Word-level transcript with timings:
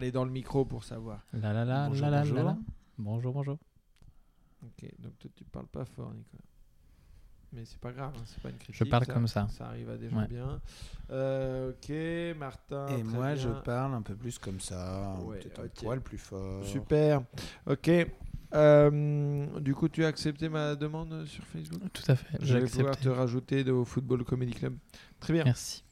parler 0.00 0.12
dans 0.12 0.24
le 0.24 0.30
micro 0.30 0.64
pour 0.64 0.82
savoir. 0.84 1.20
La 1.34 1.52
la 1.52 1.64
la 1.66 1.88
Bonjour, 1.88 2.06
la 2.06 2.10
la 2.10 2.18
bonjour. 2.20 2.36
la 2.36 2.42
la. 2.42 2.58
Bonjour, 2.96 3.32
bonjour. 3.34 3.58
Ok, 4.62 4.90
donc 4.98 5.18
toi 5.18 5.30
tu 5.36 5.44
parles 5.44 5.66
pas 5.66 5.84
fort, 5.84 6.12
Nicolas. 6.14 6.42
Mais 7.52 7.64
c'est 7.66 7.78
pas 7.80 7.92
grave, 7.92 8.12
hein, 8.16 8.22
c'est 8.24 8.40
pas 8.42 8.48
une 8.48 8.56
critique. 8.56 8.76
Je 8.76 8.84
parle 8.84 9.06
comme 9.06 9.26
ça. 9.26 9.46
Ça 9.48 9.66
arrive 9.66 9.90
à 9.90 9.98
des 9.98 10.08
gens 10.08 10.16
Ouais. 10.18 10.26
bien. 10.28 10.60
Euh, 11.10 11.72
ok, 11.72 12.38
Martin. 12.38 12.86
Et 12.88 12.94
très 12.94 13.02
moi, 13.02 13.34
je 13.34 13.48
parle 13.50 13.92
un 13.94 14.00
peu 14.02 14.14
plus 14.14 14.38
comme 14.38 14.60
ça, 14.60 15.16
Ouais, 15.24 15.38
peut-être 15.38 15.60
un 15.60 15.64
ok. 15.64 15.82
poil 15.82 16.00
plus 16.00 16.18
fort. 16.18 16.64
Super. 16.64 17.20
Ok. 17.66 17.90
Euh, 18.54 19.60
du 19.60 19.74
coup, 19.74 19.88
tu 19.88 20.04
as 20.04 20.08
accepté 20.08 20.48
ma 20.48 20.76
demande 20.76 21.26
sur 21.26 21.44
Facebook? 21.44 21.82
Tout 21.92 22.02
à 22.08 22.16
fait. 22.16 22.38
Je 22.40 22.56
vais 22.56 22.64
pouvoir 22.66 22.96
te 22.96 23.08
rajouter 23.08 23.68
au 23.70 23.84
Football 23.84 24.24
Comedy 24.24 24.52
Club. 24.52 24.76
Très 25.18 25.32
bien. 25.34 25.44
Merci. 25.44 25.84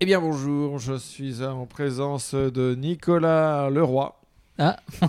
Eh 0.00 0.06
bien, 0.06 0.20
bonjour. 0.20 0.78
Je 0.78 0.94
suis 0.94 1.42
en 1.44 1.66
présence 1.66 2.34
de 2.34 2.74
Nicolas 2.74 3.68
Leroy. 3.70 4.14
Ah. 4.58 4.76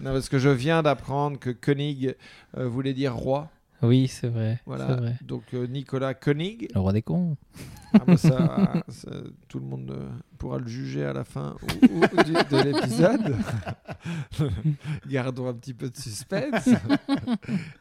non, 0.00 0.12
parce 0.12 0.28
que 0.28 0.38
je 0.38 0.48
viens 0.48 0.82
d'apprendre 0.82 1.38
que 1.38 1.50
Koenig 1.50 2.14
euh, 2.56 2.68
voulait 2.68 2.94
dire 2.94 3.14
roi. 3.14 3.50
Oui, 3.82 4.08
c'est 4.08 4.28
vrai. 4.28 4.60
Voilà. 4.66 4.86
C'est 4.88 4.94
vrai. 4.96 5.14
Donc, 5.22 5.44
euh, 5.54 5.66
Nicolas 5.66 6.14
Koenig. 6.14 6.68
Le 6.74 6.80
roi 6.80 6.92
des 6.92 7.02
cons. 7.02 7.36
Ah 7.94 8.00
bah 8.06 8.16
ça, 8.18 8.74
ça, 8.88 9.10
tout 9.48 9.60
le 9.60 9.64
monde 9.64 9.90
euh, 9.96 10.08
pourra 10.36 10.58
le 10.58 10.66
juger 10.66 11.04
à 11.06 11.12
la 11.14 11.24
fin 11.24 11.56
ou- 11.62 11.86
ou 11.86 12.22
du- 12.22 12.32
de 12.32 12.62
l'épisode. 12.62 13.36
Gardons 15.08 15.48
un 15.48 15.54
petit 15.54 15.72
peu 15.74 15.88
de 15.88 15.96
suspense. 15.96 16.68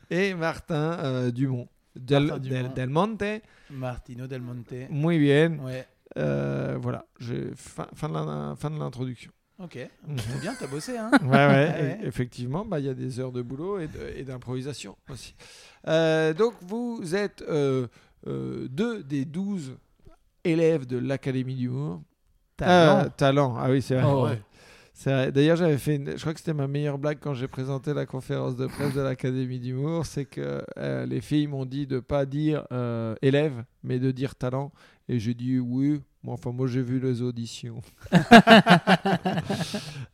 Et 0.10 0.34
Martin 0.34 0.98
euh, 1.00 1.32
Dumont. 1.32 1.68
Del, 1.96 2.28
Martin 2.28 2.40
Dumont. 2.42 2.62
Del- 2.64 2.74
Del 2.74 2.90
Monte. 2.90 3.42
Martino 3.72 4.28
Del 4.28 4.42
Monte. 4.42 4.88
Muy 4.90 5.20
bien. 5.20 5.58
Ouais. 5.60 5.86
Euh, 6.18 6.78
voilà, 6.82 7.06
j'ai 7.20 7.52
fin, 7.56 7.88
fin 7.96 8.10
de 8.10 8.80
l'introduction. 8.80 9.32
Ok. 9.60 9.78
Mhm. 10.08 10.18
C'est 10.20 10.42
bien, 10.42 10.54
t'as 10.60 10.68
bossé, 10.68 10.98
hein 10.98 11.10
Ouais, 11.24 11.28
ouais, 11.30 11.30
ouais. 11.30 12.00
effectivement, 12.04 12.64
bah, 12.66 12.80
il 12.80 12.86
y 12.86 12.90
a 12.90 12.94
des 12.94 13.20
heures 13.20 13.32
de 13.32 13.42
boulot 13.42 13.80
et 13.80 14.24
d'improvisation 14.24 14.96
aussi. 15.10 15.36
Euh, 15.88 16.34
donc, 16.34 16.54
vous 16.62 17.16
êtes 17.16 17.42
euh, 17.48 17.88
euh, 18.28 18.68
deux 18.70 19.04
des 19.04 19.26
douze 19.26 19.76
élèves 20.44 20.86
de 20.86 20.98
l'Académie 20.98 21.56
d'humour. 21.56 22.02
Talent. 22.56 23.06
Euh, 23.06 23.10
talent, 23.16 23.56
ah 23.58 23.70
oui, 23.70 23.82
c'est 23.82 23.96
vrai. 23.96 24.04
Oh. 24.12 24.26
Ouais. 24.26 24.42
C'est 24.94 25.12
vrai. 25.12 25.32
D'ailleurs, 25.32 25.58
j'avais 25.58 25.78
fait, 25.78 25.96
une- 25.98 26.12
je 26.12 26.22
crois 26.22 26.34
que 26.34 26.40
c'était 26.40 26.54
ma 26.56 26.68
meilleure 26.68 26.98
blague 26.98 27.20
quand 27.22 27.36
j'ai 27.36 27.48
présenté 27.48 27.94
la 27.94 28.08
conférence 28.08 28.56
de 28.56 28.66
presse 28.66 28.94
de 28.96 29.02
l'Académie 29.02 29.60
d'humour, 29.60 30.06
c'est 30.08 30.26
que 30.26 30.64
euh, 30.78 31.06
les 31.06 31.22
filles 31.22 31.46
m'ont 31.48 31.66
dit 31.66 31.86
de 31.86 32.00
pas 32.00 32.26
dire 32.26 32.66
euh, 32.72 33.14
élève, 33.22 33.64
mais 33.84 34.00
de 34.00 34.10
dire 34.12 34.36
talent, 34.36 34.72
et 35.08 35.20
j'ai 35.20 35.36
dit 35.36 35.60
oui. 35.60 36.02
Bon, 36.24 36.34
enfin, 36.34 36.52
moi, 36.52 36.68
j'ai 36.68 36.82
vu 36.82 37.00
les 37.00 37.22
auditions. 37.22 37.82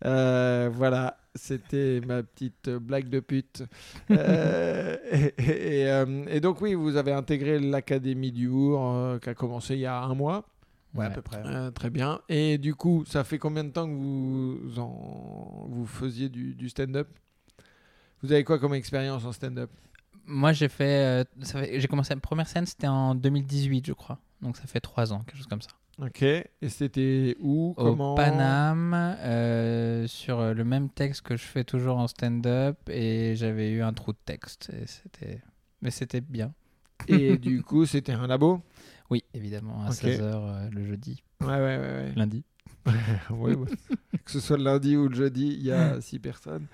Euh, 0.05 0.69
voilà, 0.73 1.17
c'était 1.35 2.01
ma 2.05 2.23
petite 2.23 2.69
blague 2.69 3.09
de 3.09 3.19
pute. 3.21 3.63
Euh, 4.11 4.97
et, 5.11 5.33
et- 5.37 5.79
et, 5.81 5.89
euh, 5.89 6.25
et 6.27 6.39
donc 6.41 6.59
oui, 6.61 6.73
vous 6.73 6.97
avez 6.97 7.13
intégré 7.13 7.57
l'Académie 7.59 8.31
d'humour 8.31 8.81
euh, 8.85 9.19
qui 9.19 9.29
a 9.29 9.33
commencé 9.33 9.75
il 9.75 9.79
y 9.81 9.85
a 9.85 9.97
un 10.01 10.13
mois. 10.13 10.45
Ouais, 10.93 11.05
à 11.05 11.09
peu 11.09 11.21
près. 11.21 11.41
Euh, 11.45 11.71
très 11.71 11.89
bien. 11.89 12.19
Et 12.29 12.57
du 12.57 12.75
coup, 12.75 13.03
ça 13.07 13.23
fait 13.23 13.39
combien 13.39 13.63
de 13.63 13.69
temps 13.69 13.87
que 13.87 13.93
vous, 13.93 14.59
en, 14.77 15.65
vous 15.69 15.85
faisiez 15.87 16.29
du, 16.29 16.53
du 16.53 16.69
stand-up? 16.69 17.07
Vous 18.21 18.31
avez 18.31 18.43
quoi 18.43 18.59
comme 18.59 18.73
expérience 18.73 19.25
en 19.25 19.31
stand-up? 19.31 19.71
Moi, 20.25 20.51
j'ai 20.53 20.69
fait, 20.69 21.23
euh, 21.23 21.43
fait- 21.43 21.79
J'ai 21.79 21.87
commencé 21.87 22.13
la 22.13 22.19
première 22.19 22.47
scène, 22.47 22.65
c'était 22.65 22.87
en 22.87 23.15
2018, 23.15 23.87
je 23.87 23.93
crois. 23.93 24.19
Donc 24.41 24.57
ça 24.57 24.67
fait 24.67 24.81
trois 24.81 25.13
ans, 25.13 25.19
quelque 25.25 25.37
chose 25.37 25.47
comme 25.47 25.61
ça. 25.61 25.71
Ok. 26.01 26.21
Et 26.23 26.45
c'était 26.69 27.35
où 27.39 27.73
Comment 27.77 28.13
Au 28.13 28.15
Paname, 28.17 28.93
euh, 29.19 30.07
sur 30.07 30.39
euh, 30.39 30.53
le 30.53 30.63
même 30.63 30.89
texte 30.89 31.21
que 31.21 31.37
je 31.37 31.43
fais 31.43 31.63
toujours 31.63 31.97
en 31.97 32.07
stand-up, 32.07 32.77
et 32.89 33.35
j'avais 33.35 33.69
eu 33.71 33.81
un 33.83 33.93
trou 33.93 34.11
de 34.11 34.17
texte. 34.25 34.71
Et 34.73 34.87
c'était... 34.87 35.41
Mais 35.81 35.91
c'était 35.91 36.21
bien. 36.21 36.53
Et 37.07 37.37
du 37.37 37.61
coup, 37.61 37.85
c'était 37.85 38.13
un 38.13 38.25
labo? 38.27 38.61
Oui, 39.09 39.23
évidemment, 39.33 39.83
à 39.83 39.89
Ok. 39.89 39.95
16h 40.03 40.69
le 40.71 40.85
jeudi, 40.85 41.21
Ouais, 41.41 41.47
ouais, 41.47 41.57
ouais. 41.57 41.77
ouais. 41.77 42.13
lundi. 42.15 42.43
Ouais, 43.29 43.55
ouais. 43.55 43.67
que 44.25 44.31
ce 44.31 44.39
soit 44.39 44.57
le 44.57 44.63
lundi 44.63 44.97
ou 44.97 45.07
le 45.07 45.15
jeudi, 45.15 45.47
il 45.57 45.63
y 45.63 45.71
a 45.71 46.01
six 46.01 46.19
personnes. 46.19 46.65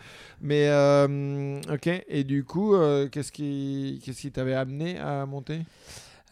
Mais 0.41 0.69
euh, 0.69 1.59
ok. 1.69 1.89
Et 2.07 2.23
du 2.23 2.43
coup, 2.43 2.73
euh, 2.73 3.07
qu'est-ce 3.09 3.31
qui, 3.31 4.01
qu'est-ce 4.03 4.21
qui 4.21 4.31
t'avait 4.31 4.53
amené 4.55 4.97
à 4.97 5.25
monter? 5.25 5.61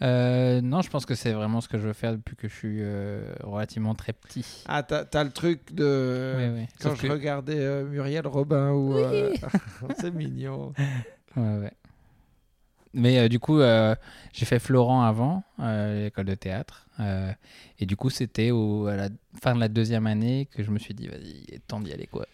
Euh, 0.04 0.62
non, 0.62 0.82
je 0.82 0.90
pense 0.90 1.06
que 1.08 1.16
c'est 1.16 1.34
vraiment 1.34 1.60
ce 1.62 1.68
que 1.68 1.78
je 1.80 1.88
veux 1.88 1.94
faire 1.94 2.12
depuis 2.14 2.36
que 2.36 2.48
je 2.48 2.54
suis 2.56 2.78
euh, 2.82 3.34
relativement 3.44 3.96
très 3.96 4.14
petit. 4.14 4.46
Ah, 4.68 4.84
t'as, 4.84 5.06
t'as 5.06 5.24
le 5.24 5.32
truc 5.32 5.74
de 5.74 6.36
Oui, 6.38 6.60
oui. 6.62 6.68
quand 6.80 6.90
Sauf 6.90 7.02
je 7.02 7.08
que- 7.08 7.12
regardais 7.14 7.58
euh, 7.60 7.84
Muriel 7.86 8.28
Robin 8.28 8.72
ou 8.74 8.96
euh, 8.96 9.34
c'est 10.00 10.12
mignon. 10.14 10.74
Ouais, 11.36 11.58
ouais. 11.58 11.72
Mais 12.94 13.20
euh, 13.20 13.28
du 13.28 13.40
coup, 13.40 13.60
euh, 13.60 13.96
j'ai 14.34 14.46
fait 14.46 14.60
Florent 14.60 15.04
avant, 15.04 15.44
euh, 15.60 16.06
l'école 16.06 16.26
de 16.26 16.36
théâtre. 16.36 16.86
euh, 17.00 17.32
et 17.80 17.86
du 17.86 17.96
coup, 17.96 18.10
c'était 18.10 18.52
au- 18.52 18.88
à 18.88 18.96
la 18.96 19.10
fin 19.42 19.54
de 19.56 19.60
la 19.60 19.68
deuxième 19.68 20.08
année 20.08 20.48
que 20.52 20.64
je 20.64 20.72
me 20.72 20.80
suis 20.80 20.94
dit, 20.94 21.08
vas-y, 21.08 21.44
il 21.48 21.54
est 21.54 21.68
temps 21.68 21.80
d'y 21.80 21.92
aller, 21.92 22.08
quoi. 22.08 22.26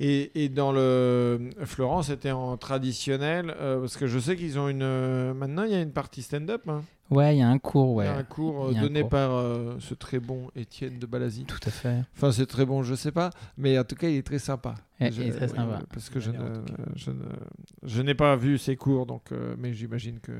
Et, 0.00 0.44
et 0.44 0.48
dans 0.48 0.70
le 0.72 1.50
Florence, 1.64 2.06
c'était 2.06 2.30
en 2.30 2.56
traditionnel 2.56 3.52
euh, 3.58 3.80
parce 3.80 3.96
que 3.96 4.06
je 4.06 4.18
sais 4.18 4.36
qu'ils 4.36 4.58
ont 4.58 4.68
une. 4.68 4.82
euh, 4.82 5.34
maintenant, 5.34 5.64
il 5.64 5.72
y 5.72 5.74
a 5.74 5.80
une 5.80 5.92
partie 5.92 6.22
stand-up. 6.22 6.62
hein. 6.68 6.82
Ouais, 7.10 7.34
il 7.34 7.38
y 7.38 7.42
a 7.42 7.48
un 7.48 7.58
cours, 7.58 7.94
Il 7.94 7.96
ouais. 7.96 8.04
y 8.04 8.08
a 8.08 8.16
un 8.16 8.22
cours 8.22 8.66
euh, 8.66 8.72
Il 8.72 8.78
un 8.78 8.82
donné 8.82 9.00
cours. 9.00 9.08
par 9.10 9.32
euh, 9.32 9.76
ce 9.80 9.94
très 9.94 10.20
bon 10.20 10.50
Étienne 10.54 10.98
de 10.98 11.06
Balazy. 11.06 11.44
Tout 11.46 11.58
à 11.66 11.70
fait. 11.70 12.02
Enfin, 12.14 12.30
c'est 12.32 12.44
très 12.46 12.66
bon, 12.66 12.82
je 12.82 12.94
sais 12.94 13.12
pas, 13.12 13.30
mais 13.56 13.78
en 13.78 13.84
tout 13.84 13.94
cas, 13.96 14.08
il 14.08 14.16
est 14.18 14.22
très 14.26 14.38
sympa. 14.38 14.74
Ouais, 15.00 15.10
Je- 15.10 15.22
il 15.22 15.28
est 15.28 15.32
très 15.32 15.50
oui, 15.50 15.56
sympa. 15.56 15.82
parce 15.92 16.10
que 16.10 16.20
je, 16.20 16.30
Il 16.30 16.38
ne, 16.38 16.44
je, 16.96 17.10
ne, 17.10 17.24
je 17.84 18.02
n'ai 18.02 18.14
pas 18.14 18.36
vu 18.36 18.58
ses 18.58 18.76
cours, 18.76 19.06
donc, 19.06 19.30
mais 19.56 19.72
j'imagine 19.72 20.20
que 20.20 20.32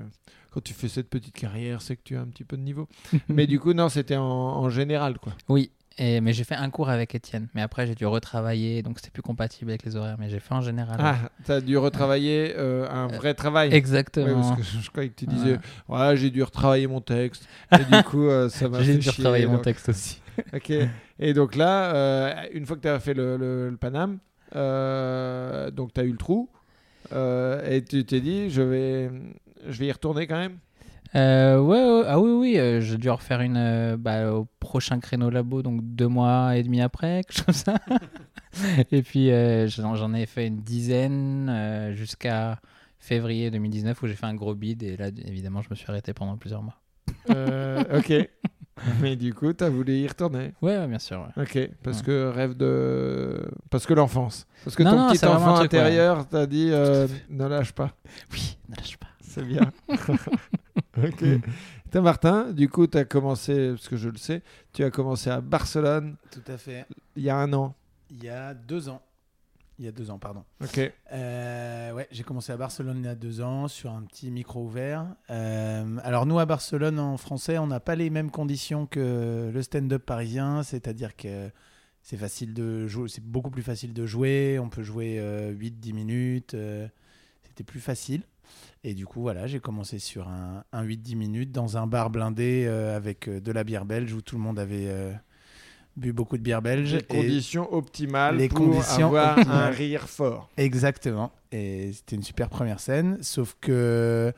quand 0.53 0.61
tu 0.63 0.75
fais 0.75 0.89
cette 0.89 1.09
petite 1.09 1.35
carrière, 1.35 1.81
c'est 1.83 1.97
que 1.97 2.03
tu 2.05 2.17
as 2.17 2.21
un 2.21 2.27
petit 2.27 2.45
peu 2.45 2.57
de 2.59 2.63
niveau. 2.63 2.87
mais 3.29 3.47
du 3.47 3.59
coup, 3.59 3.73
non, 3.73 3.89
c'était 3.89 4.17
en, 4.17 4.25
en 4.25 4.69
général, 4.69 5.19
quoi. 5.19 5.33
Oui, 5.49 5.71
et, 5.99 6.21
mais 6.21 6.33
j'ai 6.33 6.45
fait 6.45 6.55
un 6.55 6.71
cours 6.71 6.89
avec 6.89 7.15
Étienne. 7.15 7.49
Mais 7.55 7.63
après, 7.63 7.87
j'ai 7.87 7.95
dû 7.95 8.07
retravailler, 8.07 8.83
donc 8.83 8.99
c'était 8.99 9.11
plus 9.11 9.23
compatible 9.23 9.71
avec 9.71 9.85
les 9.85 9.97
horaires. 9.97 10.17
Mais 10.19 10.29
j'ai 10.29 10.41
fait 10.41 10.55
en 10.55 10.61
général. 10.61 10.97
Ah, 11.01 11.17
t'as 11.45 11.61
dû 11.61 11.77
retravailler 11.77 12.55
euh, 12.57 12.89
un 12.89 13.09
vrai 13.09 13.35
travail. 13.35 13.75
Exactement. 13.75 14.27
Ouais, 14.27 14.33
parce 14.35 14.57
que 14.57 14.63
je, 14.63 14.85
je 14.85 14.91
croyais 14.91 15.09
que 15.11 15.17
tu 15.17 15.27
disais, 15.27 15.59
ouais, 15.89 16.17
j'ai 16.17 16.31
dû 16.31 16.43
retravailler 16.43 16.87
mon 16.87 17.01
texte. 17.01 17.49
Et 17.73 17.85
du 17.85 18.03
coup, 18.05 18.27
euh, 18.29 18.49
ça 18.49 18.69
m'a 18.69 18.83
J'ai 18.83 18.95
dû 18.97 19.03
chier, 19.03 19.11
retravailler 19.11 19.47
mon 19.47 19.59
texte 19.59 19.89
aussi. 19.89 20.21
Ok. 20.55 20.73
Et 21.19 21.33
donc 21.35 21.57
là, 21.57 21.93
euh, 21.95 22.35
une 22.53 22.65
fois 22.65 22.77
que 22.77 22.83
tu 22.83 22.89
as 22.89 23.01
fait 23.01 23.13
le, 23.13 23.37
le, 23.37 23.71
le 23.71 23.77
Paname, 23.77 24.19
euh, 24.55 25.71
donc 25.73 25.93
tu 25.95 26.01
as 26.01 26.05
eu 26.05 26.13
le 26.13 26.17
trou, 26.17 26.49
euh, 27.13 27.69
et 27.69 27.83
tu 27.83 28.05
t'es 28.05 28.21
dit, 28.21 28.49
je 28.49 28.63
vais, 28.63 29.11
je 29.69 29.79
vais 29.79 29.87
y 29.87 29.93
retourner 29.93 30.29
quand 30.29 30.39
même. 30.39 30.59
Euh, 31.15 31.59
ouais, 31.59 31.83
ouais, 31.85 32.05
ah 32.07 32.21
oui, 32.21 32.31
oui, 32.33 32.59
euh, 32.59 32.81
j'ai 32.81 32.99
dû 32.99 33.09
refaire 33.11 33.41
une 33.41 33.57
euh, 33.57 33.97
bah, 33.99 34.31
au 34.33 34.47
prochain 34.61 35.01
créneau 35.01 35.31
labo, 35.31 35.63
donc 35.63 35.81
deux 35.83 36.09
mois 36.09 36.57
et 36.57 36.63
demi 36.63 36.81
après, 36.83 37.23
quelque 37.27 37.33
chose 37.37 37.45
comme 37.47 37.55
ça. 37.55 37.75
et 38.93 39.03
puis 39.03 39.31
euh, 39.31 39.67
j'en 39.69 40.13
ai 40.15 40.27
fait 40.27 40.47
une 40.47 40.61
dizaine 40.61 41.93
jusqu'à 41.95 42.61
février 42.99 43.51
2019 43.51 44.03
où 44.03 44.07
j'ai 44.07 44.15
fait 44.15 44.27
un 44.27 44.35
gros 44.35 44.55
bid 44.55 44.83
et 44.83 44.97
là, 44.97 45.09
évidemment, 45.25 45.63
je 45.63 45.69
me 45.71 45.75
suis 45.77 45.87
arrêté 45.89 46.13
pendant 46.13 46.37
plusieurs 46.37 46.63
mois. 46.63 46.79
Euh, 47.31 47.83
ok. 47.99 48.13
Mais 49.01 49.17
du 49.17 49.35
coup, 49.35 49.53
tu 49.53 49.65
as 49.65 49.71
voulu 49.71 49.93
y 49.97 50.07
retourner. 50.07 50.53
Ouais, 50.63 50.87
bien 50.87 50.99
sûr. 51.01 51.27
ouais. 51.37 51.43
Ok. 51.43 51.71
Parce 51.83 51.99
Ouais. 52.01 52.05
que 52.05 52.29
rêve 52.29 52.55
de. 52.57 53.51
Parce 53.71 53.87
que 53.87 53.95
l'enfance. 53.95 54.47
Parce 54.63 54.77
que 54.77 54.83
Non, 54.85 54.91
ton 54.93 54.97
non, 54.99 55.11
petit 55.11 55.25
enfant 55.27 55.55
truc, 55.55 55.73
ouais. 55.73 55.79
intérieur 55.81 56.29
t'a 56.29 56.47
dit, 56.47 56.67
ne 56.67 57.47
lâche 57.49 57.73
pas. 57.73 57.91
Oui, 58.33 58.57
ne 58.69 58.77
lâche 58.77 58.97
pas. 58.99 59.09
C'est 59.21 59.43
bien. 59.45 59.73
ok. 60.97 61.25
Toi, 61.91 62.01
Martin, 62.03 62.53
du 62.53 62.69
coup, 62.69 62.87
tu 62.87 62.99
as 62.99 63.05
commencé, 63.05 63.71
parce 63.71 63.89
que 63.89 63.97
je 63.97 64.09
le 64.09 64.17
sais, 64.19 64.43
tu 64.73 64.85
as 64.85 64.91
commencé 64.91 65.31
à 65.31 65.41
Barcelone 65.41 66.17
Tout 66.31 66.43
à 66.47 66.59
fait. 66.59 66.85
il 67.17 67.23
y 67.23 67.31
a 67.31 67.37
un 67.37 67.53
an. 67.53 67.75
Il 68.11 68.23
y 68.23 68.29
a 68.29 68.55
deux 68.55 68.89
ans. 68.89 69.03
Il 69.79 69.85
y 69.85 69.89
a 69.89 69.93
deux 69.93 70.11
ans, 70.11 70.19
pardon. 70.19 70.43
Ok. 70.61 70.81
Euh, 71.13 71.93
ouais, 71.93 72.09
j'ai 72.11 72.25
commencé 72.25 72.51
à 72.51 72.57
Barcelone 72.57 72.99
il 72.99 73.05
y 73.05 73.09
a 73.09 73.15
deux 73.15 73.41
ans 73.41 73.69
sur 73.69 73.93
un 73.93 74.03
petit 74.03 74.29
micro 74.31 74.65
ouvert. 74.65 75.07
Euh, 75.31 75.97
alors 76.03 76.27
nous 76.27 76.39
à 76.41 76.47
Barcelone 76.47 76.99
en 76.99 77.17
français, 77.17 77.59
on 77.59 77.69
n'a 77.69 77.79
pas 77.79 77.95
les 77.95 78.11
mêmes 78.11 78.33
conditions 78.33 78.87
que 78.87 79.51
le 79.55 79.63
stand-up 79.63 80.05
parisien, 80.05 80.65
c'est-à-dire 80.65 81.15
que 81.15 81.49
c'est 82.03 82.17
facile 82.17 82.55
de 82.55 82.89
jouer, 82.89 83.09
c'est 83.09 83.23
beaucoup 83.25 83.51
plus 83.51 83.63
facile 83.63 83.93
de 83.93 84.05
jouer. 84.05 84.59
On 84.59 84.69
peut 84.69 84.83
jouer 84.83 85.21
8-10 85.57 85.93
minutes. 85.95 86.55
euh, 86.55 86.89
C'était 87.45 87.63
plus 87.65 87.81
facile. 87.81 88.23
Et 88.85 88.95
du 88.95 89.07
coup, 89.07 89.21
voilà, 89.21 89.47
j'ai 89.47 89.61
commencé 89.61 89.99
sur 89.99 90.29
un, 90.29 90.65
un 90.73 90.85
8-10 90.85 91.17
minutes 91.17 91.53
dans 91.53 91.77
un 91.77 91.87
bar 91.87 92.11
blindé 92.11 92.65
euh, 92.67 92.97
avec 92.97 93.29
euh, 93.29 93.41
de 93.41 93.53
la 93.53 93.65
bière 93.65 93.85
belge 93.85 94.13
où 94.13 94.21
tout 94.23 94.37
le 94.37 94.43
monde 94.43 94.59
avait 94.59 94.87
euh, 94.89 95.13
bu 95.97 96.13
beaucoup 96.13 96.37
de 96.39 96.43
bière 96.43 96.63
belge. 96.63 96.93
Les 96.95 96.99
Et- 96.99 97.05
conditions 97.05 97.73
optimales 97.73 98.37
les 98.37 98.49
pour 98.49 98.59
conditions 98.59 99.07
avoir 99.09 99.39
un 99.51 99.69
rire 99.71 100.09
fort. 100.09 100.49
Exactement. 100.57 101.33
Et 101.51 101.93
c'était 101.93 102.17
une 102.17 102.23
super 102.23 102.49
première 102.51 102.79
scène, 102.81 103.19
sauf 103.23 103.57
que 103.61 104.33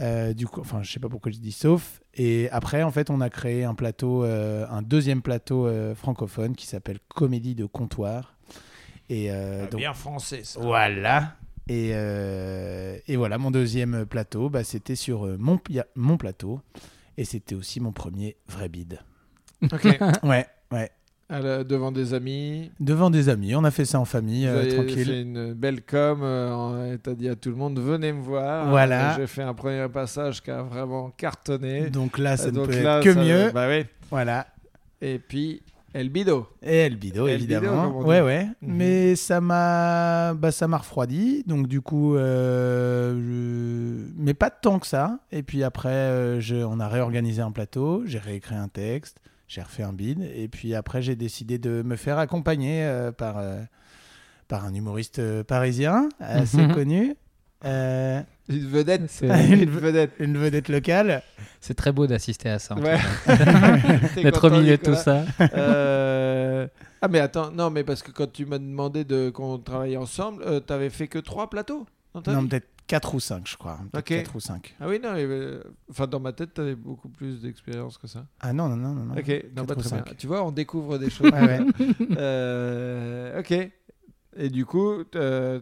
euh, 0.00 0.32
du 0.32 0.46
coup, 0.46 0.60
enfin, 0.60 0.82
je 0.82 0.90
sais 0.92 1.00
pas 1.00 1.08
pourquoi 1.08 1.30
je 1.32 1.38
dis 1.38 1.52
sauf. 1.52 2.00
Et 2.14 2.48
après, 2.50 2.82
en 2.82 2.90
fait, 2.90 3.10
on 3.10 3.20
a 3.20 3.30
créé 3.30 3.64
un 3.64 3.74
plateau, 3.74 4.24
euh, 4.24 4.66
un 4.70 4.82
deuxième 4.82 5.22
plateau 5.22 5.66
euh, 5.66 5.94
francophone 5.94 6.54
qui 6.56 6.66
s'appelle 6.66 6.98
Comédie 7.08 7.54
de 7.54 7.64
comptoir. 7.66 8.34
Et 9.10 9.30
euh, 9.32 9.68
donc, 9.68 9.80
Bien 9.80 9.94
français, 9.94 10.42
ça. 10.44 10.60
voilà. 10.60 11.34
Et, 11.68 11.90
euh, 11.92 12.96
et 13.06 13.16
voilà, 13.16 13.36
mon 13.38 13.50
deuxième 13.50 14.06
plateau, 14.06 14.48
bah, 14.48 14.64
c'était 14.64 14.94
sur 14.96 15.26
euh, 15.26 15.36
mon, 15.38 16.16
plateau. 16.16 16.60
Et 17.16 17.24
c'était 17.24 17.54
aussi 17.54 17.80
mon 17.80 17.92
premier 17.92 18.36
vrai 18.48 18.68
bide. 18.68 19.00
Ok. 19.72 19.86
Ouais, 20.22 20.46
ouais. 20.72 20.90
La- 21.30 21.62
devant 21.62 21.92
des 21.92 22.14
amis. 22.14 22.70
Devant 22.80 23.10
des 23.10 23.28
amis, 23.28 23.54
on 23.54 23.62
a 23.64 23.70
fait 23.70 23.84
ça 23.84 24.00
en 24.00 24.06
famille, 24.06 24.46
euh, 24.46 24.70
tranquille. 24.70 25.04
fait 25.04 25.20
une 25.20 25.52
belle 25.52 25.82
com 25.82 26.20
euh, 26.22 26.96
t'as 27.02 27.12
dit 27.12 27.28
à 27.28 27.36
tout 27.36 27.50
le 27.50 27.56
monde 27.56 27.78
venez 27.78 28.14
me 28.14 28.22
voir. 28.22 28.70
Voilà. 28.70 29.14
J'ai 29.18 29.26
fait 29.26 29.42
un 29.42 29.52
premier 29.52 29.86
passage 29.90 30.42
qui 30.42 30.50
a 30.50 30.62
vraiment 30.62 31.10
cartonné. 31.10 31.90
Donc 31.90 32.16
là, 32.16 32.38
ça 32.38 32.50
ne 32.50 32.64
peut 32.64 32.80
là, 32.82 32.98
être 32.98 33.04
que 33.04 33.12
ça- 33.12 33.22
mieux. 33.22 33.50
Bah 33.52 33.68
oui. 33.68 33.84
Voilà. 34.10 34.46
Et 35.02 35.18
puis 35.18 35.60
El 35.94 36.10
Bido. 36.10 36.48
Et 36.62 36.76
El 36.86 36.96
Bido, 36.96 37.26
El 37.26 37.38
Bido, 37.38 37.56
évidemment. 37.56 38.00
dit. 38.02 38.06
ouais, 38.08 38.20
ouais. 38.20 38.44
Mhm. 38.60 38.74
Mais 38.76 39.16
ça 39.16 39.40
m'a, 39.40 40.34
bah, 40.34 40.52
ça 40.52 40.68
m'a 40.68 40.76
refroidi. 40.78 41.42
Donc 41.46 41.66
du 41.66 41.80
coup, 41.80 42.14
euh, 42.16 43.14
je- 43.14 44.12
mais 44.16 44.34
pas 44.34 44.50
tant 44.50 44.78
que 44.78 44.86
ça. 44.86 45.20
Et 45.32 45.42
puis 45.42 45.64
après, 45.64 45.88
euh, 45.88 46.40
je... 46.40 46.56
on 46.56 46.78
a 46.80 46.88
réorganisé 46.88 47.40
un 47.42 47.50
plateau. 47.52 48.02
J'ai 48.04 48.18
réécrit 48.18 48.54
un 48.54 48.68
texte. 48.68 49.18
J'ai 49.48 49.62
refait 49.62 49.82
un 49.82 49.94
bid. 49.94 50.20
Et 50.36 50.46
puis 50.48 50.74
après, 50.74 51.00
j'ai 51.00 51.16
décidé 51.16 51.58
de 51.58 51.82
me 51.82 51.96
faire 51.96 52.18
accompagner 52.18 52.84
euh, 52.84 53.10
par 53.12 53.38
euh, 53.38 53.62
par 54.46 54.64
un 54.66 54.74
humoriste 54.74 55.42
parisien 55.44 56.08
assez 56.20 56.68
connu. 56.68 57.14
Une 58.48 58.66
vedette. 58.66 59.02
C'est- 59.10 59.26
Une 59.50 59.70
vedette. 59.70 60.12
une 60.18 60.38
vedette 60.38 60.68
locale. 60.68 61.22
C'est 61.60 61.74
très 61.74 61.92
beau 61.92 62.06
d'assister 62.06 62.48
à 62.50 62.58
ça. 62.58 62.74
Ouais. 62.76 62.98
D'être 64.22 64.46
au 64.48 64.50
milieu 64.50 64.76
de 64.76 64.82
tout 64.82 64.94
ça. 64.94 65.24
Euh, 65.54 66.66
Ah 67.00 67.08
mais 67.08 67.20
attends, 67.20 67.50
non 67.52 67.70
mais 67.70 67.84
parce 67.84 68.02
que 68.02 68.10
quand 68.10 68.30
tu 68.32 68.46
m'as 68.46 68.58
demandé 68.58 69.04
de 69.04 69.30
qu'on 69.30 69.58
travaille 69.58 69.96
ensemble, 69.96 70.42
euh, 70.46 70.60
t'avais 70.60 70.90
fait 70.90 71.08
que 71.08 71.18
trois 71.18 71.48
plateaux 71.50 71.86
dans 72.14 72.22
ta 72.22 72.32
Non, 72.32 72.46
peut-être 72.46 72.66
4 72.86 73.14
ou 73.14 73.20
5, 73.20 73.46
je 73.46 73.56
crois. 73.56 73.78
Ok. 73.94 74.04
4 74.04 74.34
ou 74.34 74.40
5. 74.40 74.74
Ah 74.80 74.88
oui 74.88 74.98
non, 75.02 75.12
mais, 75.12 75.24
euh, 75.24 75.62
enfin 75.90 76.06
dans 76.06 76.20
ma 76.20 76.32
tête 76.32 76.54
t'avais 76.54 76.74
beaucoup 76.74 77.08
plus 77.10 77.42
d'expérience 77.42 77.98
que 77.98 78.06
ça. 78.06 78.24
Ah 78.40 78.52
non, 78.52 78.68
non, 78.68 78.76
non, 78.76 78.94
non. 78.94 79.12
Ok, 79.14 79.28
non, 79.54 79.64
quatre 79.64 79.66
bah, 79.66 79.74
très 79.74 79.74
bien. 79.96 80.04
cinq. 80.06 80.16
Tu 80.16 80.26
vois, 80.26 80.42
on 80.44 80.52
découvre 80.52 80.96
des 80.98 81.10
choses. 81.10 81.30
Ouais, 81.30 81.40
ouais. 81.40 81.60
Euh, 82.16 83.40
ok. 83.40 83.70
Et 84.36 84.50
du 84.50 84.64
coup, 84.66 85.04
t'as- 85.04 85.60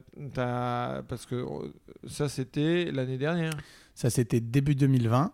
parce 1.09 1.27
que 1.27 1.45
ça 2.07 2.29
c'était 2.29 2.91
l'année 2.93 3.19
dernière. 3.19 3.53
Ça, 3.95 4.11
c'était 4.11 4.41
début 4.41 4.75
2020. 4.75 5.33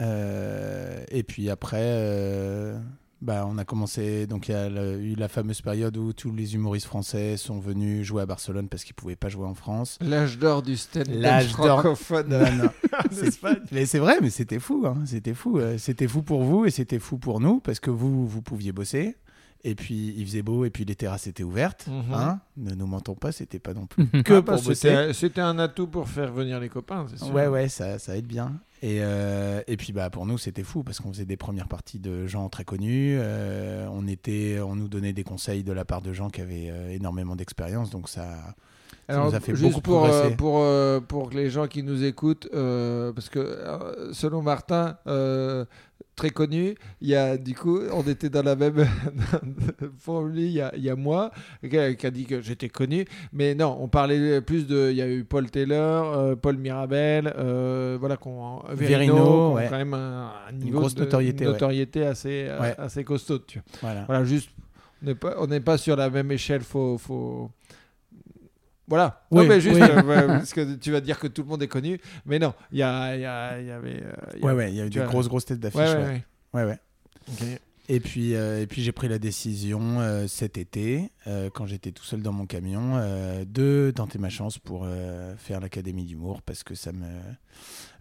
Euh, 0.00 1.04
et 1.10 1.22
puis 1.22 1.48
après, 1.48 1.78
euh, 1.82 2.78
bah, 3.20 3.46
on 3.48 3.56
a 3.56 3.64
commencé. 3.64 4.26
Donc, 4.26 4.48
il 4.48 4.52
y 4.52 4.54
a 4.54 4.68
le- 4.68 5.00
eu 5.00 5.14
la 5.14 5.28
fameuse 5.28 5.60
période 5.62 5.96
où 5.96 6.12
tous 6.12 6.32
les 6.34 6.54
humoristes 6.54 6.86
français 6.86 7.36
sont 7.36 7.58
venus 7.60 8.04
jouer 8.04 8.22
à 8.22 8.26
Barcelone 8.26 8.68
parce 8.68 8.84
qu'ils 8.84 8.94
ne 8.94 9.00
pouvaient 9.00 9.16
pas 9.16 9.28
jouer 9.28 9.46
en 9.46 9.54
France. 9.54 9.98
L'âge 10.02 10.38
d'or 10.38 10.62
du 10.62 10.76
stand-up 10.76 11.14
francophone 11.82 12.28
Non, 12.28 12.52
non. 12.64 12.70
Mais 13.72 13.86
c'est 13.86 13.98
vrai, 13.98 14.16
mais 14.20 14.30
c'était 14.30 14.58
fou. 14.58 14.84
hein. 14.86 14.96
C'était 15.06 15.34
fou. 15.34 15.58
Euh, 15.58 15.78
C'était 15.78 16.08
fou 16.08 16.22
pour 16.22 16.42
vous 16.42 16.66
et 16.66 16.70
c'était 16.70 16.98
fou 16.98 17.16
pour 17.18 17.40
nous 17.40 17.60
parce 17.60 17.80
que 17.80 17.90
vous, 17.90 18.26
vous 18.26 18.42
pouviez 18.42 18.72
bosser. 18.72 19.16
Et 19.64 19.74
puis, 19.76 20.12
il 20.16 20.26
faisait 20.26 20.42
beau 20.42 20.64
et 20.64 20.70
puis 20.70 20.84
les 20.84 20.96
terrasses 20.96 21.26
étaient 21.28 21.44
ouvertes. 21.44 21.86
Mhm. 21.86 22.12
hein. 22.14 22.40
Ne 22.56 22.74
nous 22.74 22.86
mentons 22.86 23.14
pas, 23.14 23.30
c'était 23.30 23.60
pas 23.60 23.74
non 23.74 23.86
plus 23.86 24.08
Ah 24.12 24.22
que 24.22 24.40
bah, 24.40 24.54
pour 24.56 24.62
bosser. 24.64 24.74
c'était 24.74 25.12
c'était 25.12 25.40
un 25.40 25.58
atout 25.60 25.86
pour 25.86 26.08
faire 26.08 26.32
venir 26.32 26.58
les 26.58 26.68
copains, 26.68 27.06
c'est 27.08 27.18
sûr. 27.18 27.32
Ouais, 27.32 27.46
ouais, 27.46 27.68
ça, 27.68 27.98
ça 28.00 28.16
aide 28.16 28.26
bien. 28.26 28.60
Et, 28.82 28.98
euh, 29.00 29.62
et 29.68 29.76
puis 29.76 29.92
bah, 29.92 30.10
pour 30.10 30.26
nous, 30.26 30.36
c'était 30.38 30.64
fou 30.64 30.82
parce 30.82 30.98
qu'on 30.98 31.12
faisait 31.12 31.24
des 31.24 31.36
premières 31.36 31.68
parties 31.68 32.00
de 32.00 32.26
gens 32.26 32.48
très 32.48 32.64
connus. 32.64 33.16
euh, 33.20 33.86
on, 33.92 34.08
était, 34.08 34.58
on 34.60 34.74
nous 34.74 34.88
donnait 34.88 35.12
des 35.12 35.22
conseils 35.22 35.62
de 35.62 35.72
la 35.72 35.84
part 35.84 36.02
de 36.02 36.12
gens 36.12 36.28
qui 36.30 36.40
avaient 36.40 36.68
euh, 36.68 36.90
énormément 36.90 37.36
d'expérience. 37.36 37.90
Donc 37.90 38.08
ça, 38.08 38.56
ça 39.08 39.14
Alors, 39.14 39.30
nous 39.30 39.34
a 39.34 39.40
fait 39.40 39.54
juste 39.54 39.70
beaucoup 39.70 39.80
pour, 39.80 40.04
euh, 40.06 40.30
pour, 40.30 40.58
euh, 40.60 41.00
pour 41.00 41.30
les 41.30 41.50
gens 41.50 41.66
qui 41.66 41.82
nous 41.82 42.04
écoutent, 42.04 42.48
euh, 42.54 43.12
parce 43.12 43.28
que 43.28 43.58
selon 44.12 44.42
Martin, 44.42 44.96
très 46.14 46.30
connu, 46.30 46.74
il 47.00 47.08
y 47.08 47.16
a 47.16 47.36
du 47.36 47.54
coup, 47.54 47.80
on 47.92 48.02
était 48.02 48.28
dans 48.28 48.42
la 48.42 48.54
même. 48.54 48.76
lui, 50.32 50.44
il 50.44 50.52
y 50.52 50.60
a, 50.60 50.72
il 50.76 50.82
y 50.82 50.90
a 50.90 50.96
moi, 50.96 51.30
qui 51.68 51.76
a, 51.76 52.10
dit 52.10 52.26
que 52.26 52.40
j'étais 52.40 52.68
connu, 52.68 53.04
mais 53.32 53.54
non, 53.54 53.76
on 53.80 53.88
parlait 53.88 54.40
plus 54.40 54.66
de. 54.66 54.90
Il 54.90 54.96
y 54.96 55.02
a 55.02 55.08
eu 55.08 55.24
Paul 55.24 55.50
Taylor, 55.50 56.36
Paul 56.38 56.56
Mirabel, 56.58 57.32
voilà, 57.98 58.16
qu'on. 58.16 58.62
Verino, 58.70 59.54
ouais. 59.54 59.66
quand 59.68 59.78
même 59.78 59.94
un, 59.94 60.32
un 60.48 60.52
niveau 60.52 60.80
grosse 60.80 60.94
de- 60.94 61.00
notoriété, 61.00 61.44
une 61.44 61.48
ouais. 61.48 61.52
notoriété 61.54 62.06
assez, 62.06 62.48
Ouais. 62.60 62.74
assez 62.78 63.04
costaud. 63.04 63.38
Tu 63.38 63.58
vois. 63.58 63.64
voilà. 63.80 64.04
Voilà, 64.06 64.24
juste, 64.24 64.50
on 65.02 65.06
n'est 65.06 65.14
pas, 65.14 65.34
on 65.38 65.60
pas 65.60 65.78
sur 65.78 65.96
la 65.96 66.10
même 66.10 66.30
échelle, 66.30 66.62
faut, 66.62 66.96
faut... 66.98 67.50
Voilà. 68.88 69.22
Oui, 69.30 69.42
non, 69.42 69.48
mais 69.48 69.60
juste, 69.60 69.76
oui. 69.76 69.82
euh, 69.82 70.26
parce 70.26 70.52
que 70.52 70.74
tu 70.74 70.90
vas 70.92 71.00
dire 71.00 71.18
que 71.18 71.26
tout 71.28 71.42
le 71.42 71.48
monde 71.48 71.62
est 71.62 71.68
connu, 71.68 72.00
mais 72.26 72.38
non, 72.38 72.52
il 72.72 72.78
y, 72.78 72.82
a, 72.82 73.16
y, 73.16 73.24
a, 73.24 73.60
y 73.60 73.70
avait... 73.70 74.02
euh, 74.02 74.12
il 74.34 74.40
y 74.40 74.42
a- 74.42 74.46
Ouais, 74.46 74.52
ouais, 74.52 74.70
il 74.70 74.76
y 74.76 74.80
a 74.80 74.86
eu 74.86 74.90
des 74.90 75.00
grosses, 75.00 75.28
grosses 75.28 75.44
têtes 75.46 75.60
d'affiche. 75.60 75.80
Ouais, 75.80 76.22
Ouais. 76.52 76.78
Et 77.88 77.98
puis, 77.98 78.34
euh, 78.36 78.60
et 78.62 78.66
puis 78.68 78.80
j'ai 78.82 78.92
pris 78.92 79.08
la 79.08 79.18
décision 79.18 80.00
euh, 80.00 80.26
cet 80.28 80.56
été, 80.56 81.10
quand 81.52 81.66
j'étais 81.66 81.90
tout 81.90 82.04
seul 82.04 82.22
dans 82.22 82.32
mon 82.32 82.46
camion, 82.46 82.96
de 83.46 83.92
tenter 83.94 84.18
ma 84.18 84.28
chance 84.30 84.58
pour 84.58 84.86
faire 85.38 85.60
l'académie 85.60 86.04
d'humour 86.04 86.42
parce 86.42 86.62
que 86.62 86.74
ça 86.74 86.92
me, 86.92 87.06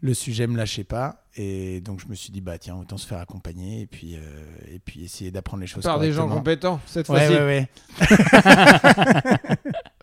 le 0.01 0.13
sujet 0.13 0.45
me 0.47 0.55
lâchait 0.57 0.83
pas. 0.83 1.25
Et 1.35 1.81
donc 1.81 1.99
je 1.99 2.07
me 2.07 2.13
suis 2.15 2.31
dit 2.31 2.41
bah 2.41 2.57
tiens 2.59 2.75
autant 2.75 2.97
se 2.97 3.07
faire 3.07 3.19
accompagner 3.19 3.81
et 3.81 3.87
puis 3.87 4.15
euh, 4.15 4.19
et 4.69 4.79
puis 4.79 5.03
essayer 5.03 5.31
d'apprendre 5.31 5.61
les 5.61 5.67
choses 5.67 5.83
Par 5.83 5.99
des 5.99 6.11
gens 6.11 6.27
compétents, 6.27 6.79
cette 6.85 7.07
Ouais, 7.09 7.25
fois-ci. 7.25 7.33
ouais, 7.33 7.67
ouais. 9.39 9.47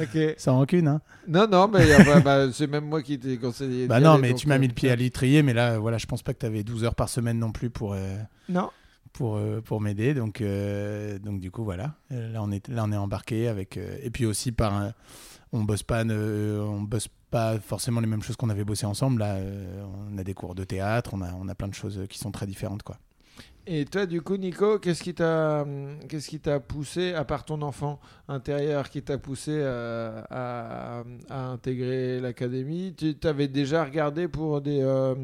Ok. 0.00 0.34
Sans 0.38 0.54
rancune, 0.56 0.88
hein. 0.88 1.00
Non, 1.28 1.46
non, 1.48 1.68
mais 1.68 1.86
bah, 2.22 2.50
c'est 2.52 2.66
même 2.66 2.86
moi 2.86 3.02
qui 3.02 3.18
t'ai 3.18 3.36
conseillé. 3.38 3.86
Bah 3.86 3.98
d'y 3.98 4.04
non, 4.04 4.12
aller, 4.12 4.22
mais 4.22 4.28
donc, 4.30 4.38
tu 4.38 4.48
m'as 4.48 4.56
euh, 4.56 4.58
mis 4.58 4.68
le 4.68 4.74
pied 4.74 4.90
à 4.90 4.96
l'étrier, 4.96 5.42
mais 5.42 5.52
là, 5.54 5.78
voilà, 5.78 5.98
je 5.98 6.06
pense 6.06 6.22
pas 6.22 6.32
que 6.34 6.38
tu 6.38 6.46
avais 6.46 6.62
12 6.64 6.84
heures 6.84 6.94
par 6.94 7.08
semaine 7.08 7.38
non 7.38 7.52
plus 7.52 7.70
pour, 7.70 7.92
euh, 7.94 8.16
Non. 8.48 8.70
pour, 9.12 9.36
euh, 9.36 9.60
pour 9.60 9.80
m'aider. 9.80 10.14
Donc, 10.14 10.40
euh, 10.40 11.18
donc, 11.18 11.40
du 11.40 11.50
coup, 11.50 11.64
voilà. 11.64 11.94
Euh, 12.12 12.32
Là, 12.32 12.42
on 12.42 12.50
est, 12.50 12.66
là, 12.68 12.84
on 12.86 12.92
est 12.92 12.96
embarqué 12.96 13.48
avec. 13.48 13.76
euh, 13.76 13.96
et 14.02 14.10
puis 14.10 14.26
aussi, 14.26 14.52
par 14.52 14.74
un- 14.74 14.92
on 15.52 15.64
bosse 15.64 15.82
pas, 15.82 16.02
euh, 16.04 16.60
on 16.62 16.80
bosse 16.82 17.08
pas 17.30 17.58
forcément 17.58 18.00
les 18.00 18.06
mêmes 18.06 18.22
choses 18.22 18.36
qu'on 18.36 18.48
avait 18.50 18.64
bossé 18.64 18.86
ensemble. 18.86 19.20
Là, 19.20 19.34
euh, 19.36 19.84
on 20.10 20.16
a 20.18 20.24
des 20.24 20.34
cours 20.34 20.54
de 20.54 20.64
théâtre, 20.64 21.10
on 21.14 21.20
a, 21.22 21.32
on 21.38 21.46
a 21.48 21.54
plein 21.54 21.68
de 21.68 21.74
choses 21.74 22.00
qui 22.08 22.18
sont 22.18 22.30
très 22.30 22.46
différentes, 22.46 22.82
quoi. 22.82 22.96
Et 23.64 23.84
toi, 23.84 24.06
du 24.06 24.20
coup, 24.22 24.36
Nico, 24.36 24.80
qu'est-ce 24.80 25.04
qui 25.04 25.14
t'a, 25.14 25.62
hum, 25.62 25.96
qu'est-ce 26.08 26.28
qui 26.28 26.40
t'a 26.40 26.58
poussé, 26.58 27.14
à 27.14 27.24
part 27.24 27.44
ton 27.44 27.62
enfant 27.62 28.00
intérieur, 28.26 28.90
qui 28.90 29.02
t'a 29.02 29.18
poussé 29.18 29.62
à, 29.62 31.04
intégrer 31.30 32.18
l'académie 32.20 32.92
Tu 32.94 33.16
avais 33.22 33.46
déjà 33.46 33.84
regardé 33.84 34.26
pour 34.26 34.60
des, 34.60 34.80
euh, 34.82 35.14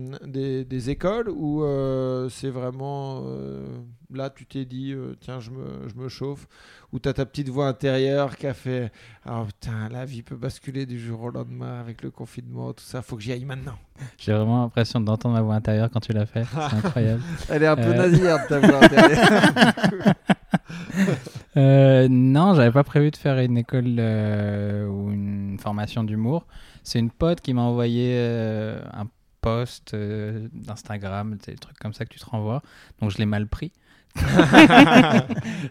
écoles 0.86 1.30
ou 1.30 1.64
euh, 1.64 2.28
c'est 2.28 2.50
vraiment 2.50 3.24
euh, 3.26 3.66
là, 4.12 4.30
tu 4.30 4.46
t'es 4.46 4.64
dit, 4.64 4.92
euh, 4.92 5.14
tiens, 5.20 5.40
je 5.40 5.50
me, 5.50 5.88
je 5.88 5.94
me 6.00 6.08
chauffe 6.08 6.46
Ou 6.92 6.98
tu 6.98 7.08
as 7.08 7.12
ta 7.12 7.26
petite 7.26 7.48
voix 7.48 7.66
intérieure 7.68 8.36
qui 8.36 8.46
a 8.46 8.54
fait, 8.54 8.90
ah 9.24 9.42
putain, 9.46 9.88
la 9.90 10.04
vie 10.04 10.22
peut 10.22 10.36
basculer 10.36 10.86
du 10.86 10.98
jour 10.98 11.22
au 11.24 11.30
lendemain 11.30 11.80
avec 11.80 12.02
le 12.02 12.10
confinement, 12.10 12.72
tout 12.72 12.84
ça, 12.84 13.02
faut 13.02 13.16
que 13.16 13.22
j'y 13.22 13.32
aille 13.32 13.44
maintenant. 13.44 13.78
J'ai 14.18 14.32
vraiment 14.32 14.62
l'impression 14.62 15.00
d'entendre 15.00 15.34
ma 15.34 15.42
voix 15.42 15.54
intérieure 15.54 15.90
quand 15.92 16.00
tu 16.00 16.12
l'as 16.12 16.26
fait. 16.26 16.44
C'est 16.44 16.76
incroyable. 16.86 17.22
Elle 17.50 17.62
est 17.62 17.66
un 17.66 17.76
peu 17.76 17.82
Euh. 17.82 17.94
nasillarde, 17.94 18.42
ta 18.48 18.58
voix 18.60 18.84
intérieure. 18.84 20.14
Euh, 21.56 22.06
non, 22.08 22.54
j'avais 22.54 22.70
pas 22.70 22.84
prévu 22.84 23.10
de 23.10 23.16
faire 23.16 23.38
une 23.38 23.58
école 23.58 23.96
euh, 23.98 24.86
ou 24.86 25.10
une 25.10 25.58
formation 25.58 26.04
d'humour. 26.04 26.46
C'est 26.84 26.98
une 26.98 27.10
pote 27.10 27.40
qui 27.40 27.52
m'a 27.52 27.62
envoyé 27.62 28.12
euh, 28.16 28.80
un 28.92 29.06
post 29.40 29.94
euh, 29.94 30.48
d'Instagram, 30.52 31.36
c'est 31.44 31.52
des 31.52 31.58
trucs 31.58 31.78
comme 31.78 31.92
ça 31.94 32.04
que 32.04 32.10
tu 32.12 32.18
te 32.20 32.26
renvoies. 32.26 32.62
Donc 33.00 33.10
je 33.10 33.18
l'ai 33.18 33.26
mal 33.26 33.46
pris. 33.46 33.72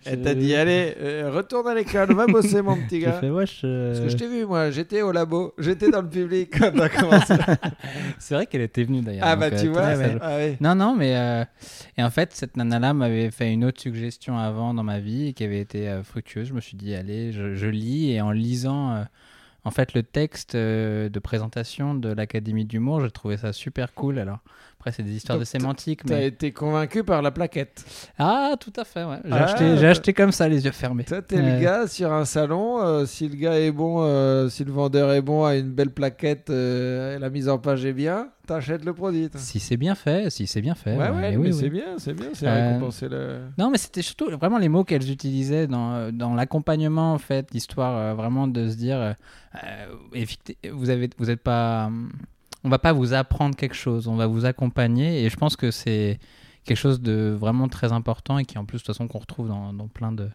Elle 0.05 0.21
t'a 0.21 0.36
dit, 0.36 0.55
allez, 0.55 0.95
euh, 1.01 1.31
retourne 1.33 1.67
à 1.67 1.74
l'école, 1.75 2.13
va 2.13 2.27
bosser, 2.27 2.62
mon 2.62 2.77
petit 2.77 3.00
gars. 3.00 3.13
fait, 3.13 3.29
wesh, 3.29 3.62
euh, 3.63 3.91
Parce 3.91 4.03
que 4.05 4.09
je 4.09 4.15
t'ai 4.17 4.27
vu, 4.27 4.45
moi, 4.45 4.71
j'étais 4.71 5.01
au 5.01 5.12
labo, 5.12 5.53
j'étais 5.57 5.89
dans 5.89 6.01
le 6.01 6.09
public 6.09 6.51
quand 6.57 6.71
t'as 6.75 6.89
commencé. 6.89 7.33
C'est 8.19 8.36
vrai 8.36 8.45
qu'elle 8.45 8.62
était 8.62 8.83
venue 8.83 9.01
d'ailleurs. 9.01 9.25
ah 9.27 9.36
donc, 9.36 9.39
bah 9.51 9.55
euh, 9.57 9.62
tu 9.62 9.67
vois, 9.69 9.95
ça, 9.95 10.03
ah 10.21 10.36
ouais. 10.38 10.57
Non, 10.62 10.75
non, 10.75 10.95
mais. 10.95 11.15
euh, 11.17 11.43
Et 11.97 12.03
en 12.03 12.09
fait, 12.09 12.33
cette 12.33 12.57
nana-là 12.57 12.93
m'avait 12.93 13.31
fait 13.31 13.51
une 13.51 13.65
autre 13.65 13.81
suggestion 13.81 14.38
avant 14.38 14.74
dans 14.74 14.83
ma 14.83 15.00
vie 15.00 15.27
et 15.29 15.33
qui 15.33 15.43
avait 15.43 15.59
été 15.59 15.89
euh, 15.89 16.03
fructueuse. 16.03 16.47
Je 16.47 16.53
me 16.53 16.62
suis 16.62 16.77
dit, 16.77 16.93
allez, 16.93 17.31
je, 17.33 17.55
je 17.55 17.67
lis. 17.67 18.12
Et 18.12 18.21
en 18.21 18.31
lisant, 18.31 18.91
euh, 18.93 19.03
en 19.67 19.71
fait, 19.71 19.93
le 19.93 20.01
texte 20.01 20.55
euh, 20.55 21.09
de 21.09 21.19
présentation 21.19 21.93
de 21.93 22.07
l'Académie 22.07 22.63
d'humour, 22.63 23.01
j'ai 23.01 23.12
trouvé 23.12 23.36
ça 23.36 23.51
super 23.51 23.93
cool. 23.93 24.17
Alors, 24.17 24.39
Après, 24.79 24.91
c'est 24.91 25.01
des 25.03 25.15
histoires 25.15 25.38
Donc, 25.39 25.46
de 25.46 25.50
sémantique. 25.50 26.01
T'as 26.05 26.17
Mais... 26.17 26.27
été 26.27 26.51
convaincu 26.51 27.03
par 27.03 27.24
la 27.24 27.31
plaquette. 27.31 27.84
Ah, 28.19 28.53
tout 28.60 28.72
à 28.77 28.84
fait, 28.86 29.03
ouais. 29.03 29.17
J'ai 29.25 29.31
Ah, 29.34 29.89
acheté, 29.89 30.13
comme 30.13 30.31
ça, 30.31 30.48
les 30.48 30.65
yeux 30.65 30.72
fermés. 30.72 31.03
Toi, 31.03 31.24
t'es 31.24 31.41
le 31.41 31.60
gars 31.60 31.88
sur 31.88 32.13
un 32.13 32.25
salon. 32.25 32.79
euh, 32.81 33.05
si 33.07 33.27
le 33.27 33.36
gars 33.36 33.60
est 33.60 33.72
bon, 33.72 34.03
euh, 34.03 34.50
si 34.50 34.63
le 34.63 34.72
vendeur 34.72 35.12
est 35.13 35.22
bon, 35.24 35.46
a 35.46 35.55
une 35.55 35.72
belle 35.72 35.89
plaquette, 35.89 36.51
euh, 36.51 37.15
et 37.15 37.19
la 37.19 37.29
mise 37.31 37.50
en 37.50 37.57
page 37.57 37.86
est 37.86 37.93
bien, 37.93 38.29
t'achètes 38.46 38.86
le 38.86 38.93
produit. 38.93 39.29
Si 39.36 39.60
c'est 39.60 39.77
bien 39.77 39.96
fait, 39.96 40.29
si 40.29 40.46
c'est 40.46 40.62
bien 40.62 40.75
fait. 40.75 40.96
Ouais, 40.96 41.10
ouais, 41.10 41.31
mais 41.31 41.38
oui, 41.38 41.51
c'est 41.53 41.63
oui. 41.63 41.69
bien, 41.72 41.96
c'est 41.98 42.13
bien, 42.13 42.29
c'est 42.34 42.48
récompenser 42.48 43.10
le. 43.10 43.39
Non, 43.57 43.72
mais 43.72 43.79
c'était 43.79 44.03
surtout 44.03 44.29
vraiment 44.29 44.60
les 44.60 44.69
mots 44.69 44.84
qu'elles 44.84 45.10
utilisaient 45.10 45.65
dans, 45.65 46.12
dans 46.13 46.36
l'accompagnement, 46.36 47.13
en 47.13 47.17
fait, 47.17 47.48
l'histoire 47.51 47.98
euh, 47.98 48.13
vraiment 48.13 48.48
de 48.48 48.69
se 48.69 48.75
dire, 48.75 49.15
vous 50.72 50.89
avez, 50.91 51.10
vous 51.17 51.29
êtes 51.31 51.41
pas, 51.41 51.88
hum, 51.88 52.12
on 52.67 52.69
va 52.69 52.79
pas 52.79 52.91
vous 52.93 53.13
apprendre 53.13 53.55
quelque 53.55 53.75
chose, 53.75 54.07
on 54.07 54.15
va 54.17 54.27
vous 54.27 54.45
accompagner, 54.45 55.24
et 55.24 55.29
je 55.29 55.38
pense 55.38 55.55
que 55.55 55.71
c'est 55.71 56.19
quelque 56.65 56.77
chose 56.77 57.00
de 57.01 57.33
vraiment 57.39 57.69
très 57.69 57.93
important 57.93 58.38
et 58.39 58.45
qui 58.45 58.57
en 58.57 58.65
plus 58.65 58.79
de 58.79 58.83
toute 58.83 58.88
façon 58.93 59.07
qu'on 59.07 59.19
retrouve 59.19 59.47
dans, 59.47 59.71
dans 59.74 59.88
plein 59.88 60.12
de 60.12 60.29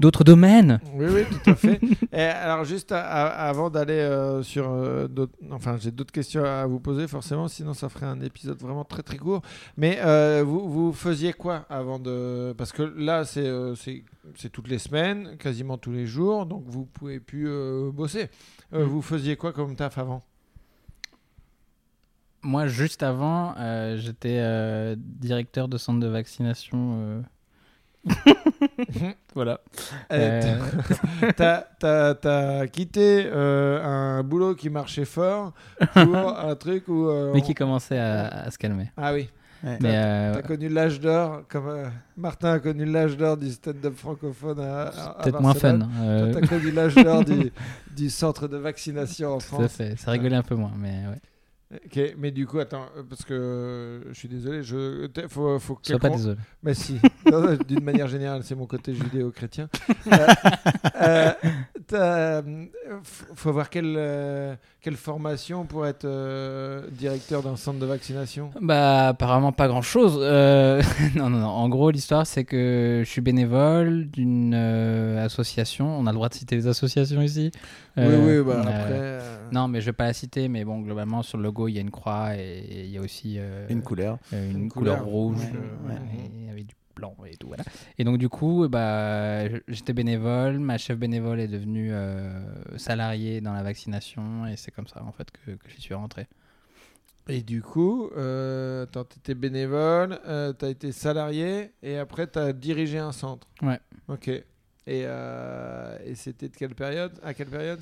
d'autres 0.00 0.24
domaines. 0.24 0.80
Oui, 0.94 1.06
oui, 1.08 1.22
tout 1.30 1.50
à 1.50 1.54
fait. 1.54 1.78
Et 2.12 2.20
alors, 2.20 2.64
juste 2.64 2.90
à- 2.90 3.04
à- 3.06 3.48
avant 3.48 3.70
d'aller 3.70 3.92
euh, 4.00 4.42
sur 4.42 4.68
euh, 4.68 5.06
d'autres. 5.06 5.34
Enfin, 5.52 5.76
j'ai 5.78 5.92
d'autres 5.92 6.10
questions 6.10 6.42
à 6.42 6.66
vous 6.66 6.80
poser, 6.80 7.06
forcément, 7.06 7.46
sinon 7.46 7.74
ça 7.74 7.88
ferait 7.88 8.06
un 8.06 8.20
épisode 8.20 8.60
vraiment 8.60 8.82
très 8.84 9.04
très 9.04 9.18
court. 9.18 9.42
Mais 9.76 10.00
euh, 10.04 10.42
vous, 10.44 10.68
vous 10.68 10.92
faisiez 10.92 11.32
quoi 11.32 11.64
avant 11.70 12.00
de. 12.00 12.52
Parce 12.58 12.72
que 12.72 12.82
là, 12.82 13.24
c'est 13.24 13.48
c'est 13.76 14.02
c'est 14.34 14.50
toutes 14.50 14.66
les 14.66 14.78
semaines, 14.80 15.36
quasiment 15.38 15.78
tous 15.78 15.92
les 15.92 16.06
jours, 16.06 16.44
donc 16.46 16.64
vous 16.66 16.86
pouvez 16.86 17.20
plus 17.20 17.48
bosser. 17.92 18.30
Mm. 18.72 18.78
Vous 18.82 19.00
faisiez 19.02 19.36
quoi 19.36 19.52
comme 19.52 19.76
taf 19.76 19.96
avant? 19.98 20.24
Moi, 22.44 22.66
juste 22.66 23.02
avant, 23.02 23.54
euh, 23.58 23.96
j'étais 23.96 24.38
euh, 24.40 24.94
directeur 24.98 25.66
de 25.68 25.78
centre 25.78 25.98
de 26.00 26.06
vaccination. 26.06 26.96
euh. 26.98 27.20
voilà. 29.34 29.60
Euh, 30.12 30.58
T'as 31.36 31.62
t'as- 31.78 32.14
t'as 32.14 32.66
quitté 32.66 33.24
euh, 33.26 33.82
un 33.82 34.22
boulot 34.22 34.54
qui 34.54 34.68
marchait 34.68 35.04
fort 35.06 35.52
pour 35.94 36.16
un 36.38 36.54
truc 36.54 36.86
où. 36.88 37.08
euh, 37.08 37.30
mais 37.32 37.40
on- 37.40 37.44
qui 37.44 37.54
commençait 37.54 37.98
à, 37.98 38.26
à 38.28 38.50
se 38.50 38.58
calmer. 38.58 38.90
Ah 38.96 39.12
oui. 39.14 39.28
Ouais. 39.62 39.78
Mais 39.80 39.92
euh, 39.96 40.34
T'as 40.34 40.42
connu 40.42 40.68
l'âge 40.68 41.00
d'or, 41.00 41.44
comme 41.48 41.68
euh, 41.68 41.86
Martin 42.18 42.52
a 42.52 42.58
connu 42.58 42.84
l'âge 42.84 43.16
d'or 43.16 43.38
du 43.38 43.50
stand-up 43.50 43.94
francophone 43.96 44.60
à, 44.60 44.82
à- 44.88 45.10
à 45.20 45.22
peut-être 45.22 45.40
moins 45.40 45.54
fun. 45.54 45.78
Barcelone. 45.78 45.90
euh, 46.02 46.32
Toi, 46.32 46.40
t'as 46.42 46.46
connu 46.46 46.70
l'âge 46.70 46.94
d'or 46.96 47.24
du, 47.24 47.50
du 47.96 48.10
centre 48.10 48.46
de 48.48 48.58
vaccination 48.58 49.28
en 49.32 49.38
tout 49.38 49.44
à 49.44 49.46
France. 49.46 49.72
fait. 49.72 49.98
Ça 49.98 50.10
rigolait 50.10 50.36
un 50.36 50.42
peu 50.42 50.54
moins, 50.56 50.72
mais 50.76 51.06
ouais. 51.08 51.20
Ok, 51.72 51.98
mais 52.18 52.30
du 52.30 52.46
coup, 52.46 52.58
attends, 52.58 52.86
euh, 52.96 53.02
parce 53.08 53.24
que 53.24 53.34
euh, 53.34 54.12
je 54.12 54.18
suis 54.18 54.28
désolé, 54.28 54.62
je 54.62 55.08
faut, 55.28 55.58
faut 55.58 55.78
Sois 55.82 55.98
pas 55.98 56.10
désolé. 56.10 56.36
Mais 56.62 56.74
si, 56.74 57.00
d'une 57.66 57.82
manière 57.82 58.06
générale, 58.06 58.42
c'est 58.44 58.54
mon 58.54 58.66
côté 58.66 58.94
judéo-chrétien. 58.94 59.68
Euh, 60.06 60.26
euh, 61.02 61.32
t'as, 61.86 62.42
euh, 62.42 62.42
faut 63.34 63.48
avoir 63.50 63.70
quelle, 63.70 63.94
euh, 63.96 64.54
quelle 64.80 64.96
formation 64.96 65.64
pour 65.64 65.86
être 65.86 66.04
euh, 66.04 66.88
directeur 66.90 67.42
d'un 67.42 67.56
centre 67.56 67.78
de 67.78 67.86
vaccination 67.86 68.50
Bah, 68.60 69.08
apparemment 69.08 69.52
pas 69.52 69.68
grand 69.68 69.82
chose. 69.82 70.18
non, 71.16 71.30
non, 71.30 71.38
non. 71.38 71.46
En 71.48 71.68
gros, 71.68 71.90
l'histoire, 71.90 72.26
c'est 72.26 72.44
que 72.44 73.02
je 73.04 73.08
suis 73.10 73.20
bénévole 73.20 74.06
d'une 74.10 74.52
euh, 74.54 75.24
association. 75.24 75.86
On 75.98 76.06
a 76.06 76.10
le 76.10 76.16
droit 76.16 76.28
de 76.28 76.34
citer 76.34 76.56
les 76.56 76.66
associations 76.66 77.22
ici. 77.22 77.50
Oui, 77.96 78.02
Euh, 78.04 78.40
oui, 78.42 78.46
bah, 78.46 78.60
après. 78.60 78.74
euh, 78.90 79.38
Non, 79.52 79.68
mais 79.68 79.80
je 79.80 79.86
vais 79.86 79.92
pas 79.92 80.06
la 80.06 80.12
citer, 80.12 80.48
mais 80.48 80.64
bon, 80.64 80.80
globalement, 80.80 81.22
sur 81.22 81.38
le 81.38 81.44
logo, 81.44 81.68
il 81.68 81.74
y 81.74 81.78
a 81.78 81.80
une 81.80 81.90
croix 81.92 82.34
et 82.36 82.84
il 82.84 82.90
y 82.90 82.98
a 82.98 83.00
aussi 83.00 83.36
euh, 83.38 83.66
Une 83.68 83.82
couleur. 83.82 84.18
euh, 84.32 84.50
une, 84.50 84.62
Une 84.64 84.68
couleur, 84.68 84.98
couleur. 84.98 85.08
rouge 85.12 85.36
Ouais, 85.38 85.52
euh, 85.54 85.88
ouais. 85.88 86.20
et 86.46 86.50
avec 86.50 86.66
du 86.66 86.74
blanc 86.94 87.16
et 87.26 87.36
tout. 87.36 87.48
Voilà. 87.48 87.64
Et 87.98 88.04
donc, 88.04 88.18
du 88.18 88.28
coup, 88.28 88.68
bah, 88.68 89.48
j'étais 89.68 89.92
bénévole. 89.92 90.58
Ma 90.58 90.78
chef 90.78 90.98
bénévole 90.98 91.40
est 91.40 91.48
devenue 91.48 91.92
euh, 91.92 92.76
salariée 92.78 93.40
dans 93.40 93.52
la 93.52 93.62
vaccination 93.62 94.46
et 94.46 94.56
c'est 94.56 94.70
comme 94.70 94.86
ça, 94.86 95.02
en 95.04 95.12
fait, 95.12 95.30
que, 95.30 95.52
que 95.52 95.68
j'y 95.74 95.80
suis 95.80 95.94
rentré. 95.94 96.26
Et 97.26 97.40
du 97.40 97.62
coup, 97.62 98.10
euh, 98.18 98.84
t'étais 98.86 99.34
bénévole, 99.34 100.18
euh, 100.26 100.52
t'as 100.52 100.68
été 100.68 100.92
salarié 100.92 101.72
et 101.82 101.96
après 101.96 102.26
t'as 102.26 102.52
dirigé 102.52 102.98
un 102.98 103.12
centre. 103.12 103.48
Ouais. 103.62 103.80
Ok. 104.08 104.28
Et, 104.28 104.44
euh, 104.88 105.96
et 106.04 106.14
c'était 106.16 106.50
de 106.50 106.54
quelle 106.54 106.74
période? 106.74 107.12
À 107.22 107.32
quelle 107.32 107.48
période 107.48 107.80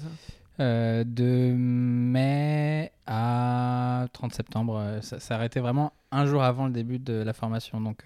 Euh, 0.61 1.03
de 1.03 1.53
mai 1.57 2.93
à 3.07 4.07
30 4.13 4.33
septembre. 4.33 4.99
Ça, 5.03 5.19
ça 5.19 5.35
arrêtait 5.35 5.59
vraiment 5.59 5.93
un 6.13 6.25
jour 6.27 6.45
avant 6.45 6.67
le 6.67 6.73
début 6.73 7.01
de 7.01 7.15
la 7.15 7.33
formation, 7.33 7.81
donc 7.81 8.05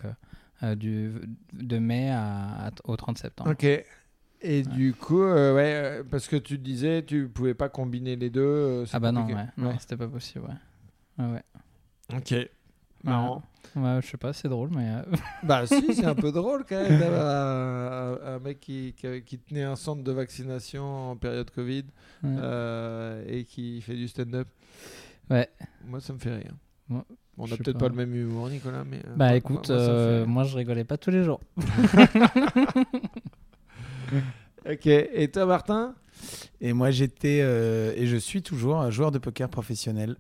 du, 0.77 1.13
de 1.53 1.79
mai 1.79 2.11
à, 2.11 2.67
à- 2.67 2.71
au 2.85 2.97
30 2.97 3.19
septembre. 3.19 3.51
Ok. 3.51 3.67
Et 4.43 4.63
du 4.63 4.93
coup, 4.95 5.23
euh, 5.23 5.55
ouais, 5.55 5.73
euh, 5.75 6.05
parce 6.09 6.29
que 6.29 6.37
tu 6.37 6.59
disais, 6.59 7.03
tu 7.05 7.27
pouvais 7.29 7.55
pas 7.55 7.69
combiner 7.69 8.17
les 8.17 8.31
deux. 8.31 8.41
euh, 8.43 8.85
Ah 8.93 9.01
bah 9.01 9.11
non, 9.11 9.23
compliqué. 9.23 9.41
ouais. 9.41 9.49
non 9.57 9.75
c'était 9.79 9.97
pas 9.97 10.09
possible. 10.09 10.47
Ouais. 11.19 11.43
Ok. 12.15 12.35
Marrant. 13.03 13.43
Ouais, 13.75 13.99
je 14.03 14.07
sais 14.09 14.17
pas, 14.17 14.33
c'est 14.33 14.49
drôle, 14.49 14.71
mais. 14.75 14.89
euh, 14.91 15.03
bah 15.43 15.67
si, 15.67 15.95
c'est 15.95 16.05
un 16.05 16.15
peu 16.15 16.33
drôle 16.33 16.65
quand 16.69 16.81
même 16.81 16.99
d'avoir 16.99 17.27
un, 18.25 18.35
un 18.35 18.39
mec 18.39 18.61
qui, 18.61 18.95
qui, 18.97 19.23
qui 19.23 19.39
tenait 19.39 19.63
un 19.63 19.77
centre 19.77 20.03
de 20.03 20.13
vaccination 20.13 21.11
en 21.13 21.17
période 21.17 21.51
Covid 21.51 21.85
ouais. 22.23 22.37
euh, 22.39 23.25
et 23.29 23.45
qui 23.45 23.81
fait 23.81 23.95
du 23.97 24.07
stand-up. 24.09 24.49
Ouais. 25.31 25.49
Moi, 25.85 26.01
ça 26.01 26.13
me 26.13 26.19
fait 26.19 26.35
rire. 26.37 26.55
Bon, 26.89 27.05
on 27.39 27.47
n'a 27.47 27.57
peut-être 27.57 27.73
pas. 27.75 27.81
pas. 27.81 27.89
le 27.89 27.95
même 27.95 28.15
humour, 28.15 28.49
Nicolas, 28.49 28.85
mais. 28.85 28.99
euh, 28.99 29.15
Bah 29.17 29.27
moi- 29.29 29.37
écoute, 29.37 29.69
moi, 29.69 29.77
moi, 29.77 29.87
ça 29.87 29.93
me 29.93 29.97
fait 29.99 30.13
euh, 30.13 30.27
moi 30.27 30.45
je 30.45 30.57
rigolais 30.57 30.85
pas 30.85 30.97
tous 30.97 31.11
les 31.11 31.23
jours. 31.25 31.41
Ok. 34.69 34.87
Et 34.87 35.29
toi, 35.33 35.47
Martin? 35.47 35.95
Et 36.61 36.73
moi, 36.73 36.91
j'étais 36.91 37.41
euh, 37.43 37.93
et 37.97 38.07
je 38.07 38.17
suis 38.17 38.43
toujours 38.43 38.77
un 38.79 38.91
joueur 38.91 39.13
de 39.13 39.19
poker 39.19 39.49
professionnel. 39.49 40.17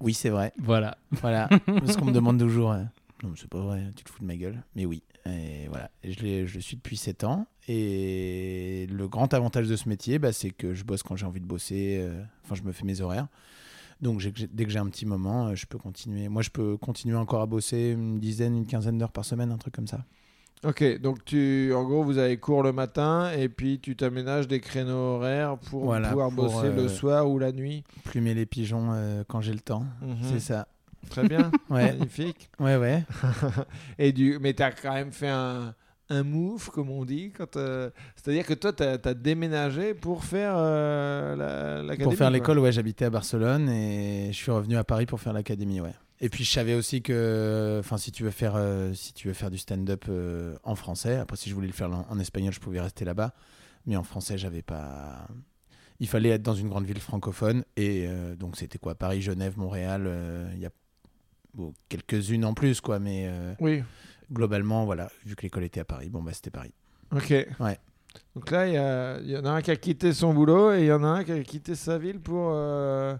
Oui, 0.00 0.14
c'est 0.14 0.30
vrai. 0.30 0.52
Voilà. 0.58 0.96
Voilà. 1.12 1.48
Parce 1.66 1.96
qu'on 1.96 2.06
me 2.06 2.12
demande 2.12 2.38
toujours. 2.38 2.72
euh, 2.72 2.82
non, 3.22 3.32
c'est 3.36 3.48
pas 3.48 3.60
vrai, 3.60 3.84
tu 3.94 4.02
te 4.02 4.10
fous 4.10 4.20
de 4.20 4.26
ma 4.26 4.34
gueule. 4.36 4.62
Mais 4.74 4.84
oui. 4.86 5.02
Et 5.26 5.68
voilà. 5.68 5.90
Et 6.02 6.10
je, 6.12 6.54
le 6.54 6.60
suis 6.60 6.76
depuis 6.76 6.96
7 6.96 7.22
ans. 7.22 7.46
Et 7.68 8.88
le 8.90 9.06
grand 9.06 9.32
avantage 9.34 9.68
de 9.68 9.76
ce 9.76 9.88
métier, 9.88 10.18
bah, 10.18 10.32
c'est 10.32 10.50
que 10.50 10.74
je 10.74 10.82
bosse 10.82 11.04
quand 11.04 11.14
j'ai 11.14 11.26
envie 11.26 11.40
de 11.40 11.46
bosser. 11.46 11.98
euh, 12.00 12.24
Enfin, 12.44 12.56
je 12.56 12.62
me 12.62 12.72
fais 12.72 12.84
mes 12.84 13.00
horaires. 13.00 13.28
Donc, 14.02 14.20
dès 14.52 14.64
que 14.64 14.70
j'ai 14.70 14.78
un 14.80 14.88
petit 14.88 15.06
moment, 15.06 15.46
euh, 15.48 15.54
je 15.54 15.64
peux 15.66 15.78
continuer. 15.78 16.28
Moi, 16.28 16.42
je 16.42 16.50
peux 16.50 16.76
continuer 16.76 17.16
encore 17.16 17.40
à 17.40 17.46
bosser 17.46 17.92
une 17.96 18.18
dizaine, 18.18 18.56
une 18.56 18.66
quinzaine 18.66 18.98
d'heures 18.98 19.12
par 19.12 19.24
semaine, 19.24 19.50
un 19.52 19.58
truc 19.58 19.74
comme 19.74 19.86
ça. 19.86 20.04
Ok, 20.64 21.00
donc 21.00 21.24
tu, 21.24 21.72
en 21.74 21.82
gros, 21.84 22.04
vous 22.04 22.18
avez 22.18 22.36
cours 22.36 22.62
le 22.62 22.72
matin 22.72 23.32
et 23.32 23.48
puis 23.48 23.80
tu 23.80 23.96
t'aménages 23.96 24.46
des 24.46 24.60
créneaux 24.60 25.16
horaires 25.16 25.56
pour 25.58 25.84
Voilà, 25.84 26.10
pouvoir 26.10 26.28
pour, 26.30 26.44
bosser 26.44 26.68
le 26.68 26.82
euh, 26.82 26.88
soir 26.88 27.28
ou 27.28 27.38
la 27.40 27.50
nuit. 27.50 27.82
Plumer 28.04 28.32
les 28.34 28.46
pigeons 28.46 28.90
euh, 28.92 29.24
quand 29.26 29.40
j'ai 29.40 29.52
le 29.52 29.58
temps. 29.60 29.84
Mhm. 30.02 30.16
C'est 30.22 30.38
ça. 30.40 30.68
Très 31.10 31.28
bien, 31.28 31.50
Ouais, 31.70 31.92
magnifique. 31.92 32.48
ouais, 32.60 32.76
ouais. 32.76 33.04
Et 33.98 34.12
du, 34.12 34.38
mais 34.40 34.54
tu 34.54 34.62
as 34.62 34.70
quand 34.70 34.94
même 34.94 35.10
fait 35.10 35.28
un, 35.30 35.74
un 36.12 36.22
move, 36.22 36.70
comme 36.70 36.90
on 36.90 37.04
dit. 37.04 37.32
quand, 37.36 37.56
euh, 37.56 37.90
C'est-à-dire 38.16 38.44
que 38.46 38.54
toi, 38.54 38.72
tu 38.72 38.82
as, 38.82 39.14
déménagé 39.14 39.94
pour 39.94 40.24
faire 40.24 40.54
euh, 40.56 41.34
la- 41.36 41.82
l'académie. 41.82 42.04
Pour 42.04 42.14
faire 42.14 42.30
l'école, 42.30 42.58
ouais, 42.58 42.72
j'habitais 42.72 43.06
à 43.06 43.10
Barcelone 43.10 43.68
et 43.68 44.28
je 44.32 44.36
suis 44.36 44.50
revenu 44.50 44.76
à 44.76 44.84
Paris 44.84 45.06
pour 45.06 45.20
faire 45.20 45.32
l'académie, 45.32 45.80
ouais. 45.80 45.94
Et 46.20 46.28
puis 46.28 46.44
je 46.44 46.52
savais 46.52 46.74
aussi 46.74 47.02
que, 47.02 47.78
enfin, 47.80 47.96
si 47.96 48.12
tu 48.12 48.22
veux 48.22 48.30
faire, 48.30 48.52
euh, 48.54 48.92
si 48.94 49.12
tu 49.12 49.26
veux 49.26 49.34
faire 49.34 49.50
du 49.50 49.58
stand-up 49.58 50.04
en 50.62 50.74
français, 50.76 51.16
après 51.16 51.36
si 51.36 51.50
je 51.50 51.54
voulais 51.54 51.66
le 51.66 51.72
faire 51.72 51.90
en, 51.90 52.06
en 52.08 52.18
espagnol, 52.20 52.52
je 52.52 52.60
pouvais 52.60 52.80
rester 52.80 53.04
là-bas, 53.04 53.32
mais 53.86 53.96
en 53.96 54.04
français, 54.04 54.38
j'avais 54.38 54.62
pas. 54.62 55.26
Il 55.98 56.06
fallait 56.06 56.28
être 56.30 56.42
dans 56.42 56.54
une 56.54 56.68
grande 56.68 56.84
ville 56.84 57.00
francophone 57.00 57.64
et 57.76 58.06
donc 58.38 58.56
c'était 58.56 58.78
quoi, 58.78 58.94
Paris, 58.94 59.20
Genève, 59.20 59.58
Montréal. 59.58 60.08
Il 60.54 60.60
y 60.60 60.66
a 60.66 60.70
bon, 61.54 61.74
quelques-unes 61.88 62.44
en 62.44 62.54
plus, 62.54 62.80
quoi, 62.80 62.98
mais 63.00 63.28
Oui, 63.60 63.82
globalement, 64.32 64.84
voilà, 64.84 65.10
vu 65.26 65.36
que 65.36 65.42
l'école 65.42 65.64
était 65.64 65.80
à 65.80 65.84
Paris, 65.84 66.08
bon 66.08 66.22
bah 66.22 66.32
c'était 66.32 66.50
Paris. 66.50 66.72
ok. 67.14 67.30
Ouais. 67.60 67.78
Donc 68.36 68.50
là, 68.50 68.66
il 68.68 68.74
y, 68.74 68.76
a- 68.76 69.18
il 69.20 69.30
y 69.30 69.36
en 69.38 69.44
a 69.46 69.50
un 69.50 69.62
qui 69.62 69.70
a 69.70 69.76
quitté 69.76 70.12
son 70.12 70.34
boulot 70.34 70.72
et 70.72 70.80
il 70.80 70.86
y 70.86 70.92
en 70.92 71.02
a 71.02 71.06
un 71.08 71.24
qui 71.24 71.32
a 71.32 71.42
quitté 71.42 71.74
sa 71.74 71.96
ville 71.98 72.20
pour. 72.20 72.50
euh, 72.52 73.16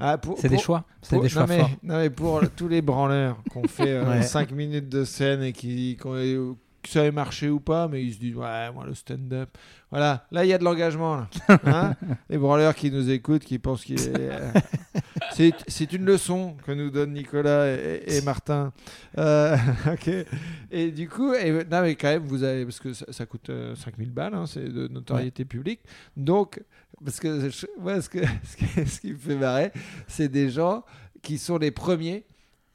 ah, 0.00 0.18
pour- 0.18 0.38
C'est 0.38 0.48
des 0.48 0.58
choix. 0.58 0.84
C'est 1.00 1.16
Pour- 1.16 1.22
des 1.22 1.28
choix 1.28 1.42
non, 1.42 1.48
mais, 1.48 1.58
forts. 1.60 1.70
non, 1.84 1.96
mais 1.98 2.10
pour 2.10 2.40
tous 2.56 2.68
les 2.68 2.82
branleurs 2.82 3.38
qu'on 3.52 3.66
fait 3.68 4.00
Ouais. 4.02 4.22
5 4.22 4.50
minutes 4.50 4.88
de 4.88 5.04
scène 5.04 5.42
et 5.42 5.52
qui, 5.52 5.96
qui 6.00 6.06
ont- 6.06 6.56
que 6.82 6.88
ça 6.88 7.04
ait 7.04 7.10
marché 7.12 7.48
ou 7.50 7.58
pas, 7.60 7.88
mais 7.88 8.02
ils 8.04 8.14
se 8.14 8.18
disent 8.18 8.36
ouais, 8.36 8.70
moi 8.72 8.84
le 8.86 8.94
stand-up. 8.94 9.50
Voilà, 9.96 10.26
là 10.30 10.44
il 10.44 10.48
y 10.48 10.52
a 10.52 10.58
de 10.58 10.64
l'engagement. 10.64 11.16
là. 11.16 11.28
Hein? 11.64 11.94
Les 12.28 12.36
branleurs 12.36 12.74
qui 12.74 12.90
nous 12.90 13.08
écoutent, 13.10 13.44
qui 13.44 13.58
pensent 13.58 13.82
qu'il 13.82 13.98
est. 13.98 14.10
euh, 14.14 14.52
c'est, 15.32 15.52
c'est 15.68 15.90
une 15.94 16.04
leçon 16.04 16.54
que 16.66 16.72
nous 16.72 16.90
donnent 16.90 17.14
Nicolas 17.14 17.66
et, 17.74 18.02
et 18.06 18.20
Martin. 18.20 18.74
Euh, 19.16 19.56
ok. 19.90 20.10
Et 20.70 20.90
du 20.90 21.08
coup, 21.08 21.32
et, 21.32 21.50
non, 21.64 21.80
mais 21.80 21.94
quand 21.94 22.08
même, 22.08 22.24
vous 22.26 22.42
avez. 22.42 22.64
Parce 22.66 22.78
que 22.78 22.92
ça, 22.92 23.06
ça 23.10 23.24
coûte 23.24 23.48
euh, 23.48 23.74
5000 23.74 24.10
balles, 24.10 24.34
hein, 24.34 24.44
c'est 24.46 24.68
de 24.70 24.86
notoriété 24.88 25.46
publique. 25.46 25.80
Donc, 26.14 26.62
parce 27.02 27.18
que 27.18 27.48
je- 27.48 27.50
ce, 27.50 28.08
que, 28.10 28.18
ce 28.86 29.00
qui 29.00 29.12
me 29.14 29.18
fait 29.18 29.36
marrer, 29.36 29.72
c'est 30.08 30.28
des 30.28 30.50
gens 30.50 30.84
qui 31.22 31.38
sont 31.38 31.56
les 31.56 31.70
premiers 31.70 32.26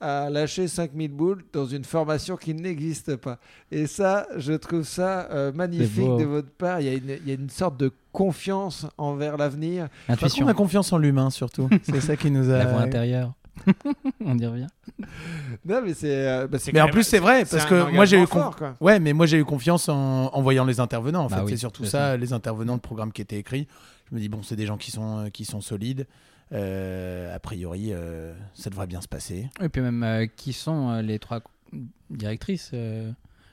à 0.02 0.30
lâcher 0.30 0.68
5000 0.68 1.12
boules 1.12 1.44
dans 1.54 1.66
une 1.66 1.84
formation 1.86 2.36
qui 2.36 2.54
n'existe 2.54 3.16
pas. 3.16 3.38
Et 3.72 3.88
ça, 3.88 4.28
je 4.38 4.54
trouve 4.54 4.84
ça 4.84 5.30
euh, 5.32 5.52
magnifique 5.54 6.18
de 6.18 6.26
votre 6.26 6.50
part. 6.50 6.82
Il 6.82 6.88
y, 6.88 6.90
a 6.90 6.94
une, 6.94 7.18
il 7.24 7.28
y 7.28 7.32
a 7.32 7.36
une 7.36 7.50
sorte 7.50 7.78
de 7.78 7.92
confiance 8.12 8.86
envers 8.98 9.38
l'avenir. 9.38 9.88
Qu'on 10.08 10.48
a 10.48 10.54
confiance 10.54 10.92
en 10.92 10.98
l'humain 10.98 11.30
surtout. 11.30 11.70
C'est 11.84 12.02
ça 12.02 12.16
qui 12.18 12.32
nous 12.32 12.50
a. 12.50 12.58
La 12.58 12.66
voix 12.66 12.82
intérieure. 12.82 13.34
On 14.26 14.38
y 14.40 14.46
revient. 14.46 14.68
Non, 15.66 15.82
mais 15.86 15.94
c'est. 15.94 16.10
euh, 16.28 16.48
bah, 16.48 16.58
Mais 16.74 16.82
en 16.82 16.88
plus, 16.88 17.04
c'est 17.04 17.20
vrai, 17.20 17.46
parce 17.46 17.66
que 17.66 17.92
moi, 17.94 18.06
j'ai 18.06 18.20
eu 18.20 18.26
fort, 18.26 18.56
quoi. 18.56 18.76
Ouais, 18.80 19.00
mais 19.00 19.14
moi 19.14 19.26
j'ai 19.28 19.38
eu 19.38 19.46
confiance 19.46 19.88
en, 19.90 20.28
en 20.34 20.42
voyant 20.42 20.66
les 20.66 20.80
intervenants. 20.80 21.26
En 21.26 21.28
Bah 21.28 21.38
fait, 21.38 21.44
oui, 21.44 21.52
c'est 21.52 21.58
surtout 21.58 21.86
ça. 21.86 22.18
les 22.18 22.34
intervenants, 22.34 22.74
le 22.76 22.80
programme 22.80 23.12
qui 23.12 23.22
était 23.22 23.38
écrit. 23.38 23.68
Je 24.10 24.16
me 24.16 24.20
dis 24.22 24.30
bon, 24.30 24.42
c'est 24.42 24.56
des 24.56 24.66
gens 24.66 24.78
qui 24.78 24.90
sont 24.90 25.20
euh, 25.26 25.30
qui 25.30 25.46
sont 25.46 25.62
solides. 25.62 26.08
Euh, 26.54 27.34
a 27.36 27.40
priori, 27.40 27.90
euh, 27.94 28.34
ça 28.54 28.70
devrait 28.70 28.88
bien 28.88 29.02
se 29.02 29.08
passer. 29.08 29.50
Et 29.62 29.70
puis 29.70 29.82
même, 29.82 30.04
euh, 30.04 30.26
qui 30.36 30.54
sont 30.54 30.90
euh, 30.90 31.02
les 31.02 31.18
trois 31.20 31.42
directrices 32.10 32.72
euh, 32.74 33.12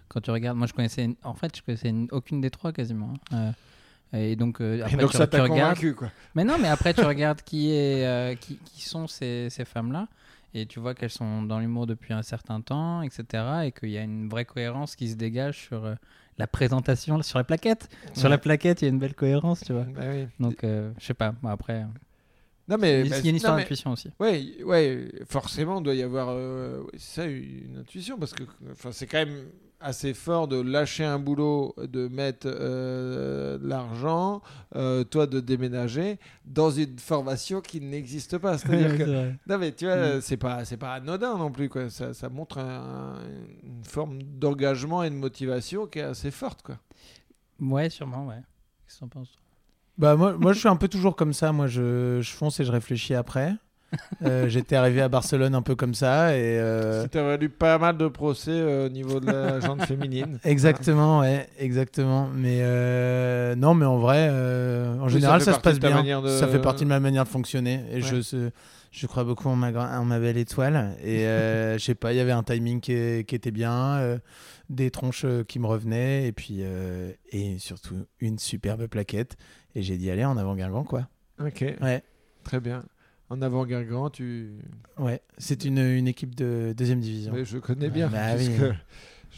Quand 0.09 0.21
tu 0.21 0.31
regardes, 0.31 0.57
moi 0.59 0.67
je 0.67 0.73
connaissais, 0.73 1.09
en 1.23 1.35
fait, 1.35 1.57
je 1.57 1.63
connaissais 1.63 1.95
aucune 2.11 2.41
des 2.41 2.51
trois 2.51 2.73
quasiment. 2.73 3.15
hein. 3.31 3.53
Euh, 4.15 4.19
et 4.31 4.37
donc, 4.37 4.61
euh, 4.61 4.79
Et 4.79 4.83
après, 4.83 4.97
donc 4.97 5.11
tu, 5.11 5.17
ça 5.19 5.27
tu 5.27 5.33
t'a 5.37 5.43
regardes. 5.43 5.75
convaincu, 5.77 5.95
quoi. 5.95 6.11
Mais 6.35 6.43
non, 6.45 6.57
mais 6.59 6.69
après 6.69 6.95
tu 6.95 7.01
regardes 7.05 7.43
qui 7.43 7.71
est, 7.73 8.07
euh, 8.07 8.35
qui, 8.35 8.57
qui 8.65 8.83
sont 8.83 9.07
ces, 9.07 9.49
ces 9.51 9.65
femmes-là, 9.67 10.09
et 10.55 10.65
tu 10.67 10.81
vois 10.81 10.95
qu'elles 10.95 11.11
sont 11.11 11.43
dans 11.43 11.61
l'humour 11.61 11.87
depuis 11.87 12.15
un 12.15 12.23
certain 12.23 12.61
temps, 12.63 13.03
etc. 13.03 13.45
Et 13.67 13.73
qu'il 13.73 13.91
y 13.91 13.99
a 13.99 14.03
une 14.03 14.29
vraie 14.29 14.47
cohérence 14.47 14.97
qui 14.97 15.09
se 15.11 15.15
dégage 15.15 15.59
sur 15.59 15.85
euh, 15.85 15.95
la 16.39 16.47
présentation, 16.47 17.21
sur 17.23 17.39
la 17.39 17.45
plaquette. 17.45 17.89
Sur 18.15 18.29
la 18.31 18.39
plaquette, 18.39 18.81
il 18.81 18.87
y 18.87 18.89
a 18.89 18.91
une 18.91 18.99
belle 18.99 19.15
cohérence, 19.15 19.61
tu 19.61 19.73
vois. 19.75 19.85
Bah 19.85 20.05
oui. 20.11 20.27
Donc, 20.41 20.65
euh, 20.65 20.91
je 20.99 21.05
sais 21.05 21.13
pas. 21.15 21.33
Bon, 21.43 21.51
après, 21.51 21.85
Non, 22.69 22.77
mais. 22.79 23.01
il 23.01 23.09
y 23.09 23.15
a 23.15 23.31
une 23.31 23.37
histoire 23.37 23.57
d'intuition 23.57 23.93
aussi. 23.93 24.11
Ouais, 24.21 24.63
ouais, 24.65 25.09
forcément, 25.27 25.79
il 25.81 25.85
doit 25.85 25.95
y 25.95 26.03
avoir 26.03 26.29
euh, 26.31 26.85
ça, 26.99 27.25
une 27.25 27.79
intuition, 27.81 28.19
parce 28.19 28.33
que 28.35 28.43
c'est 28.93 29.07
quand 29.07 29.19
même 29.25 29.47
assez 29.81 30.13
fort 30.13 30.49
de 30.49 30.61
lâcher 30.61 31.05
un 31.05 31.21
boulot, 31.21 31.75
de 31.79 32.09
mettre 32.09 32.49
euh, 32.51 33.59
l'argent, 33.63 34.43
euh, 34.75 35.05
toi 35.05 35.27
de 35.29 35.39
déménager 35.41 36.19
dans 36.45 36.71
une 36.71 36.99
formation 36.99 37.61
qui 37.61 37.81
n'existe 37.81 38.39
pas. 38.39 38.59
C'est-à-dire 38.59 38.99
que 38.99 39.31
non 39.49 39.57
mais 39.59 39.71
tu 39.73 39.85
vois, 39.87 40.17
Mm. 40.17 40.21
c'est 40.21 40.37
pas 40.37 40.65
c'est 40.65 40.77
pas 40.79 40.95
anodin 40.95 41.39
non 41.39 41.53
plus 41.53 41.69
quoi. 41.69 41.91
Ça, 41.91 42.13
ça 42.13 42.29
montre 42.29 42.59
un- 42.59 43.21
une 43.63 43.85
forme 43.85 44.21
d'engagement 44.23 45.05
et 45.05 45.11
de 45.11 45.15
motivation 45.15 45.87
qui 45.87 46.01
est 46.01 46.03
assez 46.03 46.33
forte 46.33 46.63
quoi. 46.63 46.79
Ouais, 47.61 47.89
sûrement, 47.89 48.27
ouais. 48.27 48.43
Qu'est-ce 48.85 48.97
que 48.97 49.01
t'en 49.01 49.09
penses 49.09 49.37
Bah 49.99 50.17
moi, 50.17 50.35
moi 50.39 50.53
je 50.53 50.61
suis 50.61 50.69
un 50.69 50.77
peu 50.77 50.89
toujours 50.89 51.17
comme 51.17 51.33
ça. 51.33 51.53
Moi 51.53 51.67
je, 51.67 52.21
je 52.23 52.31
fonce 52.33 52.61
et 52.61 52.65
je 52.65 52.73
réfléchis 52.73 53.15
après. 53.15 53.53
Euh, 54.23 54.49
J'étais 54.51 54.77
arrivé 54.77 55.01
à 55.01 55.09
Barcelone 55.09 55.55
un 55.55 55.63
peu 55.63 55.75
comme 55.75 55.95
ça 55.95 56.37
et 56.37 56.59
euh, 56.59 57.03
Ça 57.05 57.09
t'a 57.09 57.23
valu 57.23 57.49
pas 57.49 57.79
mal 57.79 57.97
de 57.97 58.07
procès 58.09 58.51
euh, 58.51 58.85
au 58.85 58.89
niveau 58.91 59.19
de 59.19 59.27
la 59.31 59.61
jante 59.65 59.83
féminine. 59.83 60.39
exactement, 60.45 61.21
ouais, 61.21 61.49
exactement. 61.59 62.29
Mais 62.35 62.59
euh, 62.61 63.55
non, 63.55 63.73
mais 63.73 63.87
en 63.87 63.97
vrai, 63.97 64.29
euh, 64.31 64.99
en 64.99 65.05
Oui, 65.07 65.11
général, 65.13 65.41
ça 65.41 65.55
se 65.55 65.61
passe 65.61 65.79
bien. 65.81 66.03
de- 66.21 66.29
Ça 66.29 66.49
fait 66.49 66.61
partie 66.61 66.85
de 66.85 66.89
ma 66.91 67.01
manière 67.01 67.25
de 67.25 67.29
fonctionner 67.31 67.83
et 67.91 68.03
Ouais. 68.03 68.21
je 68.23 68.51
je 68.91 69.07
crois 69.07 69.23
beaucoup 69.25 69.49
en 69.49 69.57
ma, 69.57 69.71
gra- 69.73 69.99
en 69.99 70.05
ma 70.05 70.19
belle 70.19 70.37
étoile. 70.39 70.95
Et 71.03 71.27
euh, 71.27 71.79
je 71.79 71.85
sais 71.85 71.95
pas, 71.95 72.13
il 72.13 72.17
y 72.17 72.21
avait 72.21 72.33
un 72.33 72.43
timing 72.43 72.81
qui, 72.81 73.25
qui 73.27 73.35
était 73.35 73.51
bien, 73.51 73.97
euh, 73.99 74.19
des 74.69 74.91
tronches 74.91 75.25
qui 75.47 75.59
me 75.59 75.67
revenaient 75.67 76.27
et 76.27 76.33
puis 76.33 76.59
euh, 76.61 77.11
et 77.31 77.59
surtout 77.59 78.05
une 78.21 78.39
superbe 78.39 78.87
plaquette. 78.87 79.37
Et 79.75 79.83
j'ai 79.83 79.97
dit 79.99 80.11
allez 80.11 80.25
en 80.25 80.37
avant 80.37 80.55
Guingamp 80.57 80.85
quoi. 80.85 81.09
Ok, 81.41 81.65
Ouais. 81.81 82.03
très 82.45 82.61
bien. 82.61 82.85
En 83.31 83.43
avant 83.43 83.67
Guingamp, 83.67 84.09
tu 84.11 84.53
Ouais, 84.99 85.21
c'est 85.37 85.65
une, 85.67 85.79
une 85.79 86.09
équipe 86.09 86.35
de 86.35 86.75
deuxième 86.77 87.01
division. 87.01 87.33
Mais 87.35 87.45
je 87.45 87.59
connais 87.59 87.91
bien, 87.91 88.09
Bah 88.09 88.35
oui. 88.37 88.49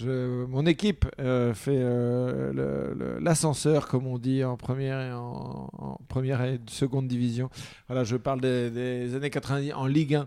Mon 0.02 0.66
équipe 0.66 1.06
euh, 1.18 1.52
fait 1.54 1.76
euh, 1.76 3.18
l'ascenseur, 3.20 3.88
comme 3.88 4.06
on 4.06 4.18
dit, 4.18 4.44
en 4.44 4.56
première 4.56 5.00
et 5.00 5.12
en, 5.12 5.98
première 6.08 6.42
et 6.42 6.60
seconde 6.68 7.06
division. 7.08 7.50
Voilà, 7.88 8.04
je 8.04 8.16
parle 8.16 8.40
des, 8.40 9.14
années 9.14 9.30
90 9.30 9.72
en 9.74 9.86
Ligue 9.86 10.20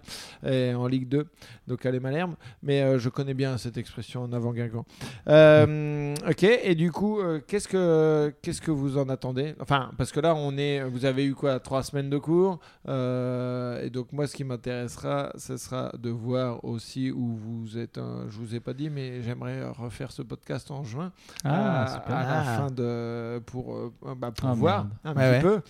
1 0.44 0.50
et 0.52 0.74
en 0.74 0.88
Ligue 0.88 1.08
2, 1.08 1.26
donc 1.68 1.86
à 1.86 1.92
les 1.92 2.00
Malherbe, 2.00 2.36
mais 2.62 2.82
euh, 2.82 3.00
je 3.00 3.10
connais 3.10 3.34
bien 3.34 3.58
cette 3.58 3.78
expression 3.78 4.24
en 4.24 4.34
avant 4.34 4.54
Guingamp. 4.54 4.86
Ok, 6.30 6.44
et 6.44 6.76
du 6.76 6.92
coup, 6.92 7.20
qu'est-ce 7.48 7.68
que 7.68 8.34
qu'est-ce 8.42 8.62
que 8.62 8.72
vous 8.72 8.98
en 8.98 9.10
attendez? 9.10 9.56
Enfin, 9.60 9.92
parce 9.98 10.12
que 10.12 10.20
là, 10.20 10.36
on 10.36 10.58
est, 10.58 10.84
vous 10.84 11.06
avez 11.06 11.26
eu 11.26 11.34
quoi, 11.36 11.60
trois 11.60 11.84
semaines 11.84 12.10
de 12.10 12.18
cours, 12.18 12.60
et 12.88 13.90
donc 13.90 14.12
moi, 14.12 14.28
ce 14.28 14.36
qui 14.36 14.44
m'intéressera, 14.44 15.32
ce 15.38 15.58
sera 15.58 15.92
de 15.98 16.10
voir 16.10 16.64
aussi 16.64 17.12
où 17.12 17.36
vous 17.36 17.78
êtes. 17.78 17.98
un- 17.98 18.26
je 18.30 18.38
vous 18.38 18.56
ai 18.56 18.60
pas 18.60 18.74
dit, 18.74 18.90
mais 18.90 19.22
j'aimerais 19.22 19.53
refaire 19.62 20.12
ce 20.12 20.22
podcast 20.22 20.72
en 20.72 20.84
juin 20.84 21.12
Ah, 21.44 21.84
à, 21.84 21.88
super. 21.88 22.16
à 22.16 22.24
la 22.24 22.40
Ah. 22.40 22.58
fin 22.58 22.72
de 22.72 23.40
pour 23.46 23.76
euh, 23.76 23.94
bah, 24.18 24.32
pour 24.32 24.50
Ah, 24.50 24.54
voir 24.54 24.86
merde. 24.86 24.98
un 25.04 25.16
Ouais, 25.32 25.40
petit 25.40 25.44
peu 25.44 25.62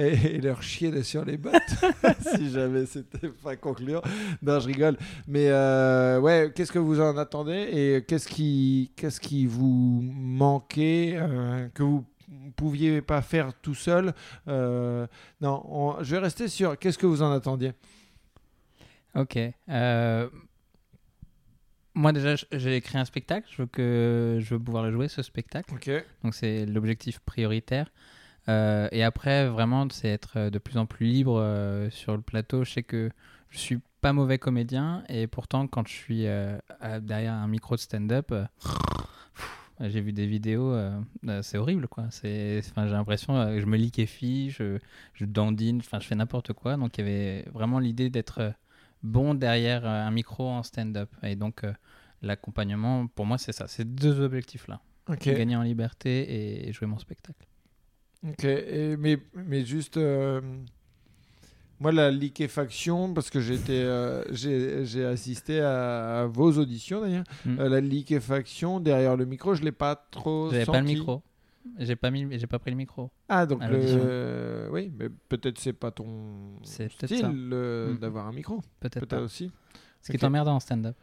et, 0.00 0.36
et 0.36 0.40
leur 0.40 0.62
chier 0.62 1.02
sur 1.02 1.24
les 1.24 1.36
bottes 1.36 1.52
si 2.36 2.50
jamais 2.50 2.86
c'était 2.86 3.28
pas 3.28 3.56
concluant. 3.56 4.02
Non, 4.42 4.60
je 4.60 4.66
rigole. 4.66 4.96
Mais 5.26 5.48
euh, 5.50 6.20
ouais, 6.20 6.52
qu'est-ce 6.54 6.72
que 6.72 6.78
vous 6.78 7.00
en 7.00 7.16
attendez 7.18 7.68
et 7.72 8.04
qu'est-ce 8.06 8.28
qui 8.28 8.92
qu'est-ce 8.96 9.20
qui 9.20 9.46
vous 9.46 10.00
manquait 10.02 11.14
euh, 11.16 11.68
que 11.74 11.82
vous 11.82 12.04
pouviez 12.56 13.02
pas 13.02 13.22
faire 13.22 13.52
tout 13.60 13.74
seul 13.74 14.12
Euh, 14.48 15.06
Non, 15.40 15.62
on- 15.68 16.02
je 16.02 16.14
vais 16.16 16.18
rester 16.22 16.48
sur 16.48 16.78
qu'est-ce 16.78 16.98
que 16.98 17.06
vous 17.06 17.22
en 17.22 17.32
attendiez. 17.32 17.72
Ok. 19.14 19.38
euh, 19.68 20.28
Moi 21.94 22.12
déjà, 22.12 22.34
j'ai 22.52 22.76
écrit 22.76 22.98
un 22.98 23.04
spectacle. 23.04 23.46
Je 23.50 23.62
veux 23.62 23.68
que 23.68 24.38
je 24.40 24.54
veux 24.54 24.60
pouvoir 24.60 24.84
le 24.84 24.92
jouer 24.92 25.08
ce 25.08 25.22
spectacle. 25.22 25.70
Donc 26.22 26.34
c'est 26.34 26.66
l'objectif 26.66 27.18
prioritaire. 27.20 27.90
Euh, 28.48 28.88
et 28.90 29.04
après, 29.04 29.48
vraiment, 29.48 29.86
c'est 29.90 30.08
être 30.08 30.36
euh, 30.36 30.50
de 30.50 30.58
plus 30.58 30.76
en 30.78 30.86
plus 30.86 31.06
libre 31.06 31.38
euh, 31.38 31.90
sur 31.90 32.16
le 32.16 32.22
plateau. 32.22 32.64
Je 32.64 32.72
sais 32.72 32.82
que 32.82 33.10
je 33.50 33.58
suis 33.58 33.78
pas 34.00 34.12
mauvais 34.12 34.38
comédien 34.38 35.04
et 35.08 35.26
pourtant, 35.28 35.68
quand 35.68 35.86
je 35.86 35.92
suis 35.92 36.26
euh, 36.26 36.58
derrière 37.00 37.34
un 37.34 37.46
micro 37.46 37.76
de 37.76 37.80
stand-up, 37.80 38.34
j'ai 39.80 40.00
vu 40.00 40.12
des 40.12 40.26
vidéos, 40.26 40.76
c'est 41.42 41.56
horrible 41.56 41.86
quoi. 41.86 42.06
C'est, 42.10 42.60
enfin, 42.70 42.88
j'ai 42.88 42.94
l'impression 42.94 43.34
que 43.46 43.60
je 43.60 43.66
me 43.66 43.76
liquéfie, 43.76 44.50
je, 44.50 44.78
je 45.14 45.24
dandine, 45.24 45.78
enfin, 45.78 46.00
je 46.00 46.06
fais 46.08 46.16
n'importe 46.16 46.52
quoi. 46.52 46.76
Donc 46.76 46.98
il 46.98 47.02
y 47.02 47.08
avait 47.08 47.44
vraiment 47.52 47.78
l'idée 47.78 48.10
d'être 48.10 48.54
bon 49.02 49.34
derrière 49.34 49.84
euh, 49.84 50.06
un 50.06 50.10
micro 50.10 50.48
en 50.48 50.62
stand-up. 50.62 51.10
Et 51.22 51.36
donc 51.36 51.64
euh, 51.64 51.72
l'accompagnement, 52.22 53.06
pour 53.08 53.26
moi, 53.26 53.38
c'est 53.38 53.52
ça. 53.52 53.66
C'est 53.68 53.94
deux 53.94 54.20
objectifs 54.20 54.68
là 54.68 54.80
Ok. 55.08 55.28
gagner 55.28 55.56
en 55.56 55.62
liberté 55.62 56.66
et 56.68 56.72
jouer 56.72 56.86
mon 56.86 56.98
spectacle. 56.98 57.44
Ok, 58.26 58.44
et- 58.44 58.96
mais, 58.96 59.18
mais 59.34 59.64
juste, 59.64 59.96
euh, 59.96 60.40
moi, 61.80 61.90
la 61.90 62.12
liquéfaction, 62.12 63.12
parce 63.12 63.28
que 63.30 63.40
j'étais, 63.40 63.72
euh, 63.72 64.22
j'ai 64.32 65.04
assisté 65.04 65.60
à, 65.60 66.20
à 66.20 66.26
vos 66.26 66.52
auditions 66.58 67.00
d'ailleurs, 67.00 67.24
Mm. 67.44 67.58
euh, 67.58 67.68
la 67.68 67.80
liquéfaction 67.80 68.78
derrière 68.78 69.16
le 69.16 69.24
micro, 69.24 69.54
je 69.56 69.64
l'ai 69.64 69.72
pas 69.72 69.96
trop 69.96 70.50
J'avais 70.52 70.64
senti. 70.64 70.72
pas 70.78 70.80
le 70.80 70.86
micro. 70.86 71.22
J'ai 71.78 71.96
pas 71.96 72.10
mis, 72.10 72.26
j'ai 72.38 72.46
pas 72.46 72.58
pris 72.58 72.70
le 72.70 72.76
micro. 72.76 73.10
Ah, 73.28 73.46
donc 73.46 73.60
le, 73.68 74.68
oui, 74.72 74.92
mais 74.96 75.08
peut-être 75.28 75.58
c'est 75.58 75.72
pas 75.72 75.90
ton 75.90 76.58
C'est 76.64 76.90
style 76.90 77.50
euh, 77.52 77.94
Mm. 77.94 77.98
d'avoir 77.98 78.26
un 78.26 78.32
micro, 78.32 78.60
Peut-être 78.80 79.00
peut-être 79.06 79.22
aussi. 79.22 79.50
Ce 80.00 80.10
qui 80.10 80.16
Ok. 80.16 80.22
est 80.22 80.26
emmerdant 80.26 80.56
en 80.56 80.60
stand-up. 80.60 80.96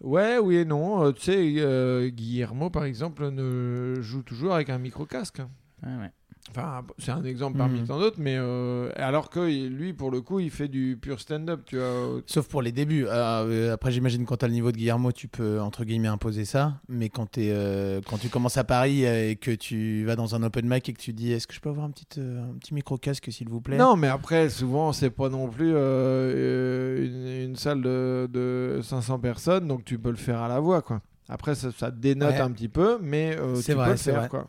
Ouais, 0.00 0.38
oui 0.38 0.56
et 0.56 0.64
non. 0.64 1.04
Euh, 1.04 1.12
tu 1.12 1.22
sais, 1.22 1.54
euh, 1.58 2.08
Guillermo, 2.08 2.70
par 2.70 2.84
exemple, 2.84 3.28
ne 3.30 3.96
joue 4.00 4.22
toujours 4.22 4.54
avec 4.54 4.70
un 4.70 4.78
micro 4.78 5.06
casque. 5.06 5.40
Ouais, 5.82 5.96
ouais. 5.96 6.10
Enfin, 6.50 6.82
c'est 6.98 7.10
un 7.10 7.24
exemple 7.24 7.56
parmi 7.56 7.80
Mhm. 7.80 7.86
tant 7.86 7.98
d'autres, 7.98 8.18
mais 8.20 8.36
euh, 8.38 8.90
alors 8.96 9.30
que 9.30 9.40
lui, 9.40 9.92
pour 9.94 10.10
le 10.10 10.20
coup, 10.20 10.40
il 10.40 10.50
fait 10.50 10.68
du 10.68 10.96
pur 11.00 11.18
stand-up, 11.18 11.62
tu 11.64 11.78
vois. 11.78 12.20
Sauf 12.26 12.48
pour 12.48 12.60
les 12.60 12.70
débuts. 12.70 13.08
Alors, 13.08 13.46
euh, 13.48 13.72
après, 13.72 13.90
j'imagine 13.90 14.24
quand 14.26 14.36
tu 14.36 14.44
as 14.44 14.48
le 14.48 14.54
niveau 14.54 14.70
de 14.70 14.76
Guillermo, 14.76 15.10
tu 15.10 15.26
peux 15.26 15.58
entre 15.60 15.84
guillemets 15.84 16.06
imposer 16.08 16.44
ça. 16.44 16.74
Mais 16.88 17.08
quand, 17.08 17.38
euh, 17.38 18.00
tu 18.20 18.28
commences 18.28 18.58
à 18.58 18.62
Paris 18.64 19.06
euh, 19.06 19.30
et 19.30 19.36
que 19.36 19.50
tu 19.52 20.04
vas 20.04 20.16
dans 20.16 20.34
un 20.34 20.42
open 20.42 20.68
mic 20.68 20.86
et 20.88 20.92
que 20.92 21.00
tu 21.00 21.12
dis 21.14 21.32
Est-ce 21.32 21.46
que 21.46 21.54
je 21.54 21.60
peux 21.60 21.70
avoir 21.70 21.86
un 21.86 21.90
petit, 21.90 22.06
euh, 22.18 22.44
un 22.44 22.54
petit 22.58 22.74
micro 22.74 22.98
casque 22.98 23.32
s'il 23.32 23.48
vous 23.48 23.62
plaît? 23.62 23.78
Non, 23.78 23.96
mais 23.96 24.08
après, 24.08 24.50
souvent, 24.50 24.92
c'est 24.92 25.10
pas 25.10 25.30
non 25.30 25.48
plus 25.48 25.72
euh, 25.74 25.78
euh, 25.78 27.04
une, 27.44 27.50
une 27.50 27.56
salle 27.56 27.80
de, 27.82 28.28
de 28.30 28.80
500 28.82 29.18
personnes, 29.18 29.66
donc 29.66 29.84
tu 29.84 29.98
peux 29.98 30.10
le 30.10 30.16
faire 30.16 30.40
à 30.40 30.48
la 30.48 30.60
voix, 30.60 30.82
quoi. 30.82 31.00
Après, 31.28 31.54
ça, 31.54 31.70
ça 31.72 31.90
dénote 31.90 32.34
Ouais. 32.34 32.40
un 32.40 32.50
petit 32.52 32.68
peu, 32.68 32.98
mais 33.00 33.34
euh, 33.38 33.60
tu 33.62 33.72
vrai, 33.72 33.86
peux 33.86 33.90
le 33.92 33.96
c'est 33.96 34.10
faire, 34.10 34.20
vrai. 34.20 34.28
quoi. 34.28 34.46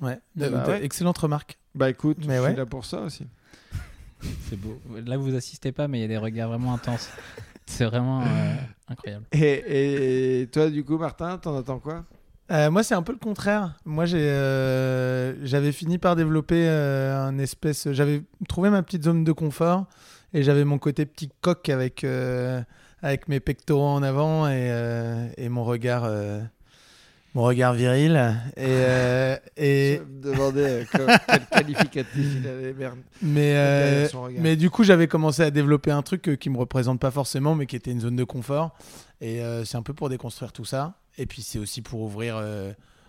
Ouais. 0.00 0.18
Bah 0.36 0.46
ouais. 0.66 0.84
Excellente 0.84 1.18
remarque. 1.18 1.58
Bah 1.74 1.90
écoute, 1.90 2.18
Mais 2.26 2.36
je 2.36 2.42
ouais. 2.42 2.48
suis 2.48 2.56
là 2.56 2.66
pour 2.66 2.84
ça 2.84 3.00
aussi. 3.02 3.26
C'est 4.48 4.56
beau. 4.56 4.80
Là, 5.06 5.16
vous 5.16 5.34
assistez 5.34 5.72
pas, 5.72 5.88
mais 5.88 5.98
il 5.98 6.02
y 6.02 6.04
a 6.04 6.08
des 6.08 6.18
regards 6.18 6.48
vraiment 6.48 6.74
intenses. 6.74 7.10
C'est 7.66 7.84
vraiment 7.84 8.22
euh, 8.22 8.54
incroyable. 8.88 9.26
Et, 9.32 10.42
et 10.42 10.46
toi, 10.48 10.70
du 10.70 10.84
coup, 10.84 10.98
Martin, 10.98 11.38
t'en 11.38 11.56
attends 11.56 11.78
quoi? 11.78 12.04
Euh, 12.50 12.68
moi, 12.68 12.82
c'est 12.82 12.96
un 12.96 13.02
peu 13.02 13.12
le 13.12 13.18
contraire. 13.18 13.76
Moi, 13.84 14.06
j'ai, 14.06 14.28
euh, 14.28 15.46
j'avais 15.46 15.70
fini 15.70 15.98
par 15.98 16.16
développer 16.16 16.66
euh, 16.66 17.16
un 17.16 17.38
espèce. 17.38 17.92
J'avais 17.92 18.24
trouvé 18.48 18.70
ma 18.70 18.82
petite 18.82 19.04
zone 19.04 19.22
de 19.22 19.30
confort 19.30 19.86
Et 20.34 20.42
j'avais 20.42 20.64
mon 20.64 20.78
côté 20.78 21.06
petit 21.06 21.30
coq 21.42 21.68
avec, 21.68 22.02
euh, 22.02 22.60
avec 23.02 23.28
mes 23.28 23.38
pectoraux 23.38 23.86
en 23.86 24.02
avant 24.02 24.48
et, 24.48 24.68
euh, 24.72 25.28
et 25.36 25.48
mon 25.48 25.62
regard. 25.62 26.10
Mon 27.34 27.42
regard 27.42 27.74
viril 27.74 28.12
et, 28.56 28.60
euh, 28.66 29.36
et 29.56 30.00
Je 30.00 30.02
me 30.28 30.32
demandais 30.32 30.82
euh, 30.82 30.84
que- 30.84 31.26
quel 31.26 31.46
qualificatif 31.46 32.26
il 32.40 32.48
avait. 32.48 32.72
Merde. 32.72 32.98
mais 33.22 33.52
euh, 33.56 34.08
mais 34.38 34.56
du 34.56 34.70
coup 34.70 34.82
j'avais 34.84 35.06
commencé 35.08 35.42
à 35.42 35.50
développer 35.50 35.90
un 35.90 36.02
truc 36.02 36.36
qui 36.40 36.50
me 36.50 36.58
représente 36.58 36.98
pas 37.00 37.10
forcément 37.10 37.54
mais 37.54 37.66
qui 37.66 37.76
était 37.76 37.92
une 37.92 38.00
zone 38.00 38.16
de 38.16 38.24
confort 38.24 38.74
et 39.20 39.42
euh, 39.42 39.64
c'est 39.64 39.76
un 39.76 39.82
peu 39.82 39.94
pour 39.94 40.08
déconstruire 40.08 40.52
tout 40.52 40.64
ça 40.64 40.94
et 41.18 41.26
puis 41.26 41.42
c'est 41.42 41.58
aussi 41.58 41.82
pour 41.82 42.00
ouvrir 42.00 42.42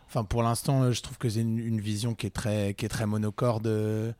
enfin 0.07 0.23
pour 0.23 0.43
l'instant 0.43 0.91
je 0.91 1.01
trouve 1.01 1.17
que 1.17 1.29
c'est 1.29 1.41
une, 1.41 1.57
une 1.57 1.79
vision 1.81 2.13
qui 2.13 2.27
est 2.27 2.31
très 2.31 2.73
qui 2.73 2.85
est 2.85 2.89
très 2.89 3.05
monocorde 3.05 3.65
euh, 3.67 4.11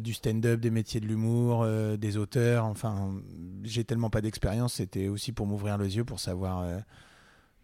du 0.00 0.12
stand-up 0.14 0.60
des 0.60 0.70
métiers 0.70 1.00
de 1.00 1.06
l'humour 1.06 1.62
euh, 1.64 1.96
des 1.96 2.16
auteurs 2.16 2.64
enfin 2.66 3.10
j'ai 3.64 3.82
tellement 3.82 4.10
pas 4.10 4.20
d'expérience 4.20 4.74
c'était 4.74 5.08
aussi 5.08 5.32
pour 5.32 5.46
m'ouvrir 5.46 5.78
les 5.78 5.96
yeux 5.96 6.04
pour 6.04 6.20
savoir 6.20 6.60
euh, 6.60 6.78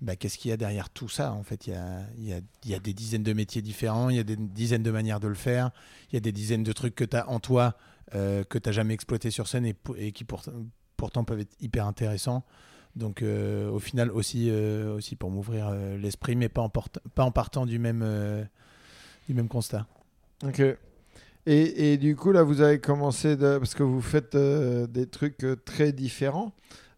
bah, 0.00 0.16
qu'est-ce 0.16 0.38
qu'il 0.38 0.50
y 0.50 0.52
a 0.52 0.56
derrière 0.56 0.90
tout 0.90 1.08
ça 1.08 1.32
En 1.32 1.42
fait, 1.42 1.66
il 1.66 1.72
y 1.72 1.76
a, 1.76 2.00
il 2.16 2.24
y, 2.24 2.32
a, 2.32 2.40
il 2.64 2.70
y 2.70 2.74
a 2.74 2.78
des 2.78 2.94
dizaines 2.94 3.22
de 3.24 3.32
métiers 3.32 3.62
différents, 3.62 4.10
il 4.10 4.16
y 4.16 4.20
a 4.20 4.24
des 4.24 4.36
dizaines 4.36 4.82
de 4.82 4.90
manières 4.90 5.20
de 5.20 5.28
le 5.28 5.34
faire, 5.34 5.70
il 6.10 6.14
y 6.14 6.16
a 6.18 6.20
des 6.20 6.32
dizaines 6.32 6.62
de 6.62 6.72
trucs 6.72 6.94
que 6.94 7.04
tu 7.04 7.16
as 7.16 7.28
en 7.28 7.40
toi 7.40 7.76
euh, 8.14 8.42
que 8.44 8.58
tu 8.58 8.68
n'as 8.68 8.72
jamais 8.72 8.94
exploité 8.94 9.30
sur 9.30 9.48
scène 9.48 9.66
et, 9.96 10.12
qui 10.12 10.24
pour- 10.24 10.42
pourtant 10.96 11.24
peuvent 11.24 11.40
être 11.40 11.54
hyper 11.60 11.86
intéressants. 11.86 12.44
Donc, 12.96 13.22
euh, 13.22 13.68
au 13.70 13.78
final, 13.80 14.10
aussi, 14.10 14.48
euh, 14.50 14.94
aussi 14.96 15.14
pour 15.14 15.30
m'ouvrir 15.30 15.70
l'esprit, 15.70 16.34
mais 16.36 16.48
pas 16.48 16.62
en, 16.62 16.70
pas 16.70 17.24
en 17.24 17.30
partant 17.30 17.66
du 17.66 17.78
même, 17.78 18.04
du 19.28 19.34
même 19.34 19.48
constat. 19.48 19.86
Ok. 20.44 20.60
Et, 21.46 21.92
et 21.92 21.96
du 21.98 22.16
coup, 22.16 22.32
là, 22.32 22.42
vous 22.42 22.60
avez 22.60 22.78
commencé, 22.80 23.36
parce 23.36 23.74
que 23.74 23.82
vous 23.82 24.00
faites 24.00 24.36
des 24.36 25.06
trucs 25.06 25.44
très 25.64 25.92
différents. 25.92 26.52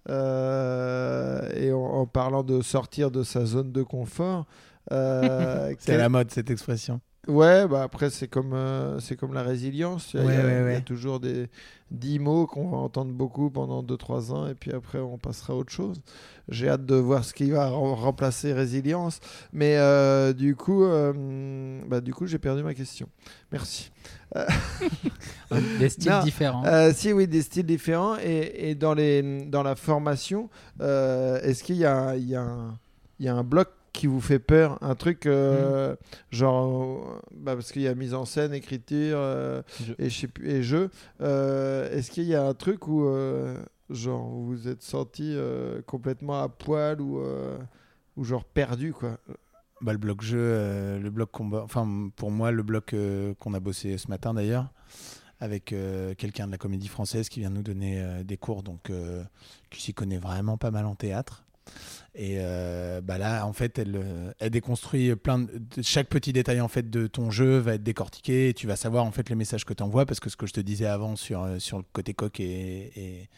Euh, 0.09 1.49
et 1.55 1.73
en, 1.73 1.79
en 1.81 2.07
parlant 2.07 2.43
de 2.43 2.63
sortir 2.63 3.11
de 3.11 3.23
sa 3.23 3.45
zone 3.45 3.73
de 3.73 3.83
confort. 3.83 4.47
euh, 4.93 5.69
C'est 5.79 5.87
quel- 5.93 5.99
la 5.99 6.09
mode 6.09 6.31
cette 6.31 6.51
expression. 6.51 7.01
Ouais, 7.29 7.69
bah 7.69 7.83
après, 7.83 8.09
c'est 8.09 8.29
comme, 8.29 8.55
euh, 8.55 8.99
c'est 8.99 9.15
comme 9.15 9.35
la 9.35 9.43
résilience. 9.43 10.15
Il 10.15 10.21
y 10.21 10.23
a, 10.23 10.27
Ouais, 10.27 10.33
il 10.35 10.37
y 10.37 10.41
a- 10.41 10.45
ouais, 10.45 10.51
il 10.53 10.55
y 10.55 10.61
a 10.61 10.65
ouais. 10.77 10.81
toujours 10.81 11.21
des 11.21 11.49
10 11.91 12.19
mots 12.19 12.47
qu'on 12.47 12.71
va 12.71 12.79
entendre 12.79 13.13
beaucoup 13.13 13.51
pendant 13.51 13.83
2-3 13.83 14.33
ans, 14.33 14.47
et 14.49 14.55
puis 14.55 14.73
après, 14.73 14.99
on 14.99 15.19
passera 15.19 15.53
à 15.53 15.57
autre 15.57 15.71
chose. 15.71 16.01
J'ai 16.49 16.69
hâte 16.71 16.87
de 16.87 16.95
voir 16.95 17.25
ce 17.25 17.35
qui 17.35 17.51
va 17.51 17.69
rem- 17.69 17.93
remplacer 17.93 18.53
résilience. 18.55 19.21
Mais 19.53 19.77
euh, 19.77 20.33
du 20.33 20.57
coup, 20.57 20.83
euh, 20.85 21.81
bah, 21.87 22.01
du 22.01 22.13
coup 22.15 22.27
j'ai 22.27 22.39
perdu 22.39 22.63
ma 22.63 22.75
question. 22.75 23.07
Merci. 23.53 23.93
Des 25.79 25.89
styles 25.89 26.11
Non, 26.11 26.23
différents. 26.23 26.65
Euh, 26.65 26.93
si, 26.95 27.13
oui, 27.13 27.27
des 27.27 27.43
styles 27.43 27.67
différents. 27.67 28.17
Et, 28.19 28.71
et 28.71 28.75
dans, 28.75 28.95
les, 28.95 29.45
dans 29.47 29.63
la 29.63 29.75
formation, 29.77 30.49
euh, 30.81 31.41
est-ce 31.43 31.63
qu'il 31.65 31.77
y 31.77 31.85
a, 31.85 32.17
il 32.17 32.29
y, 32.29 32.35
a 32.37 32.43
un- 32.43 32.79
il 33.19 33.27
y 33.27 33.29
a 33.29 33.35
un 33.35 33.45
bloc 33.45 33.69
qui 33.93 34.07
vous 34.07 34.21
fait 34.21 34.39
peur 34.39 34.79
Un 34.83 34.95
truc 34.95 35.27
euh, 35.27 35.97
genre. 36.31 37.09
euh, 37.09 37.21
bah, 37.35 37.55
parce 37.55 37.73
qu'il 37.73 37.83
y 37.83 37.89
a 37.89 37.95
mise 37.95 38.15
en 38.15 38.25
scène, 38.25 38.53
écriture 38.55 39.19
euh, 39.19 39.63
Jeu. 39.85 39.95
et, 39.99 40.11
je 40.11 40.21
sais 40.21 40.29
plus, 40.29 40.49
et 40.49 40.63
jeu. 40.63 40.91
Euh, 41.21 41.91
est-ce 41.91 42.11
qu'il 42.11 42.25
y 42.25 42.35
a 42.35 42.45
un 42.45 42.55
truc 42.55 42.87
où. 42.89 43.05
genre, 43.91 44.29
vous 44.29 44.47
vous 44.47 44.69
êtes 44.69 44.83
senti 44.83 45.37
complètement 45.87 46.43
à 46.43 46.49
poil 46.49 47.01
ou. 47.01 47.21
ou 48.17 48.25
genre 48.25 48.45
perdu, 48.45 48.93
quoi? 48.93 49.19
Bah, 49.81 49.93
le 49.93 49.99
bloc 49.99 50.21
jeu, 50.23 50.99
le 50.99 51.11
bloc 51.11 51.31
combat, 51.31 51.63
enfin 51.65 52.11
pour 52.15 52.31
moi 52.31 52.51
le 52.51 52.63
bloc 52.63 52.95
qu'on 53.39 53.55
a 53.55 53.61
bossé 53.61 53.97
ce 53.97 54.09
matin 54.09 54.35
d'ailleurs, 54.35 54.73
avec 55.41 55.75
quelqu'un 56.19 56.47
de 56.47 56.53
la 56.53 56.59
comédie 56.59 56.89
française 56.89 57.29
qui 57.31 57.41
vient 57.41 57.49
nous 57.51 57.63
donner 57.63 58.23
des 58.25 58.37
cours, 58.37 58.63
donc 58.63 58.93
qui 59.71 59.83
s'y 59.83 59.95
connaît 59.95 60.19
vraiment 60.19 60.59
pas 60.59 60.71
mal 60.71 60.85
en 60.85 60.95
théâtre. 60.95 61.45
Et 62.15 62.37
euh, 62.39 63.01
bah 63.01 63.19
là, 63.19 63.47
en 63.47 63.53
fait, 63.53 63.79
elle, 63.79 63.95
euh, 63.97 64.33
elle 64.41 64.51
déconstruit 64.51 65.15
plein 65.15 65.39
de, 65.39 65.49
chaque 65.81 66.09
petit 66.09 66.33
détail 66.33 66.61
en 66.61 66.69
fait 66.69 66.91
de 66.91 67.07
ton 67.07 67.31
jeu 67.31 67.59
va 67.59 67.75
être 67.75 67.85
décortiqué 67.85 68.49
et 68.49 68.55
tu 68.55 68.67
vas 68.67 68.75
savoir 68.77 69.05
en 69.05 69.13
fait 69.13 69.29
les 69.29 69.37
messages 69.37 69.65
que 69.65 69.75
tu 69.75 69.83
envoies 69.83 70.07
parce 70.07 70.19
que 70.19 70.29
ce 70.29 70.37
que 70.37 70.47
je 70.47 70.53
te 70.53 70.61
disais 70.61 70.87
avant 70.87 71.15
sur, 71.15 71.43
euh, 71.43 71.59
sur 71.61 71.79
le 71.79 71.85
côté 71.93 72.13
coq 72.13 72.41
et, 72.41 72.45
et, 72.45 73.29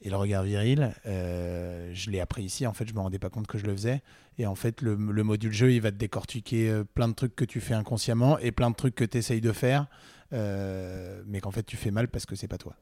et 0.00 0.08
le 0.08 0.16
regard 0.16 0.44
viril, 0.44 0.94
euh, 1.04 1.90
je 1.92 2.10
l'ai 2.10 2.20
appris 2.20 2.44
ici. 2.44 2.66
En 2.66 2.72
fait, 2.72 2.88
je 2.88 2.94
me 2.94 3.00
rendais 3.00 3.18
pas 3.18 3.28
compte 3.28 3.46
que 3.46 3.58
je 3.58 3.66
le 3.66 3.72
faisais. 3.72 4.02
Et 4.38 4.46
en 4.46 4.54
fait, 4.54 4.80
le, 4.80 4.94
le 4.94 5.22
module 5.22 5.52
jeu, 5.52 5.72
il 5.72 5.82
va 5.82 5.90
te 5.90 5.96
décortiquer 5.96 6.82
plein 6.94 7.08
de 7.08 7.14
trucs 7.14 7.36
que 7.36 7.44
tu 7.44 7.60
fais 7.60 7.74
inconsciemment 7.74 8.38
et 8.38 8.50
plein 8.50 8.70
de 8.70 8.76
trucs 8.76 8.94
que 8.94 9.04
tu 9.04 9.18
essayes 9.18 9.42
de 9.42 9.52
faire, 9.52 9.88
euh, 10.32 11.22
mais 11.26 11.40
qu'en 11.40 11.50
fait, 11.50 11.64
tu 11.64 11.76
fais 11.76 11.90
mal 11.90 12.08
parce 12.08 12.24
que 12.24 12.36
c'est 12.36 12.48
pas 12.48 12.58
toi. 12.58 12.76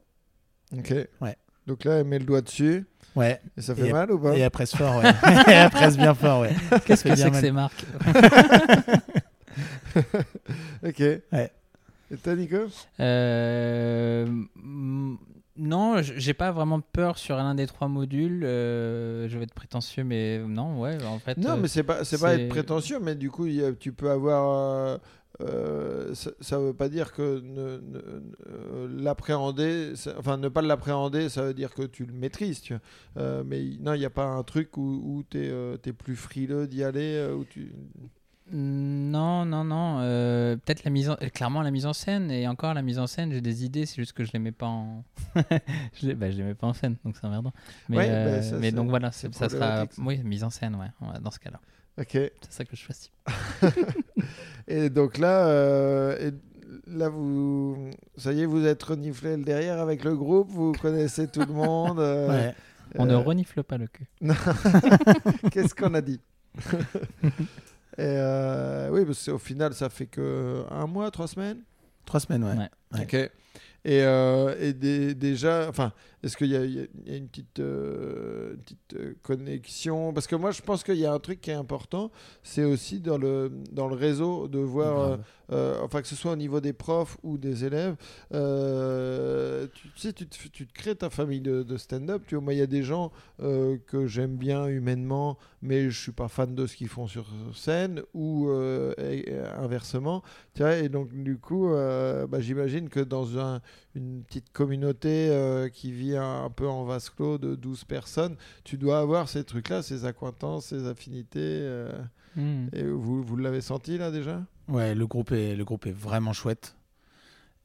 Ok. 0.71 0.93
Ouais. 1.21 1.35
Donc 1.67 1.83
là, 1.83 1.95
elle 1.95 2.05
met 2.05 2.19
le 2.19 2.25
doigt 2.25 2.41
dessus. 2.41 2.85
Ouais. 3.15 3.39
Et 3.57 3.61
ça 3.61 3.75
fait 3.75 3.87
Et- 3.89 3.91
mal 3.93 4.11
ou 4.11 4.19
pas 4.19 4.35
Et 4.35 4.39
elle 4.39 4.49
presse 4.51 4.75
fort, 4.75 4.97
ouais. 4.97 5.09
et 5.09 5.13
elle 5.51 5.69
presse 5.71 5.97
bien 5.97 6.13
fort, 6.13 6.41
ouais. 6.41 6.53
Qu'est-ce 6.85 7.03
que 7.03 7.15
c'est 7.15 7.31
que 7.31 7.37
ces 7.37 7.51
marques 7.51 7.83
Ok. 10.85 10.99
Ouais. 11.31 11.51
Et 12.11 12.17
toi, 12.17 12.35
Nico 12.35 12.57
Euh, 12.99 14.25
Non, 15.57 16.01
j'ai 16.01 16.33
pas 16.33 16.51
vraiment 16.51 16.79
peur 16.79 17.17
sur 17.17 17.35
l'un 17.35 17.53
des 17.55 17.67
trois 17.67 17.87
modules. 17.87 18.43
euh, 18.43 19.27
je 19.27 19.37
vais 19.37 19.43
être 19.43 19.53
prétentieux, 19.53 20.03
mais 20.03 20.39
non, 20.39 20.79
ouais, 20.79 20.97
en 21.03 21.19
fait. 21.19 21.37
Non, 21.37 21.51
euh, 21.51 21.57
mais 21.61 21.67
c'est 21.67 21.83
pas, 21.83 22.03
c'est 22.05 22.19
pas 22.19 22.35
être 22.35 22.49
prétentieux, 22.49 22.99
mais 23.01 23.15
du 23.15 23.29
coup, 23.29 23.47
tu 23.79 23.91
peux 23.91 24.09
avoir. 24.09 24.99
Euh, 25.41 26.13
ça, 26.15 26.31
ça 26.41 26.59
veut 26.59 26.73
pas 26.73 26.89
dire 26.89 27.13
que 27.13 27.39
ne, 27.39 27.77
ne- 27.77 28.23
euh, 28.49 28.87
l'appréhender, 28.99 29.93
enfin 30.17 30.37
ne 30.37 30.49
pas 30.49 30.61
l'appréhender, 30.61 31.29
ça 31.29 31.43
veut 31.43 31.53
dire 31.53 31.73
que 31.73 31.83
tu 31.83 32.05
le 32.05 32.13
maîtrises. 32.13 32.61
Tu. 32.61 32.73
Euh, 33.17 33.43
mais 33.45 33.63
non, 33.79 33.93
il 33.93 33.99
n'y 33.99 34.05
a 34.05 34.09
pas 34.09 34.25
un 34.25 34.43
truc 34.43 34.75
où, 34.77 34.81
où 35.03 35.23
tu 35.29 35.39
es, 35.39 35.93
plus 35.93 36.15
frileux 36.15 36.67
d'y 36.67 36.83
aller. 36.83 37.29
où 37.37 37.45
tu... 37.45 37.71
Non, 38.51 39.45
non, 39.45 39.63
non. 39.63 39.99
Peut-être 40.65 40.83
la 40.83 40.91
mise 40.91 41.09
en... 41.09 41.15
clairement 41.15 41.61
la 41.61 41.71
mise 41.71 41.85
en 41.85 41.93
scène. 41.93 42.31
Et 42.31 42.47
encore, 42.47 42.73
la 42.73 42.81
mise 42.81 42.99
en 42.99 43.07
scène, 43.07 43.31
j'ai 43.31 43.41
des 43.41 43.63
idées, 43.63 43.85
c'est 43.85 43.97
juste 43.97 44.13
que 44.13 44.25
je 44.25 44.31
les 44.33 44.39
mets 44.39 44.51
pas 44.51 44.65
en. 44.65 45.03
je 45.93 46.07
les... 46.07 46.15
bah, 46.15 46.31
je 46.31 46.37
les 46.37 46.43
mets 46.43 46.55
pas 46.55 46.67
en 46.67 46.73
scène, 46.73 46.95
donc 47.05 47.15
c'est 47.15 47.25
emmerdant. 47.25 47.53
Mais, 47.87 47.97
Ouais, 47.97 48.09
bah, 48.09 48.41
ça, 48.41 48.57
mais 48.57 48.71
donc 48.71 48.89
voilà, 48.89 49.11
ça 49.11 49.29
sera. 49.49 49.85
Oui, 49.99 50.17
mise 50.23 50.43
en 50.43 50.49
scène, 50.49 50.75
ouais, 50.75 50.87
dans 51.21 51.31
ce 51.31 51.39
cas-là. 51.39 51.61
Ok. 51.99 52.11
C'est 52.13 52.31
ça 52.51 52.65
que 52.65 52.75
je 52.75 52.81
choisis. 52.81 53.11
Et 54.71 54.89
donc 54.89 55.17
là, 55.17 55.47
euh, 55.47 56.29
et 56.29 56.31
là 56.87 57.09
vous, 57.09 57.89
ça 58.17 58.31
y 58.31 58.41
est, 58.41 58.45
vous 58.45 58.65
êtes 58.65 58.81
reniflé 58.83 59.35
le 59.35 59.43
derrière 59.43 59.79
avec 59.79 60.03
le 60.03 60.15
groupe, 60.15 60.47
vous 60.49 60.71
connaissez 60.73 61.27
tout 61.27 61.41
le 61.41 61.53
monde. 61.53 61.99
euh, 61.99 62.29
Ouais. 62.29 62.55
On 62.95 63.05
ne 63.05 63.13
euh, 63.13 63.17
renifle 63.19 63.61
pas 63.63 63.77
le 63.77 63.87
cul. 63.87 64.07
Qu'est-ce 65.51 65.75
qu'on 65.75 65.93
a 65.95 66.01
dit 66.01 66.19
Et 67.97 68.01
euh, 68.05 68.89
oui, 68.91 69.03
parce 69.05 69.25
qu'au 69.25 69.37
final, 69.37 69.73
ça 69.73 69.89
fait 69.89 70.05
que 70.05 70.63
un 70.71 70.87
mois, 70.87 71.11
trois 71.11 71.27
semaines? 71.27 71.57
Trois 72.05 72.19
semaines, 72.19 72.43
ouais. 72.43 72.53
Ouais. 72.53 72.69
Ouais. 72.93 73.03
Ok. 73.03 73.13
Et, 73.15 74.03
euh, 74.03 74.55
et 74.59 74.73
des- 74.73 75.13
déjà, 75.15 75.67
enfin, 75.69 75.91
est-ce 76.23 76.35
qu'il 76.35 76.47
y, 76.47 76.55
a- 76.57 76.65
y 76.65 76.89
une 77.07 77.27
petite, 77.29 77.59
euh, 77.59 78.55
petite 78.57 78.93
euh, 78.95 79.13
connexion? 79.23 80.11
Parce 80.13 80.27
que 80.27 80.35
moi, 80.35 80.51
je 80.51 80.61
pense 80.61 80.83
qu'il 80.83 80.97
y 80.97 81.05
a 81.05 81.13
un 81.13 81.19
truc 81.19 81.39
qui 81.41 81.49
est 81.49 81.53
important, 81.53 82.11
c'est 82.43 82.63
aussi 82.65 82.99
dans 82.99 83.17
le, 83.17 83.51
dans 83.71 83.87
le 83.87 83.95
réseau 83.95 84.47
de 84.47 84.59
voir, 84.59 85.19
euh, 85.51 85.79
enfin, 85.81 86.01
que 86.01 86.07
ce 86.07 86.15
soit 86.15 86.33
au 86.33 86.35
niveau 86.35 86.59
des 86.59 86.73
profs 86.73 87.17
ou 87.23 87.37
des 87.37 87.63
élèves, 87.65 87.95
tu, 89.73 89.89
tu 89.91 89.99
sais, 89.99 90.13
tu 90.13 90.27
te, 90.27 90.35
f- 90.35 90.51
tu 90.51 90.67
te 90.67 90.73
crées 90.73 90.95
ta 90.95 91.09
famille 91.09 91.41
de, 91.41 91.63
de 91.63 91.77
stand-up. 91.77 92.23
Tu 92.27 92.35
vois, 92.35 92.43
moi, 92.43 92.53
il 92.53 92.59
y 92.59 92.61
a 92.61 92.67
des 92.67 92.83
gens 92.83 93.11
que 93.39 94.05
j'aime 94.07 94.35
bien 94.35 94.67
humainement, 94.67 95.37
mais 95.61 95.89
je 95.89 95.99
suis 95.99 96.11
pas 96.11 96.27
fan 96.27 96.53
de 96.55 96.65
ce 96.65 96.75
qu'ils 96.75 96.87
font 96.89 97.07
sur 97.07 97.25
scène, 97.53 98.01
ou 98.13 98.49
et- 98.97 99.29
et 99.31 99.39
inversement. 99.57 100.21
Tu 100.53 100.61
vois, 100.63 100.75
et 100.75 100.89
donc, 100.89 101.13
du 101.13 101.37
coup, 101.37 101.69
bah, 101.69 102.39
j'imagine 102.39 102.89
que 102.89 102.99
dans 102.99 103.37
un, 103.39 103.61
une 103.99 104.23
petite 104.23 104.51
communauté 104.51 105.27
euh, 105.29 105.69
qui 105.69 105.91
vit 105.91 106.15
un, 106.15 106.45
un 106.45 106.49
peu 106.49 106.67
en 106.67 106.83
vase 106.85 107.09
clos 107.09 107.37
de 107.37 107.55
12 107.55 107.83
personnes, 107.83 108.35
tu 108.63 108.77
dois 108.77 108.99
avoir 108.99 109.29
ces 109.29 109.43
trucs-là, 109.43 109.81
ces 109.83 110.05
acquaintances, 110.05 110.67
ces 110.67 110.87
affinités. 110.87 111.39
euh, 111.39 111.91
Hmm. 112.35 112.67
et 112.73 112.83
vous, 112.83 113.23
vous 113.23 113.37
l'avez 113.37 113.59
senti 113.59 113.97
là 113.97 114.11
déjà? 114.11 114.43
Ouais, 114.67 114.93
le 114.93 115.07
groupe 115.07 115.31
est, 115.31 115.55
le 115.55 115.65
groupe 115.65 115.87
est 115.87 115.91
vraiment 115.91 116.31
chouette. 116.31 116.75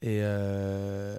Et 0.01 0.21
euh, 0.23 1.19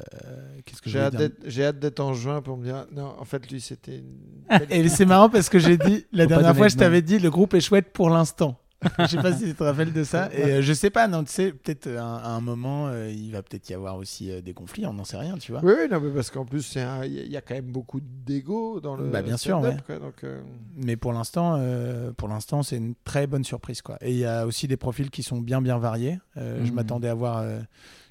qu'est-ce 0.66 0.82
que 0.82 0.90
J'ai 0.90 1.00
hâte 1.00 1.16
j'ai 1.46 1.66
hâte 1.66 1.80
d'être 1.80 2.00
en 2.00 2.14
juin 2.14 2.42
pour 2.42 2.58
me 2.58 2.64
dire 2.66 2.86
non, 2.92 3.16
en 3.20 3.24
fait, 3.24 3.50
lui, 3.52 3.62
c'était 3.62 4.00
une. 4.00 4.18
Et 4.72 4.90
c'est 4.90 5.06
marrant 5.06 5.30
parce 5.30 5.50
que 5.50 5.60
j'ai 5.60 5.78
dit, 5.78 6.06
la 6.12 6.24
Faut 6.24 6.30
dernière 6.30 6.56
fois, 6.56 6.68
je 6.68 6.76
t'avais 6.76 7.02
dit, 7.04 7.20
le 7.20 7.30
groupe 7.30 7.54
est 7.54 7.62
chouette 7.62 7.94
pour 7.94 8.10
l'instant. 8.10 8.60
Je 9.00 9.06
sais 9.06 9.18
pas 9.18 9.34
si 9.34 9.44
tu 9.46 9.54
te 9.56 9.64
rappelles 9.64 9.94
de 9.94 10.04
ça. 10.04 10.30
Et 10.34 10.44
euh, 10.44 10.62
je 10.62 10.74
sais 10.74 10.90
pas, 10.90 11.08
non, 11.08 11.24
tu 11.24 11.32
sais, 11.32 11.52
peut-être 11.52 11.88
euh, 11.88 12.00
à 12.00 12.30
un 12.30 12.42
moment, 12.42 12.88
euh, 12.88 13.10
il 13.12 13.32
va 13.32 13.42
peut-être 13.44 13.70
y 13.70 13.74
avoir 13.74 13.98
aussi 13.98 14.32
euh, 14.32 14.42
des 14.42 14.54
conflits, 14.54 14.86
on 14.86 14.94
n'en 14.94 15.04
sait 15.06 15.18
rien, 15.18 15.38
tu 15.38 15.52
vois. 15.52 15.62
Oui, 15.64 15.74
oui, 15.78 15.88
non, 15.90 16.00
mais 16.00 16.10
parce 16.12 16.30
qu'en 16.32 16.46
plus, 16.46 16.76
il 16.76 16.80
y, 16.80 16.82
a- 16.84 17.06
il 17.06 17.32
y 17.32 17.38
a 17.38 17.42
quand 17.42 17.56
même 17.56 17.72
beaucoup 17.72 18.00
d'ego 18.02 18.80
dans 18.80 18.96
le. 18.96 19.10
Bah, 19.10 19.22
bien 19.22 19.38
sûr, 19.38 19.58
stand-up, 19.60 19.76
ouais. 19.76 19.84
quoi, 19.86 20.00
donc, 20.00 20.24
euh, 20.24 20.42
Mais 20.76 20.96
pour 20.98 21.14
l'instant, 21.14 21.56
euh, 21.58 22.12
pour 22.12 22.28
l'instant, 22.28 22.64
c'est 22.64 22.78
une 22.78 22.96
très 23.04 23.28
bonne 23.28 23.44
surprise, 23.44 23.82
quoi. 23.82 23.98
Et 24.02 24.12
il 24.12 24.18
y 24.18 24.26
a 24.26 24.46
aussi 24.46 24.68
des 24.68 24.78
profils 24.78 25.10
qui 25.10 25.24
sont 25.24 25.40
bien, 25.40 25.62
bien 25.62 25.78
variés. 25.78 26.20
Euh, 26.38 26.64
Je 26.64 26.70
Mhm. 26.70 26.76
m'attendais 26.76 27.08
à 27.10 27.14
voir 27.14 27.38
euh, 27.40 27.60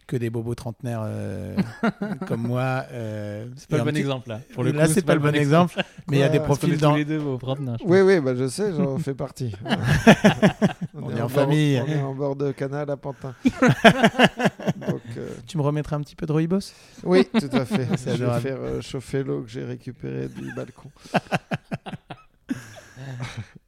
que 0.07 0.17
des 0.17 0.31
bobos 0.31 0.55
trentenaires 0.55 1.03
euh, 1.05 1.57
comme 2.27 2.43
moi. 2.43 2.85
euh, 2.93 3.47
C'est 3.57 3.69
pas 3.69 3.79
le 3.79 3.85
bon 3.85 3.91
petit- 3.91 4.01
exemple 4.01 4.29
là. 4.29 4.41
Pour 4.53 4.63
le 4.65 4.73
Là, 4.73 4.87
c'est 4.87 5.03
pas 5.05 5.15
le 5.15 5.21
bon 5.21 5.35
exemple, 5.35 5.83
mais 6.11 6.19
il 6.19 6.21
y 6.21 6.23
a 6.23 6.29
des 6.29 6.41
profils 6.41 6.73
tous 6.75 6.81
dans. 6.81 6.95
les 6.95 7.05
deux 7.05 7.19
au 7.21 7.37
trentenaire. 7.39 7.77
Oui, 7.85 8.01
oui, 8.01 8.21
bah, 8.21 8.35
je 8.35 8.47
sais, 8.49 8.73
j'en 8.75 8.99
fais 8.99 9.15
partie. 9.15 9.53
On 10.95 11.11
est 11.17 11.21
en 11.21 11.29
famille. 11.29 11.81
On 11.85 11.91
est 11.91 12.01
en 12.03 12.15
bord 12.15 12.37
de 12.37 12.53
canal 12.53 12.89
à 12.91 12.97
Pantin. 12.97 13.35
Donc, 14.89 15.03
euh, 15.17 15.29
Tu 15.47 15.57
me 15.59 15.63
remettras 15.63 15.97
un 15.97 16.01
petit 16.01 16.17
peu 16.17 16.27
de 16.27 16.33
rooibos? 16.33 16.73
Oui, 17.03 17.27
tout 17.33 17.49
à 17.53 17.65
fait. 17.65 17.87
Je 17.97 18.05
vais 18.05 18.11
adorable. 18.13 18.41
faire 18.43 18.59
euh, 18.61 18.81
chauffer 18.81 19.23
l'eau 19.23 19.43
que 19.43 19.51
j'ai 19.51 19.65
récupérée 19.65 20.29
du 20.29 20.53
balcon. 20.55 20.91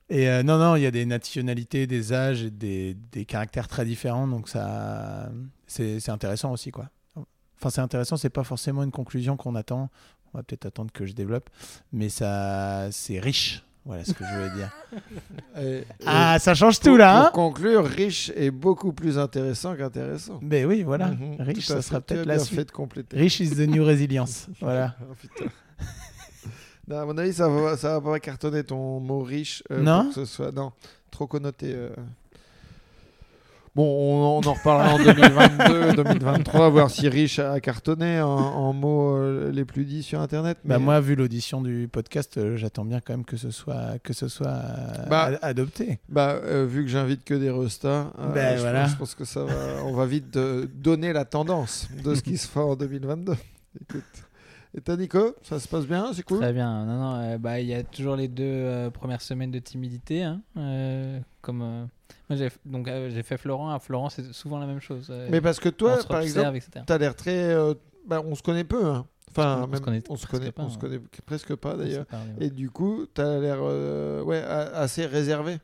Et 0.08 0.28
euh, 0.28 0.42
non, 0.44 0.56
non, 0.58 0.76
il 0.76 0.82
y 0.82 0.86
a 0.86 0.90
des 0.92 1.04
nationalités, 1.04 1.86
des 1.86 2.12
âges 2.12 2.44
et 2.44 2.50
des, 2.50 2.94
des 3.10 3.24
caractères 3.24 3.66
très 3.66 3.84
différents, 3.84 4.28
donc 4.28 4.48
ça, 4.48 5.28
c'est 5.66 6.08
intéressant 6.10 6.52
aussi, 6.52 6.70
quoi. 6.70 6.88
Enfin, 7.58 7.70
c'est 7.70 7.80
intéressant, 7.80 8.16
c'est 8.16 8.28
pas 8.30 8.44
forcément 8.44 8.82
une 8.82 8.90
conclusion 8.90 9.36
qu'on 9.36 9.54
attend. 9.54 9.88
On 10.34 10.38
va 10.38 10.42
peut-être 10.42 10.66
attendre 10.66 10.92
que 10.92 11.06
je 11.06 11.14
développe, 11.14 11.48
mais 11.92 12.08
ça, 12.10 12.88
c'est 12.90 13.18
riche. 13.18 13.62
Voilà 13.86 14.04
ce 14.04 14.12
que 14.12 14.24
je 14.24 14.34
voulais 14.34 14.50
dire. 14.50 14.70
Ah, 16.06 16.38
ça 16.38 16.54
change 16.54 16.78
pour, 16.80 16.90
tout 16.90 16.96
là, 16.96 17.18
pour 17.18 17.26
hein 17.28 17.30
conclure, 17.32 17.84
riche 17.86 18.30
est 18.34 18.50
beaucoup 18.50 18.92
plus 18.92 19.16
intéressant 19.18 19.74
qu'intéressant. 19.76 20.38
Ben 20.42 20.66
oui, 20.66 20.82
voilà. 20.82 21.08
Mhm, 21.08 21.36
Riche, 21.40 21.66
ça 21.66 21.80
sera 21.82 22.00
peut-être 22.00 22.26
la 22.26 22.38
suite. 22.38 22.58
fait 22.58 22.64
de 22.66 22.72
compléter. 22.72 23.16
Rich 23.16 23.40
is 23.40 23.50
the 23.50 23.60
new 23.68 23.84
resilience. 23.84 24.48
voilà. 24.60 24.96
Oh, 25.08 25.14
putain. 25.14 25.50
Non, 26.88 26.98
à 27.00 27.04
mon 27.04 27.16
avis, 27.18 27.32
ça 27.32 27.48
va, 27.48 27.76
ça 27.76 27.98
va 27.98 28.10
pas 28.12 28.20
cartonner 28.20 28.64
ton 28.64 29.00
mot 29.00 29.22
riche. 29.22 29.62
euh, 29.70 29.82
Non 29.82 30.04
pour 30.04 30.14
que 30.14 30.14
ce 30.14 30.24
soit 30.24 30.52
non, 30.52 30.72
trop 31.10 31.26
connoté. 31.26 31.72
euh. 31.74 31.90
Bon, 33.76 33.84
on, 33.84 34.38
on 34.38 34.48
en 34.48 34.54
reparlera 34.54 34.94
en 34.94 34.98
2022, 34.98 36.02
2023, 36.02 36.68
voir 36.70 36.90
si 36.90 37.10
riche 37.10 37.38
a 37.38 37.60
cartonné 37.60 38.22
en, 38.22 38.26
en 38.30 38.72
mots 38.72 39.14
euh, 39.18 39.52
les 39.52 39.66
plus 39.66 39.84
dits 39.84 40.02
sur 40.02 40.18
Internet. 40.22 40.56
Bah 40.64 40.78
moi, 40.78 40.98
vu 41.02 41.14
l'audition 41.14 41.60
du 41.60 41.86
podcast, 41.86 42.38
euh, 42.38 42.56
j'attends 42.56 42.86
bien 42.86 43.00
quand 43.00 43.12
même 43.12 43.26
que 43.26 43.36
ce 43.36 43.50
soit 43.50 43.98
que 44.02 44.14
ce 44.14 44.28
soit 44.28 44.48
euh, 44.48 45.06
Bah, 45.10 45.30
adopté. 45.42 45.98
Bah, 46.08 46.40
euh, 46.42 46.64
vu 46.66 46.84
que 46.84 46.90
j'invite 46.90 47.22
que 47.22 47.34
des 47.34 47.50
restas, 47.50 48.12
euh, 48.18 48.32
Ben, 48.32 48.56
je, 48.56 48.62
voilà. 48.62 48.84
pense, 48.84 48.90
je 48.92 48.96
pense 48.96 49.14
que 49.14 49.24
ça 49.26 49.44
va, 49.44 49.52
on 49.84 49.92
va 49.92 50.06
vite 50.06 50.34
euh, 50.38 50.66
donner 50.74 51.12
la 51.12 51.26
tendance 51.26 51.88
de 52.02 52.14
ce 52.14 52.22
qui 52.22 52.38
se 52.38 52.48
fera 52.48 52.64
en 52.64 52.76
2022. 52.76 53.34
Écoute. 53.82 54.04
Et 54.76 54.80
toi, 54.82 54.96
Nico, 54.96 55.34
ça 55.42 55.58
se 55.58 55.66
passe 55.68 55.86
bien, 55.86 56.12
c'est 56.12 56.22
cool. 56.22 56.38
Très 56.38 56.52
bien. 56.52 56.84
Non, 56.84 56.98
non, 56.98 57.14
euh, 57.16 57.38
bah, 57.38 57.60
il 57.60 57.66
y 57.66 57.72
a 57.74 57.82
toujours 57.82 58.14
les 58.14 58.28
deux 58.28 58.44
euh, 58.44 58.90
premières 58.90 59.22
semaines 59.22 59.50
de 59.50 59.58
timidité. 59.58 60.22
hein, 60.22 60.42
euh, 60.58 61.18
comme, 61.40 61.58
moi, 61.60 61.88
j'ai, 62.36 62.48
donc, 62.66 62.86
j'ai 63.08 63.22
fait 63.22 63.38
Florent. 63.38 63.70
À 63.70 63.78
Florent, 63.78 64.10
c'est 64.10 64.32
souvent 64.34 64.58
la 64.58 64.66
même 64.66 64.80
chose. 64.80 65.10
Mais 65.30 65.40
parce 65.40 65.60
que 65.60 65.70
toi, 65.70 65.98
par 66.06 66.20
exemple, 66.20 66.56
etc. 66.58 66.82
tu 66.86 66.92
as 66.92 66.98
l'air 66.98 67.14
très. 67.16 67.54
bah, 68.06 68.22
on 68.24 68.34
se 68.34 68.42
connaît 68.42 68.64
peu. 68.64 68.84
hein. 68.86 69.06
Enfin, 69.30 69.60
On 69.62 69.66
se 69.66 69.70
même- 69.72 69.80
connaît 69.80 70.02
on 70.08 70.16
se 70.16 70.26
connaît, 70.26 70.52
pas, 70.52 70.62
on 70.62 70.70
se 70.70 70.76
hein. 70.76 70.78
connaît 70.80 71.00
presque 71.26 71.54
pas 71.56 71.74
d'ailleurs. 71.76 72.04
s'est 72.04 72.16
parlé, 72.16 72.30
ouais. 72.38 72.46
Et 72.46 72.50
du 72.50 72.70
coup, 72.70 73.04
tu 73.14 73.20
as 73.20 73.38
l'air 73.38 73.62
ouais, 74.24 74.38
assez 74.42 75.04
réservé. 75.04 75.58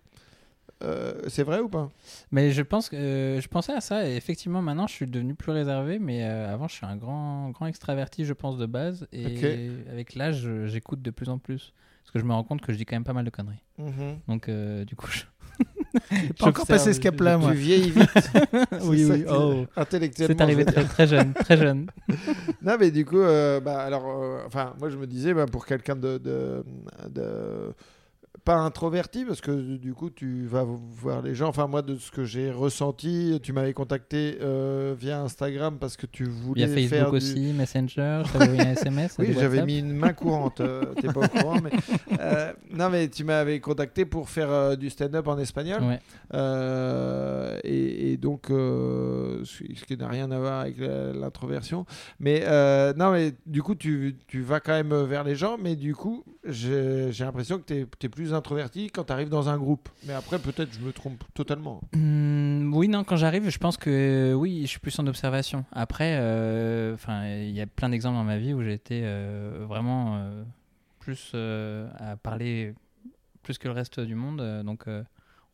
Euh, 0.83 1.15
c'est 1.29 1.43
vrai 1.43 1.61
ou 1.61 1.69
pas? 1.69 1.91
Mais 2.31 2.51
je 2.51 2.63
pense 2.63 2.89
que 2.89 2.97
euh, 2.97 3.41
je 3.41 3.49
pensais 3.49 3.73
à 3.73 3.81
ça 3.81 4.09
et 4.09 4.17
effectivement 4.17 4.63
maintenant 4.63 4.87
je 4.87 4.93
suis 4.95 5.07
devenu 5.07 5.35
plus 5.35 5.53
réservé 5.53 5.99
mais 5.99 6.25
euh, 6.25 6.53
avant 6.53 6.67
je 6.69 6.75
suis 6.75 6.87
un 6.87 6.97
grand 6.97 7.51
grand 7.51 7.67
extraverti 7.67 8.25
je 8.25 8.33
pense 8.33 8.57
de 8.59 8.67
base 8.67 9.07
et 9.13 9.71
avec 9.91 10.15
l'âge 10.15 10.49
j'écoute 10.67 11.03
de 11.03 11.11
plus 11.11 11.29
en 11.29 11.39
plus 11.39 11.73
parce 12.03 12.13
que 12.13 12.19
je 12.19 12.25
me 12.25 12.33
rends 12.33 12.43
compte 12.43 12.63
que 12.63 12.73
je 12.73 12.79
dis 12.79 12.85
quand 12.85 12.97
même 12.97 13.05
pas 13.05 13.13
mal 13.13 13.25
de 13.25 13.31
conneries. 13.31 13.63
Mhm. 13.79 14.19
Donc 14.29 14.51
du 14.87 14.97
coup 14.97 15.09
je... 15.11 15.23
Pas 16.39 16.47
encore 16.47 16.67
passé 16.67 16.95
ce 16.95 17.01
cap-là, 17.01 17.37
moi. 17.37 17.51
Tu 17.51 17.59
vieillis 17.59 17.91
vite. 17.91 18.09
oui 18.85 19.05
oui 19.05 19.25
oh. 19.29 19.67
Intellectuellement. 19.77 20.35
C'est 20.37 20.43
arrivé 20.43 20.65
très, 20.65 20.85
très 20.85 21.07
jeune 21.07 21.35
très 21.35 21.57
jeune. 21.57 21.87
Non, 22.63 22.77
mais 22.81 22.91
du 22.91 23.05
coup, 23.05 23.21
bah, 23.21 23.81
alors, 23.81 24.07
enfin, 24.47 24.75
moi 24.79 24.89
je 24.89 24.97
me 24.97 25.07
disais, 25.07 25.35
bah, 25.35 25.47
pour 25.47 25.67
quelqu'un 25.67 25.97
de, 25.97 26.17
de, 26.19 26.65
de- 27.11 27.75
Pas 28.45 28.57
introverti, 28.57 29.25
parce 29.27 29.41
que 29.43 29.77
du 29.77 29.93
coup, 29.95 30.09
tu 30.11 30.47
vas 30.47 30.65
voir 30.65 31.21
les 31.23 31.35
gens. 31.35 31.49
Enfin, 31.49 31.67
moi, 31.69 31.83
de 31.83 31.97
ce 31.97 32.11
que 32.11 32.25
j'ai 32.25 32.51
ressenti, 32.51 33.39
tu 33.43 33.53
m'avais 33.53 33.75
contacté 33.75 34.39
euh, 34.41 34.95
via 34.99 35.21
Instagram 35.21 35.77
parce 35.79 35.97
que 35.99 36.07
tu 36.07 36.25
voulais 36.25 36.63
y 36.63 36.65
a 36.65 36.67
Facebook 36.67 36.89
faire 36.89 37.11
du- 37.11 37.17
aussi 37.19 37.53
Messenger 37.53 38.23
j'avais 38.33 38.61
un 38.61 38.73
SMS. 38.73 39.17
Oui, 39.19 39.27
du 39.29 39.35
j'avais 39.35 39.65
mis 39.65 39.79
une 39.79 39.93
main 39.93 40.13
courante. 40.15 40.61
euh, 40.61 40.83
T'es 41.01 41.09
pas 41.13 41.21
au 41.21 41.29
courant, 41.29 41.61
mais 41.63 41.71
euh, 42.19 42.53
non, 42.73 42.89
mais 42.91 43.09
tu 43.09 43.23
m'avais 43.23 43.61
contacté 43.61 44.07
pour 44.07 44.29
faire 44.31 44.51
euh, 44.51 44.77
du 44.77 44.89
stand-up 44.91 45.29
en 45.29 45.39
espagnol. 45.39 45.83
Ouais. 45.83 46.01
Et, 47.65 48.13
et 48.13 48.17
donc, 48.17 48.47
ce 48.49 49.85
qui 49.87 49.97
n'a 49.97 50.09
rien 50.09 50.31
à 50.31 50.39
voir 50.39 50.61
avec 50.61 50.77
l'introversion. 50.79 51.85
Mais 52.19 52.45
non, 52.97 53.13
mais 53.13 53.33
du 53.47 53.63
coup, 53.63 53.75
tu, 53.75 54.17
tu 54.27 54.41
vas 54.41 54.61
quand 54.61 54.73
même 54.73 54.95
vers 55.05 55.23
les 55.25 55.35
gens, 55.37 55.59
mais 55.63 55.77
du 55.77 55.95
coup, 55.95 56.25
j'ai 56.45 57.13
j'ai 57.13 57.25
l'impression 57.25 57.59
que 57.59 57.65
tu 57.65 57.75
es, 58.07 58.09
plus 58.09 58.22
introverti 58.31 58.91
quand 58.91 59.05
tu 59.05 59.13
arrives 59.13 59.29
dans 59.29 59.49
un 59.49 59.59
groupe. 59.59 59.89
Mais 60.07 60.13
après, 60.13 60.39
peut-être 60.39 60.73
je 60.73 60.81
me 60.81 60.93
trompe 60.93 61.23
totalement. 61.35 61.81
Hmm, 61.95 62.73
oui, 62.75 62.89
non, 62.89 63.05
quand 63.05 63.17
j'arrive, 63.17 63.49
je 63.49 63.59
pense 63.59 63.77
que 63.77 64.33
oui, 64.35 64.63
je 64.63 64.67
suis 64.69 64.79
plus 64.81 64.99
en 64.99 65.07
observation. 65.07 65.65
Après, 65.73 66.17
euh, 66.19 66.97
il 67.09 67.51
y 67.51 67.61
a 67.61 67.67
plein 67.67 67.89
d'exemples 67.89 68.17
dans 68.17 68.25
ma 68.25 68.39
vie 68.39 68.55
où 68.55 68.63
j'ai 68.63 68.75
été 68.75 69.03
euh, 69.05 69.65
vraiment 69.69 70.17
euh, 70.17 70.43
plus 71.01 71.33
euh, 71.35 71.89
à 71.99 72.17
parler 72.17 72.75
plus 73.43 73.59
que 73.59 73.67
le 73.67 73.75
reste 73.75 73.99
du 73.99 74.15
monde. 74.15 74.41
euh, 74.41 74.63
donc, 74.63 74.87
euh, 74.87 75.03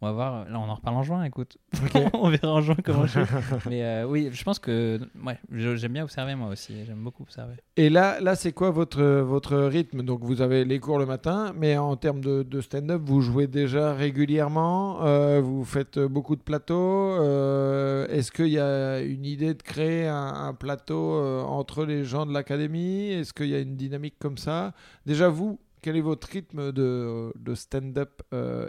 on 0.01 0.07
va 0.07 0.13
voir. 0.13 0.49
Là, 0.49 0.61
on 0.61 0.69
en 0.69 0.75
reparle 0.77 0.97
en 0.97 1.03
juin, 1.03 1.25
écoute. 1.25 1.59
on 2.13 2.31
verra 2.31 2.53
en 2.53 2.61
juin 2.61 2.77
comment 2.85 3.07
je. 3.07 3.19
Mais 3.69 3.83
euh, 3.83 4.05
oui, 4.05 4.31
je 4.33 4.45
pense 4.45 4.61
que 4.61 5.01
ouais, 5.25 5.39
j'aime 5.51 5.93
bien 5.93 6.05
observer 6.05 6.37
moi 6.37 6.51
aussi. 6.51 6.85
J'aime 6.87 7.03
beaucoup 7.03 7.25
observer. 7.25 7.55
Et 7.77 7.91
là, 7.91 8.21
là 8.21 8.37
c'est 8.37 8.53
quoi 8.53 8.71
votre, 8.71 9.03
votre 9.03 9.57
rythme? 9.57 10.03
Donc, 10.03 10.23
vous 10.23 10.41
avez 10.41 10.65
les 10.65 10.79
cours 10.79 11.01
le 11.01 11.07
matin, 11.07 11.53
mais 11.57 11.77
en 11.77 11.97
termes 11.97 12.21
de, 12.21 12.45
de 12.45 12.61
stand-up, 12.61 13.03
vous 13.05 13.23
jouez 13.23 13.49
déjà 13.49 13.93
régulièrement 13.93 15.05
euh, 15.05 15.41
Vous 15.41 15.65
faites 15.65 15.99
beaucoup 15.99 16.37
de 16.37 16.43
plateaux 16.43 17.17
euh, 17.21 18.07
Est-ce 18.07 18.31
qu'il 18.31 18.49
y 18.49 18.61
a 18.61 19.01
une 19.01 19.27
idée 19.27 19.55
de 19.55 19.63
créer 19.63 20.07
un, 20.07 20.33
un 20.33 20.55
plateau 20.55 20.99
entre 21.45 21.85
les 21.85 22.05
gens 22.05 22.25
de 22.25 22.33
l'académie? 22.33 23.11
Est-ce 23.11 23.33
qu'il 23.33 23.49
y 23.49 23.55
a 23.57 23.59
une 23.59 23.77
dynamique 23.77 24.15
comme 24.21 24.39
ça? 24.39 24.75
Déjà, 25.07 25.29
vous, 25.29 25.59
quel 25.83 25.97
est 25.97 26.03
votre 26.03 26.29
rythme 26.29 26.71
de, 26.71 27.33
de 27.37 27.55
stand-up 27.57 28.23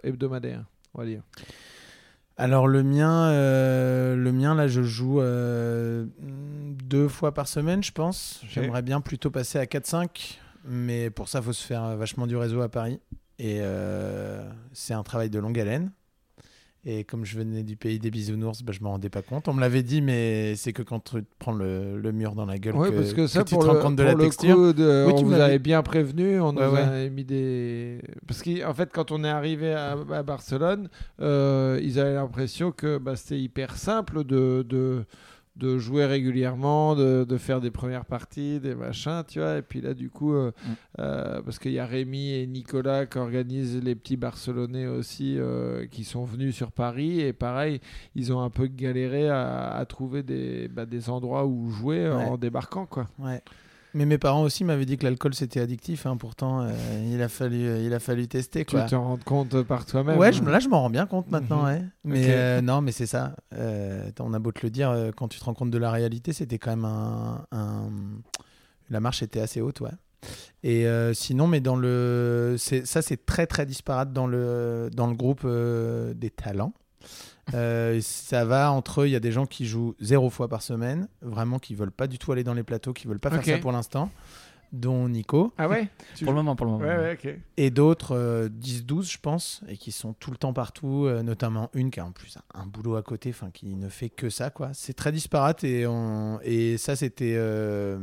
hebdomadaire? 0.03 0.65
Alors 2.37 2.67
le 2.67 2.83
mien, 2.83 3.31
euh, 3.31 4.15
le 4.15 4.31
mien 4.31 4.55
là, 4.55 4.69
je 4.69 4.81
joue 4.81 5.19
euh, 5.19 6.05
deux 6.19 7.09
fois 7.09 7.33
par 7.33 7.49
semaine, 7.49 7.83
je 7.83 7.91
pense. 7.91 8.41
J'aimerais 8.47 8.81
bien 8.81 9.01
plutôt 9.01 9.29
passer 9.29 9.59
à 9.59 9.65
4-5, 9.65 10.37
mais 10.63 11.09
pour 11.09 11.27
ça, 11.27 11.39
il 11.39 11.43
faut 11.43 11.53
se 11.53 11.65
faire 11.65 11.97
vachement 11.97 12.27
du 12.27 12.37
réseau 12.37 12.61
à 12.61 12.69
Paris. 12.69 13.01
Et 13.39 13.57
euh, 13.59 14.49
c'est 14.71 14.93
un 14.93 15.03
travail 15.03 15.29
de 15.29 15.37
longue 15.37 15.59
haleine. 15.59 15.91
Et 16.85 17.03
comme 17.03 17.25
je 17.25 17.37
venais 17.37 17.63
du 17.63 17.75
pays 17.75 17.99
des 17.99 18.09
bisounours, 18.09 18.61
bah, 18.63 18.71
je 18.71 18.81
m'en 18.81 18.91
rendais 18.91 19.09
pas 19.09 19.21
compte. 19.21 19.49
On 19.49 19.53
me 19.53 19.59
l'avait 19.59 19.83
dit, 19.83 20.01
mais 20.01 20.55
c'est 20.55 20.71
que 20.71 20.81
quand 20.81 21.01
tu 21.01 21.21
te 21.21 21.27
prends 21.37 21.51
le, 21.51 21.99
le 21.99 22.11
mur 22.13 22.35
dans 22.35 22.45
la 22.45 22.57
gueule 22.57 22.75
Oui, 22.75 22.89
que, 22.89 22.95
parce 22.95 23.13
que 23.13 23.27
ça, 23.27 23.43
tu 23.43 23.53
pour 23.55 23.63
te 23.63 23.69
le, 23.69 23.73
rends 23.77 23.81
compte 23.81 23.95
de 23.97 24.03
la 24.03 24.15
texture. 24.15 24.73
de- 24.73 25.05
Oui, 25.07 25.13
tu 25.15 25.23
on 25.23 25.27
vous 25.27 25.33
avait 25.33 25.59
bien 25.59 25.83
prévenu, 25.83 26.39
on 26.39 26.55
Ouais, 26.55 26.65
nous 26.67 26.73
ouais. 26.73 26.79
avait 26.79 27.09
mis 27.09 27.25
des... 27.25 27.99
Parce 28.27 28.41
qu'en 28.41 28.73
fait, 28.73 28.91
quand 28.93 29.11
on 29.11 29.25
est 29.25 29.29
arrivé 29.29 29.73
à, 29.73 29.97
à 30.13 30.23
Barcelone, 30.23 30.87
euh, 31.19 31.79
ils 31.83 31.99
avaient 31.99 32.13
l'impression 32.15 32.71
que 32.71 32.97
bah, 32.97 33.17
c'était 33.17 33.39
hyper 33.41 33.75
simple 33.75 34.23
de, 34.23 34.65
de, 34.67 35.03
de 35.59 35.77
jouer 35.77 36.05
régulièrement, 36.05 36.95
de, 36.95 37.25
de 37.27 37.37
faire 37.37 37.59
des 37.61 37.69
premières 37.71 38.05
parties, 38.05 38.59
des 38.59 38.73
machins, 38.75 39.23
tu 39.27 39.39
vois. 39.39 39.57
Et 39.57 39.61
puis 39.61 39.81
là, 39.81 39.93
du 39.93 40.09
coup, 40.09 40.33
euh, 40.33 40.51
Mm. 40.65 40.69
euh, 40.99 41.41
parce 41.43 41.59
qu'il 41.59 41.71
y 41.73 41.79
a 41.79 41.85
Rémi 41.85 42.31
et 42.31 42.47
Nicolas 42.47 43.05
qui 43.05 43.17
organisent 43.17 43.81
les 43.83 43.93
petits 43.95 44.17
Barcelonais 44.17 44.87
aussi, 44.87 45.35
euh, 45.37 45.85
qui 45.87 46.03
sont 46.03 46.23
venus 46.23 46.55
sur 46.55 46.71
Paris. 46.71 47.19
Et 47.21 47.33
pareil, 47.33 47.81
ils 48.15 48.31
ont 48.33 48.41
un 48.41 48.49
peu 48.49 48.67
galéré 48.67 49.29
à, 49.29 49.69
à 49.75 49.85
trouver 49.85 50.23
des, 50.23 50.67
bah, 50.67 50.85
des 50.85 51.09
endroits 51.09 51.45
où 51.45 51.69
jouer 51.69 52.07
Ouais. 52.09 52.13
en 52.25 52.37
débarquant, 52.37 52.85
quoi. 52.85 53.07
Ouais. 53.19 53.41
Mais 53.93 54.05
mes 54.05 54.17
parents 54.17 54.43
aussi 54.43 54.63
m'avaient 54.63 54.85
dit 54.85 54.97
que 54.97 55.03
l'alcool 55.03 55.33
c'était 55.33 55.59
addictif. 55.59 56.05
hein. 56.05 56.15
Pourtant, 56.17 56.61
euh, 56.61 56.71
il, 57.11 57.21
a 57.21 57.27
fallu, 57.29 57.83
il 57.83 57.93
a 57.93 57.99
fallu 57.99 58.27
tester. 58.27 58.63
Tu 58.65 58.75
Quoi. 58.75 58.85
te 58.85 58.95
rends 58.95 59.17
compte 59.17 59.63
par 59.63 59.85
toi-même. 59.85 60.17
Ouais, 60.19 60.31
je, 60.31 60.43
là 60.43 60.59
je 60.59 60.67
m'en 60.69 60.81
rends 60.81 60.89
bien 60.89 61.05
compte 61.07 61.29
maintenant. 61.31 61.59
Mhm. 61.63 61.65
ouais. 61.65 61.81
Mais 62.03 62.25
euh, 62.29 62.61
non, 62.61 62.81
mais 62.81 62.91
c'est 62.91 63.07
ça. 63.07 63.35
Euh, 63.55 64.09
on 64.19 64.33
a 64.33 64.39
beau 64.39 64.51
te 64.51 64.59
le 64.63 64.69
dire, 64.69 64.89
euh, 64.91 65.11
quand 65.15 65.27
tu 65.27 65.39
te 65.39 65.43
rends 65.45 65.53
compte 65.55 65.71
de 65.71 65.77
la 65.77 65.89
réalité, 65.91 66.33
c'était 66.33 66.59
quand 66.59 66.69
même 66.71 66.85
un, 66.85 67.45
un- 67.51 67.89
La 68.89 68.99
marche 68.99 69.23
était 69.23 69.41
assez 69.41 69.59
haute, 69.61 69.81
ouais. 69.81 69.89
Et 70.63 70.85
euh, 70.85 71.13
sinon, 71.13 71.47
mais 71.47 71.61
dans 71.61 71.75
le. 71.77 72.55
Ça, 72.57 73.01
c'est 73.01 73.25
très 73.25 73.47
très 73.47 73.65
disparate 73.65 74.11
dans 74.11 74.27
le, 74.27 74.89
dans 74.93 75.07
le 75.07 75.15
groupe 75.15 75.41
euh, 75.45 76.13
des 76.13 76.29
talents. 76.29 76.73
Euh, 77.53 77.99
ça 78.01 78.45
va 78.45 78.71
entre 78.71 79.01
eux, 79.01 79.07
il 79.07 79.11
y 79.11 79.15
a 79.15 79.19
des 79.19 79.31
gens 79.31 79.45
qui 79.45 79.65
jouent 79.65 79.95
zéro 79.99 80.29
fois 80.29 80.47
par 80.47 80.61
semaine, 80.61 81.07
vraiment 81.21 81.59
qui 81.59 81.75
veulent 81.75 81.91
pas 81.91 82.07
du 82.07 82.17
tout 82.19 82.31
aller 82.31 82.43
dans 82.43 82.53
les 82.53 82.63
plateaux, 82.63 82.93
qui 82.93 83.07
veulent 83.07 83.19
pas 83.19 83.29
faire 83.29 83.39
ça 83.55 83.61
pour 83.61 83.71
l'instant. 83.71 84.09
dont 84.71 85.09
Nico, 85.09 85.51
Ah 85.57 85.67
ouais? 85.67 85.89
Tu- 86.15 86.25
Pour 86.25 86.33
le 86.33 86.37
moment, 86.37 86.55
pour 86.55 86.67
le 86.67 86.73
moment. 86.73 86.85
Ouais, 86.85 87.17
ouais, 87.25 87.39
et 87.57 87.71
d'autres 87.71 88.15
euh, 88.15 88.49
10-12, 88.49 89.11
je 89.11 89.17
pense, 89.19 89.61
et 89.67 89.77
qui 89.77 89.91
sont 89.91 90.13
tout 90.13 90.29
le 90.29 90.37
temps 90.37 90.53
partout, 90.53 91.05
euh, 91.07 91.23
notamment 91.23 91.71
une 91.73 91.89
qui 91.89 91.99
a 91.99 92.05
en 92.05 92.11
plus 92.11 92.37
un, 92.53 92.61
un 92.61 92.65
boulot 92.67 92.95
à 92.95 93.01
côté, 93.01 93.31
enfin 93.31 93.49
qui 93.51 93.75
ne 93.75 93.89
fait 93.89 94.09
que 94.09 94.29
ça, 94.29 94.51
quoi. 94.51 94.69
C'est 94.73 94.93
très 94.93 95.11
disparate, 95.11 95.63
et, 95.63 95.87
on- 95.87 96.39
et 96.43 96.77
ça, 96.77 96.95
c'était. 96.95 97.33
euh, 97.35 97.97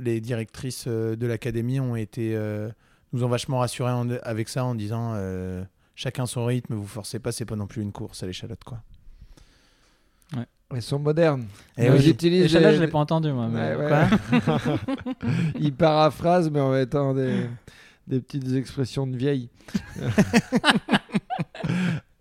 les 0.00 0.20
directrices 0.20 0.88
de 0.88 1.26
l'académie 1.28 1.78
ont 1.78 1.94
été. 1.94 2.34
euh, 2.34 2.68
nous 3.12 3.22
ont 3.22 3.28
vachement 3.28 3.58
rassurés 3.60 3.92
en- 3.92 4.10
avec 4.24 4.48
ça 4.48 4.64
en 4.64 4.74
disant 4.74 5.12
euh, 5.14 5.62
chacun 6.00 6.24
son 6.24 6.46
rythme, 6.46 6.74
vous 6.74 6.86
forcez 6.86 7.18
pas, 7.18 7.30
c'est 7.30 7.44
pas 7.44 7.56
non 7.56 7.66
plus 7.66 7.82
une 7.82 7.92
course 7.92 8.22
à 8.22 8.26
l'échalote, 8.26 8.64
quoi. 8.64 8.80
Ils 10.72 10.80
sont 10.82 11.00
modernes. 11.00 11.46
Et 11.76 11.86
Ils 11.86 11.90
oui. 11.92 12.08
utilisent 12.10 12.44
Et 12.44 12.48
celle-là, 12.48 12.70
des- 12.70 12.76
je 12.76 12.80
l'ai 12.82 12.88
pas 12.88 13.00
entendu, 13.00 13.32
moi. 13.32 13.48
mais- 13.48 13.74
Ouais, 13.74 13.90
ouais. 13.90 14.06
Ils 15.58 15.74
paraphrasent, 15.74 16.48
mais 16.48 16.60
en 16.60 16.70
mettant 16.70 17.12
des, 17.12 17.48
des 18.06 18.20
petites 18.20 18.52
expressions 18.54 19.04
de 19.06 19.16
vieilles. 19.16 19.48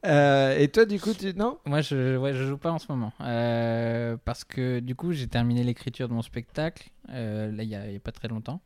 Euh, 0.06 0.58
et 0.58 0.70
toi, 0.70 0.86
du 0.86 0.98
coup, 0.98 1.14
tu... 1.14 1.34
non? 1.34 1.58
Moi, 1.66 1.82
je, 1.82 2.16
ouais, 2.16 2.34
je 2.34 2.46
joue 2.46 2.58
pas 2.58 2.72
en 2.72 2.80
ce 2.80 2.86
moment. 2.90 3.12
Euh, 3.20 4.16
parce 4.24 4.46
que 4.46 4.80
du 4.80 4.96
coup, 4.96 5.12
j'ai 5.12 5.28
terminé 5.28 5.62
l'écriture 5.62 6.08
de 6.08 6.14
mon 6.14 6.22
spectacle, 6.22 6.90
euh, 7.10 7.52
là, 7.52 7.64
il 7.64 7.70
y, 7.70 7.76
a 7.76 7.86
il 7.88 7.94
y 7.94 7.98
a 7.98 8.00
pas 8.00 8.14
très 8.14 8.30
longtemps. 8.30 8.62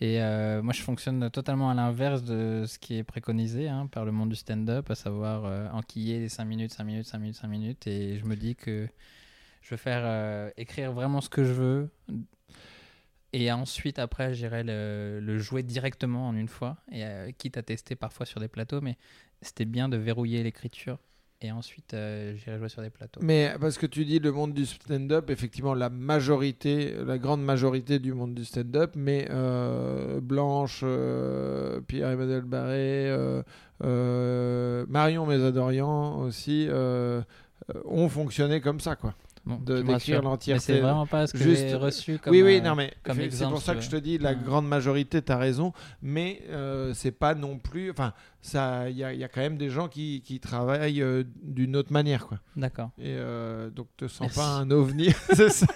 Et 0.00 0.20
euh, 0.20 0.62
moi, 0.62 0.74
je 0.74 0.82
fonctionne 0.82 1.30
totalement 1.30 1.70
à 1.70 1.74
l'inverse 1.74 2.22
de 2.22 2.64
ce 2.66 2.78
qui 2.78 2.96
est 2.96 3.04
préconisé 3.04 3.68
hein, 3.68 3.86
par 3.86 4.04
le 4.04 4.12
monde 4.12 4.28
du 4.28 4.36
stand-up, 4.36 4.90
à 4.90 4.94
savoir 4.94 5.46
euh, 5.46 5.68
enquiller 5.70 6.18
les 6.18 6.28
5 6.28 6.44
minutes, 6.44 6.72
5 6.72 6.84
minutes, 6.84 7.06
5 7.06 7.18
minutes, 7.18 7.36
5 7.36 7.48
minutes. 7.48 7.86
Et 7.86 8.18
je 8.18 8.24
me 8.26 8.36
dis 8.36 8.56
que 8.56 8.88
je 9.62 9.70
veux 9.70 9.78
faire 9.78 10.02
euh, 10.04 10.50
écrire 10.58 10.92
vraiment 10.92 11.22
ce 11.22 11.30
que 11.30 11.44
je 11.44 11.52
veux. 11.52 11.90
Et 13.32 13.50
ensuite, 13.50 13.98
après, 13.98 14.34
j'irai 14.34 14.62
le, 14.64 15.20
le 15.20 15.38
jouer 15.38 15.62
directement 15.62 16.28
en 16.28 16.36
une 16.36 16.48
fois, 16.48 16.76
et 16.92 17.34
quitte 17.38 17.56
à 17.56 17.62
tester 17.62 17.96
parfois 17.96 18.26
sur 18.26 18.40
des 18.40 18.48
plateaux. 18.48 18.80
Mais 18.80 18.96
c'était 19.40 19.64
bien 19.64 19.88
de 19.88 19.96
verrouiller 19.96 20.42
l'écriture 20.42 20.98
et 21.40 21.52
ensuite 21.52 21.94
euh, 21.94 22.34
j'irai 22.36 22.58
jouer 22.58 22.68
sur 22.68 22.82
des 22.82 22.90
plateaux. 22.90 23.20
Mais 23.22 23.54
parce 23.60 23.78
que 23.78 23.86
tu 23.86 24.04
dis 24.04 24.18
le 24.18 24.32
monde 24.32 24.54
du 24.54 24.64
stand-up, 24.66 25.30
effectivement, 25.30 25.74
la 25.74 25.90
majorité, 25.90 26.94
la 27.04 27.18
grande 27.18 27.44
majorité 27.44 27.98
du 27.98 28.12
monde 28.12 28.34
du 28.34 28.44
stand-up, 28.44 28.92
mais 28.96 29.28
euh, 29.30 30.20
Blanche, 30.20 30.80
euh, 30.82 31.80
Pierre-Emmanuel 31.82 32.42
Barré, 32.42 33.16
euh, 33.84 34.86
Marion 34.88 35.26
Mésadorian 35.26 36.20
aussi, 36.20 36.68
ont 37.84 38.08
fonctionné 38.08 38.60
comme 38.60 38.80
ça, 38.80 38.96
quoi. 38.96 39.14
Bon, 39.46 39.58
de- 39.64 39.80
d'écrire 39.80 40.22
l'entièreté. 40.22 40.64
C'est 40.64 40.80
vraiment 40.80 41.06
pas 41.06 41.28
ce 41.28 41.32
que 41.32 41.38
Juste- 41.38 41.68
j'ai 41.68 41.74
reçu 41.76 42.18
comme. 42.18 42.32
oui, 42.32 42.42
oui, 42.42 42.56
euh, 42.58 42.60
non, 42.62 42.74
mais 42.74 42.92
comme 43.04 43.16
c'est- 43.30 43.44
pour 43.44 43.62
ça 43.62 43.76
que 43.76 43.80
je 43.80 43.88
te 43.88 43.94
dis, 43.94 44.18
la 44.18 44.30
Ouais. 44.30 44.38
grande 44.44 44.66
majorité, 44.66 45.22
tu 45.22 45.30
as 45.30 45.36
raison, 45.36 45.72
mais 46.02 46.42
euh, 46.50 46.92
c'est 46.94 47.12
pas 47.12 47.36
non 47.36 47.56
plus. 47.58 47.90
Enfin, 47.92 48.12
il 48.88 48.96
y 48.96 49.04
a, 49.04 49.12
il 49.12 49.20
y 49.20 49.24
a 49.24 49.28
quand 49.28 49.40
même 49.40 49.56
des 49.56 49.70
gens 49.70 49.86
qui, 49.88 50.20
qui 50.24 50.40
travaillent 50.40 51.00
euh, 51.00 51.22
d'une 51.42 51.76
autre 51.76 51.92
manière, 51.92 52.26
quoi. 52.26 52.40
D'accord. 52.56 52.90
Et 52.98 53.14
euh, 53.16 53.70
donc, 53.70 53.86
te 53.96 54.08
sens 54.08 54.20
Merci. 54.22 54.38
pas 54.38 54.48
un 54.48 54.70
ovni, 54.72 55.10
c'est 55.32 55.50
ça 55.50 55.66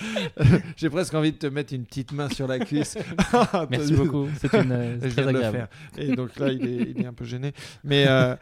J'ai 0.76 0.90
presque 0.90 1.14
envie 1.14 1.32
de 1.32 1.38
te 1.38 1.46
mettre 1.46 1.72
une 1.74 1.84
petite 1.84 2.12
main 2.12 2.28
sur 2.28 2.46
la 2.46 2.58
cuisse. 2.58 2.96
Merci 3.70 3.94
beaucoup. 3.94 4.28
C'est 4.38 4.52
une 4.54 4.72
euh, 4.72 4.98
très 5.10 5.26
agréable. 5.26 5.68
Et 5.98 6.14
donc 6.14 6.38
là, 6.38 6.48
il 6.48 6.66
est, 6.66 6.90
il 6.96 7.02
est 7.02 7.06
un 7.06 7.12
peu 7.12 7.24
gêné. 7.24 7.52
Mais 7.84 8.06
euh, 8.08 8.36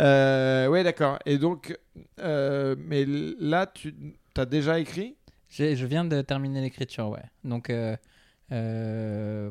euh, 0.00 0.68
ouais, 0.68 0.84
d'accord. 0.84 1.18
Et 1.26 1.38
donc, 1.38 1.76
euh, 2.20 2.74
mais 2.78 3.06
là, 3.38 3.66
tu 3.66 3.94
as 4.36 4.46
déjà 4.46 4.78
écrit? 4.78 5.16
Je 5.50 5.86
viens 5.86 6.04
de 6.04 6.20
terminer 6.22 6.60
l'écriture, 6.60 7.10
ouais. 7.10 7.22
Donc 7.44 7.70
euh, 7.70 7.96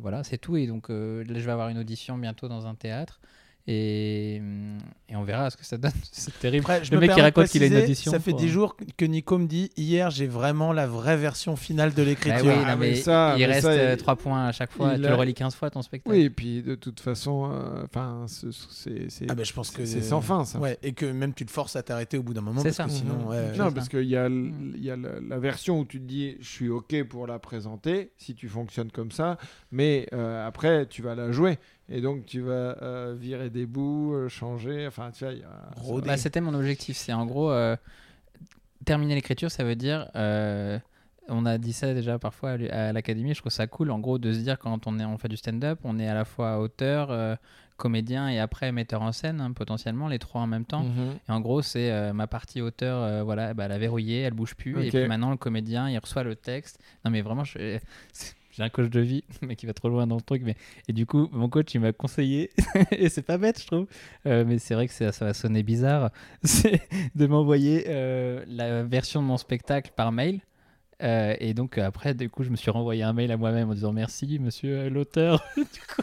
voilà, 0.02 0.24
c'est 0.24 0.38
tout. 0.38 0.58
Et 0.58 0.68
donc 0.68 0.90
là, 0.90 1.24
je 1.28 1.46
vais 1.46 1.52
avoir 1.52 1.70
une 1.70 1.78
audition 1.78 2.18
bientôt 2.18 2.48
dans 2.48 2.68
un 2.68 2.76
théâtre. 2.76 3.20
Et, 3.66 4.40
hum, 4.42 4.78
et 5.08 5.16
on 5.16 5.24
verra 5.24 5.50
ce 5.50 5.56
que 5.56 5.64
ça 5.66 5.78
donne. 5.78 5.94
C'est 6.12 6.38
terrible. 6.40 6.66
Après, 6.66 6.84
je 6.84 6.92
Le 6.92 6.98
me 6.98 7.02
mec 7.02 7.14
qui 7.14 7.22
raconte 7.22 7.48
qu'il 7.48 7.64
a 7.64 7.68
une 7.68 7.78
audition 7.78 8.12
Ça 8.12 8.20
fait 8.20 8.32
pour- 8.32 8.40
10 8.42 8.50
jours 8.50 8.76
que 8.98 9.06
Nico 9.06 9.38
me 9.38 9.48
dit 9.48 9.72
hier, 9.78 10.10
j'ai 10.12 10.28
vraiment 10.28 10.74
la 10.74 10.86
vraie 10.86 11.16
version 11.16 11.56
finale 11.56 11.92
de 11.94 12.04
Bah 12.04 12.10
l'écriture. 12.10 12.46
oui, 12.46 12.52
Ah, 12.66 12.72
non, 12.74 12.78
mais 12.82 12.90
mais 12.90 12.96
ça, 12.96 13.36
il 13.38 13.40
mais 13.40 13.46
reste 13.46 13.62
ça, 13.62 13.70
euh, 13.72 13.94
il- 13.94 13.98
3 13.98 14.18
points 14.18 14.48
à 14.48 14.52
chaque 14.52 14.72
fois. 14.74 14.98
Tu 14.98 15.06
a- 15.06 15.10
le 15.10 15.16
relis 15.16 15.34
15 15.34 15.56
fois 15.56 15.70
ton 15.70 15.82
spectacle. 15.82 16.14
Oui, 16.14 16.24
et 16.24 16.30
puis 16.30 16.62
de 16.62 16.76
toute 16.76 17.00
façon, 17.00 17.50
euh, 17.54 17.84
enfin, 17.86 18.26
ce- 18.28 18.52
c'est 18.52 19.10
c'est 19.10 19.28
Ah 19.32 19.36
je 19.42 19.54
pense 19.54 19.72
que 19.72 19.86
c'est 19.86 20.02
sans 20.02 20.20
fin, 20.20 20.44
ça. 20.44 20.60
Ouais, 20.60 20.78
et 20.84 20.92
que 20.92 21.06
même 21.06 21.34
tu 21.34 21.46
te 21.46 21.52
forces 21.52 21.78
à 21.78 21.84
t'arrêter 21.84 22.18
au 22.18 22.24
bout 22.24 22.34
d'un 22.34 22.42
moment 22.42 22.60
C'est 22.62 22.76
parce 22.76 22.78
ça. 22.78 22.84
que 22.84 22.90
sinon 22.92 23.30
ouais, 23.30 23.56
non, 23.58 23.72
parce 23.72 23.88
qu'il 23.88 24.04
y 24.10 24.18
a, 24.18 24.28
y 24.30 24.90
a 24.92 24.98
la, 24.98 25.10
la 25.26 25.40
version 25.40 25.80
où 25.80 25.86
tu 25.86 26.02
te 26.02 26.06
dis 26.06 26.36
je 26.42 26.50
suis 26.50 26.68
OK 26.70 27.02
pour 27.06 27.28
la 27.28 27.40
présenter, 27.40 28.12
si 28.18 28.36
tu 28.36 28.50
fonctionnes 28.50 28.92
comme 28.92 29.12
ça, 29.12 29.38
mais 29.72 30.08
euh, 30.12 30.46
après 30.46 30.86
tu 30.88 31.02
vas 31.02 31.16
la 31.16 31.32
jouer. 31.32 31.60
Et 31.90 32.02
donc 32.02 32.26
tu 32.26 32.40
vas 32.42 32.78
euh, 32.82 33.16
virer 33.18 33.50
des 33.50 33.66
bouts, 33.66 34.14
euh, 34.14 34.30
changer, 34.30 34.88
enfin 34.88 35.12
tu 35.12 35.26
vois, 35.26 35.34
a... 35.34 35.80
Roder. 35.82 36.08
Bah, 36.08 36.18
C'était 36.18 36.42
mon 36.42 36.54
objectif. 36.54 36.96
C'est 36.98 37.14
en 37.14 37.26
gros, 37.26 37.52
euh, 37.52 37.76
terminer 38.86 39.16
l'écriture, 39.16 39.52
ça 39.52 39.64
veut 39.64 39.76
dire. 39.76 40.10
euh, 40.16 40.80
on 41.30 41.46
a 41.46 41.58
dit 41.58 41.72
ça 41.72 41.94
déjà 41.94 42.20
parfois 42.20 42.52
à 42.52 42.92
l'académie, 42.92 43.34
je 43.34 43.40
trouve 43.40 43.52
ça 43.52 43.66
cool 43.66 43.92
en 43.92 44.00
gros 44.00 44.18
de 44.18 44.34
se 44.34 44.40
dire 44.40 44.60
quand 44.60 44.88
on, 44.88 45.00
est, 45.00 45.06
on 45.06 45.18
fait 45.18 45.30
du 45.30 45.38
stand-up, 45.38 45.80
on 45.86 45.98
est 45.98 46.08
à 46.08 46.14
la 46.14 46.26
fois 46.26 46.60
auteur, 46.60 47.12
euh, 47.12 47.36
comédien 47.78 48.28
et 48.30 48.40
après 48.40 48.72
metteur 48.74 49.02
en 49.02 49.12
scène, 49.14 49.40
hein, 49.42 49.52
potentiellement, 49.54 50.08
les 50.10 50.20
trois 50.20 50.42
en 50.42 50.48
même 50.48 50.66
temps. 50.66 50.84
Mhm. 50.84 51.16
Et 51.28 51.32
en 51.32 51.40
gros, 51.40 51.62
c'est 51.62 51.92
euh, 51.92 52.12
ma 52.14 52.28
partie 52.28 52.62
auteur, 52.62 53.02
euh, 53.02 53.24
voilà, 53.24 53.54
bah, 53.54 53.66
elle 53.66 53.72
a 53.72 53.78
verrouillé, 53.78 54.20
elle 54.22 54.34
bouge 54.34 54.54
plus. 54.56 54.74
Et 54.84 54.90
puis 54.90 55.08
maintenant, 55.08 55.32
le 55.32 55.38
comédien, 55.38 55.90
il 55.90 55.98
reçoit 55.98 56.24
le 56.24 56.36
texte. 56.36 56.78
Non, 57.06 57.12
mais 57.12 57.22
vraiment, 57.22 57.44
je- 57.46 57.80
c'est- 58.14 58.36
j'ai 58.56 58.64
un 58.64 58.70
coach 58.70 58.90
de 58.90 59.00
vie, 59.02 59.24
mais 59.42 59.56
qui 59.56 59.66
va 59.66 59.74
trop 59.74 59.90
loin 59.90 60.08
dans 60.08 60.16
le 60.16 60.22
truc. 60.22 60.42
Mais... 60.46 60.56
Et 60.88 60.94
du 60.94 61.06
coup, 61.06 61.28
mon 61.32 61.50
coach, 61.50 61.74
il 61.74 61.82
m'a 61.82 61.92
conseillé, 61.92 62.52
et 62.92 63.10
c'est 63.10 63.22
pas 63.24 63.38
bête, 63.38 63.60
je 63.62 63.68
trouve, 63.68 63.88
euh, 64.26 64.46
mais 64.48 64.60
c'est 64.60 64.74
vrai 64.76 64.88
que 64.88 64.94
ça, 64.94 65.12
ça 65.12 65.26
va 65.26 65.34
sonner 65.34 65.64
bizarre, 65.64 66.12
c'est 66.44 66.82
de 67.16 67.26
m'envoyer 67.28 67.86
euh, 67.88 68.44
la 68.48 68.84
version 68.84 69.22
de 69.22 69.28
mon 69.28 69.38
spectacle 69.38 69.92
par 69.96 70.12
mail. 70.12 70.40
Euh, 71.02 71.36
et 71.40 71.54
donc 71.54 71.78
après, 71.78 72.14
du 72.14 72.30
coup, 72.30 72.44
je 72.44 72.50
me 72.50 72.56
suis 72.56 72.72
renvoyé 72.72 73.04
un 73.04 73.12
mail 73.12 73.32
à 73.32 73.38
moi-même 73.38 73.70
en 73.70 73.74
disant 73.74 73.92
merci, 73.92 74.40
monsieur 74.40 74.90
l'auteur. 74.90 75.44
Du 75.58 75.64
coup- 75.64 76.02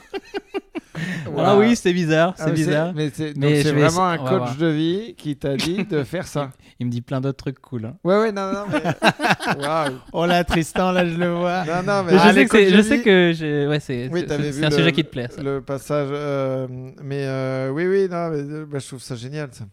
Ah 1.39 1.57
oui, 1.57 1.77
c'est 1.77 1.93
bizarre, 1.93 2.35
Ah, 2.39 2.45
c'est 2.45 2.51
mais 2.51 2.53
bizarre. 2.57 2.93
Mais 2.95 3.11
c'est 3.15 3.33
vais 3.73 3.73
vraiment 3.87 4.07
un 4.09 4.19
coach 4.19 4.57
de 4.57 4.67
vie 4.67 5.15
qui 5.17 5.37
t'a 5.37 5.57
dit 5.57 5.85
de 5.85 6.03
faire 6.05 6.27
ça. 6.27 6.51
Il 6.79 6.87
me 6.87 6.91
dit 6.91 7.03
plein 7.03 7.21
d'autres 7.21 7.37
trucs 7.39 7.61
cool. 7.61 7.85
hein. 7.87 7.97
Ouais, 8.05 8.19
ouais, 8.19 8.33
non, 8.33 8.53
non, 8.53 8.65
mais. 8.73 8.83
Waouh! 9.67 9.93
Oh 10.13 10.27
là 10.27 10.43
Tristan, 10.45 10.93
là 10.93 11.07
je 11.07 11.17
le 11.17 11.31
vois. 11.31 11.65
Non, 11.65 11.83
non, 11.83 12.03
mais. 12.05 12.13
Mais 12.13 12.19
Ah, 12.21 12.29
je 12.31 12.35
sais 12.35 12.47
que, 12.47 12.69
je 12.71 12.81
sais 12.83 13.03
que 13.03 13.69
ouais, 13.69 13.81
c'est 13.81 14.09
Oui, 14.11 14.25
un 14.31 14.39
le- 14.39 14.71
sujet 14.77 14.93
qui 14.93 15.05
te 15.05 15.11
plaît. 15.11 15.29
ça. 15.31 15.43
Le 15.43 15.61
passage, 15.61 16.09
euh, 16.11 16.67
mais 17.03 17.25
euh, 17.27 17.71
oui, 17.71 17.87
oui, 17.87 18.09
non, 18.11 18.31
mais 18.31 18.39
euh, 18.39 18.67
bah, 18.71 18.79
je 18.79 18.87
trouve 18.87 19.03
ça 19.03 19.15
génial, 19.15 19.51
ça. 19.53 19.65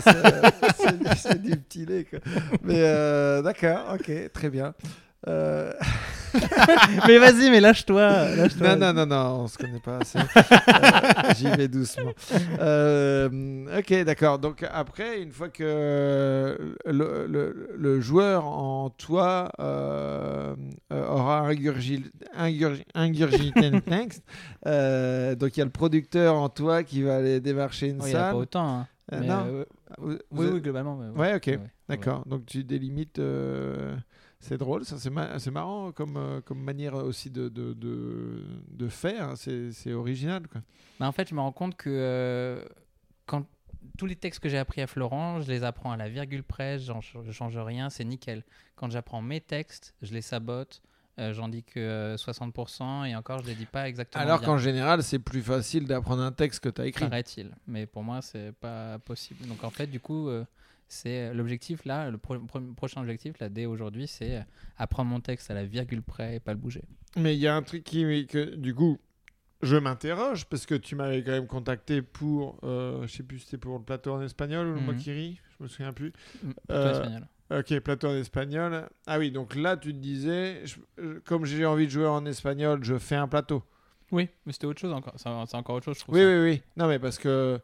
Ça, 0.00 0.12
c'est- 1.16 1.42
du 1.42 1.56
petit 1.56 1.86
lait, 1.86 2.04
quoi. 2.08 2.18
Mais 2.62 2.82
d'accord, 3.42 3.94
ok, 3.94 4.10
très 4.32 4.50
bien. 4.50 4.74
Euh, 5.28 5.72
mais 7.06 7.18
vas-y, 7.18 7.50
mais 7.50 7.60
lâche-toi. 7.60 8.26
non, 8.60 8.76
non, 8.76 8.92
non, 8.92 9.06
non, 9.06 9.40
on 9.42 9.46
se 9.48 9.56
connaît 9.58 9.78
pas 9.80 9.98
assez. 9.98 10.18
Euh, 10.72 11.34
J'y 11.36 11.46
vais 11.50 11.68
doucement. 11.68 12.12
Euh, 12.58 13.78
ok, 13.78 14.04
d'accord. 14.04 14.38
Donc 14.38 14.64
après, 14.70 15.20
une 15.22 15.30
fois 15.30 15.48
que 15.48 16.74
le, 16.86 17.26
le- 17.28 17.70
le 17.76 18.00
joueur 18.00 18.46
en 18.46 18.90
toi 18.90 19.50
aura 20.90 21.50
ingurgi- 21.50 22.10
ingurgi- 22.36 22.84
ingurgité 22.94 23.70
le 23.70 23.80
texte, 23.82 24.22
euh, 24.66 25.34
donc 25.34 25.56
il 25.56 25.60
y 25.60 25.62
a 25.62 25.66
le 25.66 25.70
producteur 25.70 26.34
en 26.34 26.48
toi 26.48 26.82
qui 26.82 27.02
va 27.02 27.16
aller 27.16 27.40
démarcher 27.40 27.88
une 27.88 27.98
Oh, 28.02 28.06
il 28.06 28.12
y 28.12 28.16
a 28.16 28.18
salle. 28.18 28.32
pas 28.32 28.38
autant. 28.38 28.68
hein. 28.80 28.86
Euh, 29.12 29.18
Mais, 29.20 29.26
non. 29.26 29.44
euh, 29.46 29.64
Vous- 29.98 30.18
vous 30.30 30.42
oui, 30.42 30.46
êtes- 30.46 30.52
oui, 30.54 30.60
globalement. 30.60 30.96
ouais, 30.98 31.06
Ouais, 31.16 31.34
ok. 31.34 31.42
ouais, 31.46 31.52
ouais. 31.58 31.60
D'accord. 31.88 32.22
Donc 32.26 32.46
tu 32.46 32.64
délimites. 32.64 33.18
euh, 33.18 33.94
C'est 34.42 34.58
drôle, 34.58 34.84
ça 34.84 34.98
c'est 34.98 35.08
ma- 35.08 35.38
c'est 35.38 35.52
marrant 35.52 35.92
comme, 35.92 36.16
euh, 36.16 36.40
comme 36.40 36.60
manière 36.60 36.94
aussi 36.94 37.30
de, 37.30 37.48
de, 37.48 37.72
de, 37.74 38.42
de 38.70 38.88
faire, 38.88 39.28
hein. 39.30 39.34
c'est 39.36 39.92
original. 39.92 40.48
Quoi. 40.48 40.60
Bah, 40.98 41.06
en 41.06 41.12
fait, 41.12 41.28
je 41.28 41.34
me 41.34 41.40
rends 41.40 41.52
compte 41.52 41.76
que 41.76 41.88
euh, 41.88 42.64
quand 43.26 43.46
tous 43.96 44.06
les 44.06 44.16
textes 44.16 44.40
que 44.40 44.48
j'ai 44.48 44.58
appris 44.58 44.80
à 44.82 44.88
Florent, 44.88 45.40
je 45.40 45.48
les 45.48 45.62
apprends 45.62 45.92
à 45.92 45.96
la 45.96 46.08
virgule 46.08 46.42
près, 46.42 46.78
j'en- 46.80 47.00
je 47.00 47.30
change 47.30 47.56
rien, 47.56 47.88
c'est 47.88 48.04
nickel. 48.04 48.42
Quand 48.74 48.90
j'apprends 48.90 49.22
mes 49.22 49.40
textes, 49.40 49.94
je 50.02 50.12
les 50.12 50.22
sabote, 50.22 50.82
euh, 51.20 51.32
j'en 51.32 51.46
dis 51.48 51.62
que 51.62 51.78
euh, 51.78 52.16
60% 52.16 53.04
et 53.08 53.14
encore, 53.14 53.38
je 53.42 53.46
les 53.46 53.54
dis 53.54 53.66
pas 53.66 53.88
exactement. 53.88 54.24
Alors 54.24 54.40
qu'en 54.40 54.58
général, 54.58 55.04
c'est 55.04 55.18
plus 55.20 55.42
facile 55.42 55.86
d'apprendre 55.86 56.22
un 56.22 56.32
texte 56.32 56.60
que 56.64 56.68
tu 56.68 56.80
as 56.80 56.86
écrit. 56.86 57.04
paraît-il. 57.08 57.52
Mais 57.68 57.86
pour 57.86 58.02
moi, 58.02 58.20
c'est 58.22 58.50
pas 58.52 58.98
possible. 58.98 59.46
Donc 59.46 59.62
en 59.62 59.70
fait, 59.70 59.86
du 59.86 60.00
coup, 60.00 60.28
c'est 60.92 61.32
l'objectif 61.34 61.84
là, 61.84 62.10
le 62.10 62.18
pro- 62.18 62.38
pro- 62.40 62.60
prochain 62.76 63.00
objectif 63.00 63.38
là 63.40 63.48
dès 63.48 63.66
aujourd'hui, 63.66 64.06
c'est 64.06 64.36
euh, 64.38 64.42
apprendre 64.76 65.10
mon 65.10 65.20
texte 65.20 65.50
à 65.50 65.54
la 65.54 65.64
virgule 65.64 66.02
près 66.02 66.36
et 66.36 66.40
pas 66.40 66.52
le 66.52 66.58
bouger. 66.58 66.82
Mais 67.16 67.34
il 67.36 67.40
y 67.40 67.46
a 67.48 67.54
un 67.54 67.62
truc 67.62 67.84
qui, 67.84 68.26
que 68.26 68.54
du 68.56 68.74
coup, 68.74 68.98
je 69.62 69.76
m'interroge 69.76 70.46
parce 70.46 70.66
que 70.66 70.74
tu 70.74 70.94
m'avais 70.96 71.22
quand 71.22 71.30
même 71.32 71.46
contacté 71.46 72.02
pour, 72.02 72.58
euh, 72.64 73.06
je 73.06 73.12
sais 73.12 73.22
plus 73.22 73.38
si 73.38 73.44
c'était 73.46 73.58
pour 73.58 73.78
le 73.78 73.84
plateau 73.84 74.12
en 74.12 74.22
espagnol 74.22 74.66
ou 74.68 74.74
le 74.74 74.80
Mhm. 74.80 74.86
Mokiri, 74.86 75.40
je 75.58 75.62
me 75.64 75.68
souviens 75.68 75.92
plus. 75.92 76.12
Mm, 76.42 76.50
plutôt 76.50 76.72
Euh, 76.74 76.92
espagnol. 76.92 77.26
Ok, 77.50 77.78
plateau 77.80 78.08
en 78.08 78.14
espagnol. 78.16 78.88
Ah 79.06 79.18
oui, 79.18 79.30
donc 79.30 79.54
là, 79.54 79.76
tu 79.76 79.92
te 79.92 79.98
disais, 79.98 80.62
je- 80.64 80.76
euh, 81.00 81.20
comme 81.24 81.44
j'ai 81.44 81.66
envie 81.66 81.84
de 81.86 81.90
jouer 81.92 82.06
en 82.06 82.24
espagnol, 82.24 82.82
je 82.82 82.96
fais 82.98 83.16
un 83.16 83.28
plateau. 83.28 83.62
Oui, 84.10 84.28
mais 84.46 84.52
c'était 84.52 84.66
autre 84.66 84.80
chose 84.80 84.92
encore. 84.92 85.14
C'est 85.16 85.28
encore 85.28 85.76
autre 85.76 85.84
chose, 85.84 85.96
je 85.96 86.00
trouve. 86.00 86.14
Oui, 86.14 86.20
ça. 86.22 86.26
oui, 86.26 86.50
oui. 86.50 86.62
Non, 86.76 86.86
mais 86.88 86.98
parce 86.98 87.18
que, 87.18 87.28
euh, 87.28 87.58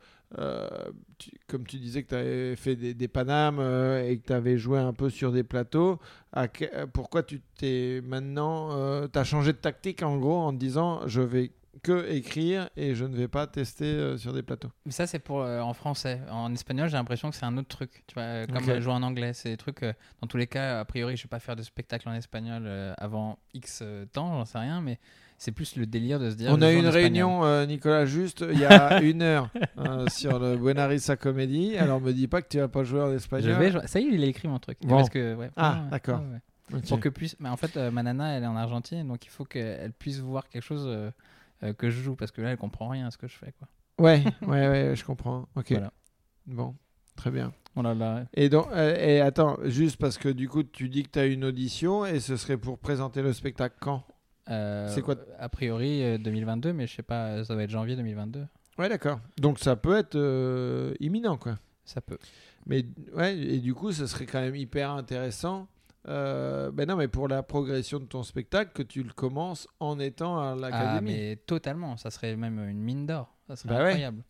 tu- 1.18 1.30
comme 1.46 1.66
tu 1.66 1.78
disais 1.78 2.02
que 2.02 2.08
tu 2.08 2.14
avais 2.14 2.56
fait 2.56 2.76
des, 2.76 2.94
des 2.94 3.08
Panames 3.08 3.58
euh, 3.60 4.06
et 4.08 4.18
que 4.18 4.26
tu 4.26 4.32
avais 4.32 4.58
joué 4.58 4.78
un 4.78 4.92
peu 4.92 5.10
sur 5.10 5.32
des 5.32 5.42
plateaux, 5.44 5.98
à 6.32 6.46
euh, 6.74 6.86
pourquoi 6.86 7.22
tu 7.22 7.40
t'es 7.56 8.00
maintenant. 8.04 9.06
tu 9.08 9.18
as 9.18 9.24
changé 9.24 9.52
de 9.52 9.58
tactique 9.58 10.02
en 10.02 10.16
gros 10.18 10.36
en 10.38 10.52
te 10.52 10.58
disant 10.58 11.00
je 11.06 11.20
vais 11.20 11.52
que 11.82 12.10
écrire 12.10 12.68
et 12.76 12.96
je 12.96 13.04
ne 13.04 13.16
vais 13.16 13.28
pas 13.28 13.46
tester 13.46 13.84
euh, 13.84 14.18
sur 14.18 14.32
des 14.32 14.42
plateaux? 14.42 14.70
Mais 14.84 14.90
ça, 14.90 15.06
c'est 15.06 15.20
pour 15.20 15.42
euh, 15.42 15.60
en 15.60 15.74
français. 15.74 16.20
En 16.28 16.52
espagnol, 16.52 16.88
j'ai 16.88 16.96
l'impression 16.96 17.30
que 17.30 17.36
c'est 17.36 17.44
un 17.46 17.56
autre 17.56 17.68
truc. 17.68 18.02
Tu 18.08 18.14
vois, 18.14 18.24
euh, 18.24 18.46
comme 18.46 18.56
Ok. 18.64 18.68
euh, 18.68 18.80
jouer 18.80 18.92
en 18.94 19.02
anglais, 19.04 19.32
c'est 19.32 19.50
des 19.50 19.56
trucs. 19.56 19.84
euh, 19.84 19.92
dans 20.20 20.26
tous 20.26 20.38
les 20.38 20.48
cas, 20.48 20.80
a 20.80 20.84
priori, 20.84 21.16
je 21.16 21.22
vais 21.22 21.28
pas 21.28 21.38
faire 21.38 21.54
de 21.54 21.62
spectacle 21.62 22.08
en 22.08 22.14
espagnol 22.14 22.64
euh, 22.66 22.94
avant 22.98 23.38
X 23.54 23.80
euh, 23.82 24.06
temps, 24.06 24.32
j'en 24.32 24.44
sais 24.44 24.58
rien, 24.58 24.80
mais 24.80 24.98
c'est 25.38 25.52
plus 25.52 25.76
le 25.76 25.86
délire 25.86 26.18
de 26.20 26.30
se 26.30 26.34
dire. 26.34 26.50
On 26.52 26.58
je 26.58 26.64
a 26.64 26.72
eu 26.72 26.74
une 26.76 26.84
espagnol. 26.86 26.92
réunion, 27.02 27.44
euh, 27.44 27.64
Nicolas, 27.66 28.04
juste 28.06 28.44
il 28.50 28.58
y 28.58 28.64
a 28.66 29.00
une 29.02 29.22
heure 29.22 29.48
euh, 29.78 30.06
sur 30.08 30.38
le 30.38 30.56
Buenarissa 30.56 31.16
Comédie. 31.16 31.76
Alors, 31.78 32.00
me 32.00 32.12
dis 32.12 32.26
pas 32.28 32.42
que 32.42 32.48
tu 32.48 32.58
vas 32.58 32.68
pas 32.68 32.84
jouer 32.84 33.00
en 33.00 33.10
Je 33.10 33.14
espagnol. 33.16 33.58
vais 33.58 33.70
jouer- 33.70 33.86
Ça 33.86 34.00
y 34.00 34.04
est, 34.04 34.10
il 34.12 34.22
a 34.22 34.26
écrit 34.26 34.48
mon 34.48 34.58
truc. 34.58 34.78
Bon. 34.82 34.96
Parce 34.96 35.08
que, 35.10 35.34
ouais, 35.36 35.50
Ah, 35.56 35.82
ouais, 35.84 35.90
d'accord. 35.90 36.20
ouais. 36.72 36.80
Pour 36.88 37.00
que 37.00 37.08
puisse. 37.08 37.34
Mais 37.40 37.48
en 37.48 37.56
fait, 37.56 37.76
euh, 37.78 37.90
ma 37.90 38.02
nana, 38.02 38.36
elle 38.36 38.42
est 38.42 38.46
en 38.46 38.56
Argentine, 38.56 39.06
donc 39.08 39.24
il 39.24 39.30
faut 39.30 39.44
qu'elle 39.46 39.92
puisse 39.92 40.18
voir 40.18 40.46
quelque 40.48 40.62
chose 40.64 40.84
euh, 40.86 41.72
que 41.74 41.88
je 41.88 42.02
joue, 42.02 42.14
parce 42.14 42.30
que 42.30 42.42
là, 42.42 42.50
elle 42.50 42.58
comprend 42.58 42.88
rien 42.88 43.06
à 43.06 43.10
ce 43.10 43.16
que 43.16 43.26
je 43.26 43.36
fais. 43.36 43.54
Quoi. 43.58 43.68
Ouais, 44.04 44.22
ouais, 44.42 44.68
ouais, 44.68 44.92
je 44.94 45.04
comprends. 45.04 45.48
Ok. 45.56 45.70
Voilà. 45.70 45.92
Bon, 46.46 46.74
très 47.16 47.30
bien. 47.30 47.52
Oh 47.76 47.82
là 47.82 47.94
là. 47.94 48.24
Et 48.34 48.48
donc, 48.48 48.66
et 48.74 49.20
attends, 49.20 49.56
juste 49.64 49.96
parce 49.98 50.18
que 50.18 50.28
du 50.28 50.48
coup, 50.48 50.62
tu 50.64 50.88
dis 50.88 51.04
que 51.04 51.10
tu 51.10 51.18
as 51.20 51.26
une 51.26 51.44
audition 51.44 52.04
et 52.04 52.18
ce 52.20 52.36
serait 52.36 52.56
pour 52.56 52.78
présenter 52.78 53.22
le 53.22 53.32
spectacle 53.32 53.76
quand? 53.80 54.04
Euh, 54.50 54.88
C'est 54.94 55.02
quoi 55.02 55.16
A 55.38 55.48
priori, 55.48 56.02
euh, 56.02 56.18
2022, 56.18 56.72
mais 56.72 56.86
je 56.86 56.94
sais 56.96 57.02
pas, 57.02 57.26
euh, 57.28 57.44
ça 57.44 57.54
va 57.54 57.62
être 57.64 57.70
janvier 57.70 57.96
2022. 57.96 58.46
Ouais, 58.78 58.88
d'accord. 58.88 59.20
Donc 59.38 59.58
ça 59.58 59.76
peut 59.76 59.96
être 59.96 60.14
euh, 60.16 60.94
imminent, 61.00 61.36
quoi. 61.36 61.58
Ça 61.84 62.00
peut. 62.00 62.18
Mais 62.66 62.84
ouais, 63.14 63.36
et 63.36 63.58
du 63.58 63.74
coup, 63.74 63.92
ce 63.92 64.06
serait 64.06 64.26
quand 64.26 64.40
même 64.40 64.54
hyper 64.56 64.90
intéressant. 64.90 65.66
Euh, 66.06 66.70
ben 66.70 66.88
non, 66.88 66.96
mais 66.96 67.08
pour 67.08 67.28
la 67.28 67.42
progression 67.42 67.98
de 67.98 68.04
ton 68.04 68.22
spectacle, 68.22 68.70
que 68.72 68.82
tu 68.82 69.02
le 69.02 69.12
commences 69.12 69.66
en 69.80 69.98
étant 69.98 70.38
à 70.38 70.52
Ah, 70.52 70.54
l'académie. 70.56 71.12
mais 71.12 71.36
totalement, 71.36 71.96
ça 71.96 72.10
serait 72.10 72.36
même 72.36 72.58
une 72.68 72.80
mine 72.80 73.04
d'or. 73.06 73.34
Ça 73.48 73.56
serait 73.56 73.68
Bah 73.68 73.80
ouais. 73.80 73.86
incroyable. 73.88 74.22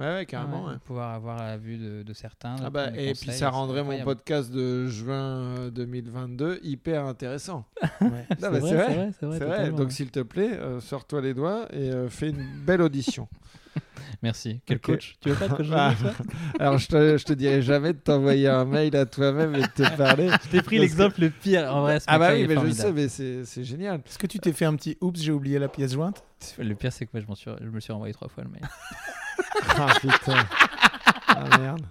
Ouais, 0.00 0.14
ouais, 0.14 0.26
carrément. 0.26 0.64
Ouais, 0.64 0.72
ouais. 0.72 0.78
Pouvoir 0.82 1.14
avoir 1.14 1.36
la 1.36 1.58
vue 1.58 1.76
de, 1.76 2.02
de 2.02 2.12
certains. 2.14 2.56
Ah 2.64 2.70
bah, 2.70 2.88
et 2.96 3.12
puis 3.12 3.32
ça 3.32 3.50
rendrait 3.50 3.84
mon 3.84 4.02
podcast 4.02 4.50
de 4.50 4.86
juin 4.86 5.58
euh, 5.58 5.70
2022 5.70 6.60
hyper 6.62 7.04
intéressant. 7.04 7.66
C'est 8.00 8.08
vrai. 8.08 8.26
c'est 8.40 9.26
vrai, 9.26 9.38
vrai, 9.38 9.70
donc 9.72 9.92
s'il 9.92 10.10
te 10.10 10.20
plaît, 10.20 10.52
euh, 10.54 10.80
sors-toi 10.80 11.20
les 11.20 11.34
doigts 11.34 11.66
et 11.72 11.90
euh, 11.90 12.08
fais 12.08 12.30
une 12.30 12.46
belle 12.64 12.80
audition. 12.80 13.28
Merci. 14.22 14.60
Quel 14.64 14.80
coach? 14.80 15.16
Tu 15.20 15.28
veux 15.28 15.34
pas 15.34 15.44
être 15.44 15.56
coach 15.58 15.68
de 15.68 15.74
Ah. 15.74 15.94
Alors 16.58 16.78
je 16.78 16.88
te, 16.88 17.18
je 17.18 17.24
te 17.24 17.34
dirais 17.34 17.60
jamais 17.60 17.92
de 17.92 17.98
t'envoyer 17.98 18.48
un 18.48 18.64
mail 18.64 18.96
à 18.96 19.04
toi-même 19.04 19.54
et 19.54 19.60
de 19.62 19.66
te 19.66 19.96
parler. 19.96 20.30
Je 20.44 20.48
t'ai 20.48 20.62
pris 20.62 20.78
l'exemple 20.78 21.20
le 21.20 21.30
pire. 21.30 21.74
En 21.74 21.82
vrai, 21.82 21.98
Ah 22.06 22.18
bah 22.18 22.30
oui, 22.32 22.46
mais 22.48 22.56
je 22.56 22.72
sais, 22.72 22.92
mais 22.92 23.08
c'est 23.08 23.44
c'est 23.44 23.64
génial. 23.64 24.00
Est-ce 24.06 24.18
que 24.18 24.26
tu 24.26 24.38
t'es 24.38 24.52
fait 24.52 24.64
un 24.64 24.76
petit 24.76 24.96
oups, 25.02 25.20
j'ai 25.20 25.32
oublié 25.32 25.58
la 25.58 25.68
pièce 25.68 25.92
jointe 25.92 26.24
Le 26.58 26.74
pire, 26.74 26.92
c'est 26.92 27.04
que 27.04 27.10
moi, 27.12 27.22
je, 27.34 27.40
suis... 27.40 27.50
je 27.60 27.68
me 27.68 27.80
suis 27.80 27.92
renvoyé 27.92 28.14
trois 28.14 28.28
fois 28.28 28.44
le 28.44 28.50
mail. 28.50 28.62
Ah 29.76 29.92
putain. 30.00 30.44
Ah 31.28 31.58
merde. 31.58 31.82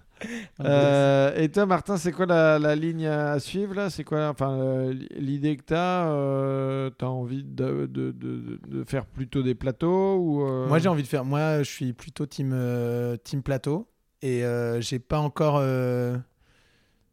Euh, 0.65 1.33
et 1.37 1.49
toi, 1.49 1.65
Martin, 1.65 1.95
c'est 1.95 2.11
quoi 2.11 2.25
la, 2.25 2.59
la 2.59 2.75
ligne 2.75 3.07
à 3.07 3.39
suivre 3.39 3.73
là? 3.73 3.89
C'est 3.89 4.03
quoi 4.03 4.27
enfin, 4.29 4.51
euh, 4.51 4.93
l'idée 5.15 5.55
que 5.55 5.63
tu 5.63 5.73
as 5.73 6.91
Tu 6.97 7.05
as 7.05 7.09
envie 7.09 7.43
de, 7.43 7.85
de, 7.89 8.11
de, 8.11 8.59
de 8.67 8.83
faire 8.83 9.05
plutôt 9.05 9.43
des 9.43 9.55
plateaux 9.55 10.17
ou 10.17 10.43
euh, 10.45 10.67
Moi, 10.67 10.79
j'ai 10.79 10.89
envie 10.89 11.03
de 11.03 11.07
faire. 11.07 11.23
Moi, 11.23 11.59
je 11.63 11.69
suis 11.69 11.93
plutôt 11.93 12.25
team, 12.25 12.51
euh, 12.53 13.15
team 13.23 13.41
plateau. 13.41 13.87
Et 14.21 14.43
euh, 14.43 14.81
j'ai 14.81 14.99
pas 14.99 15.19
encore. 15.19 15.55
euh, 15.61 16.17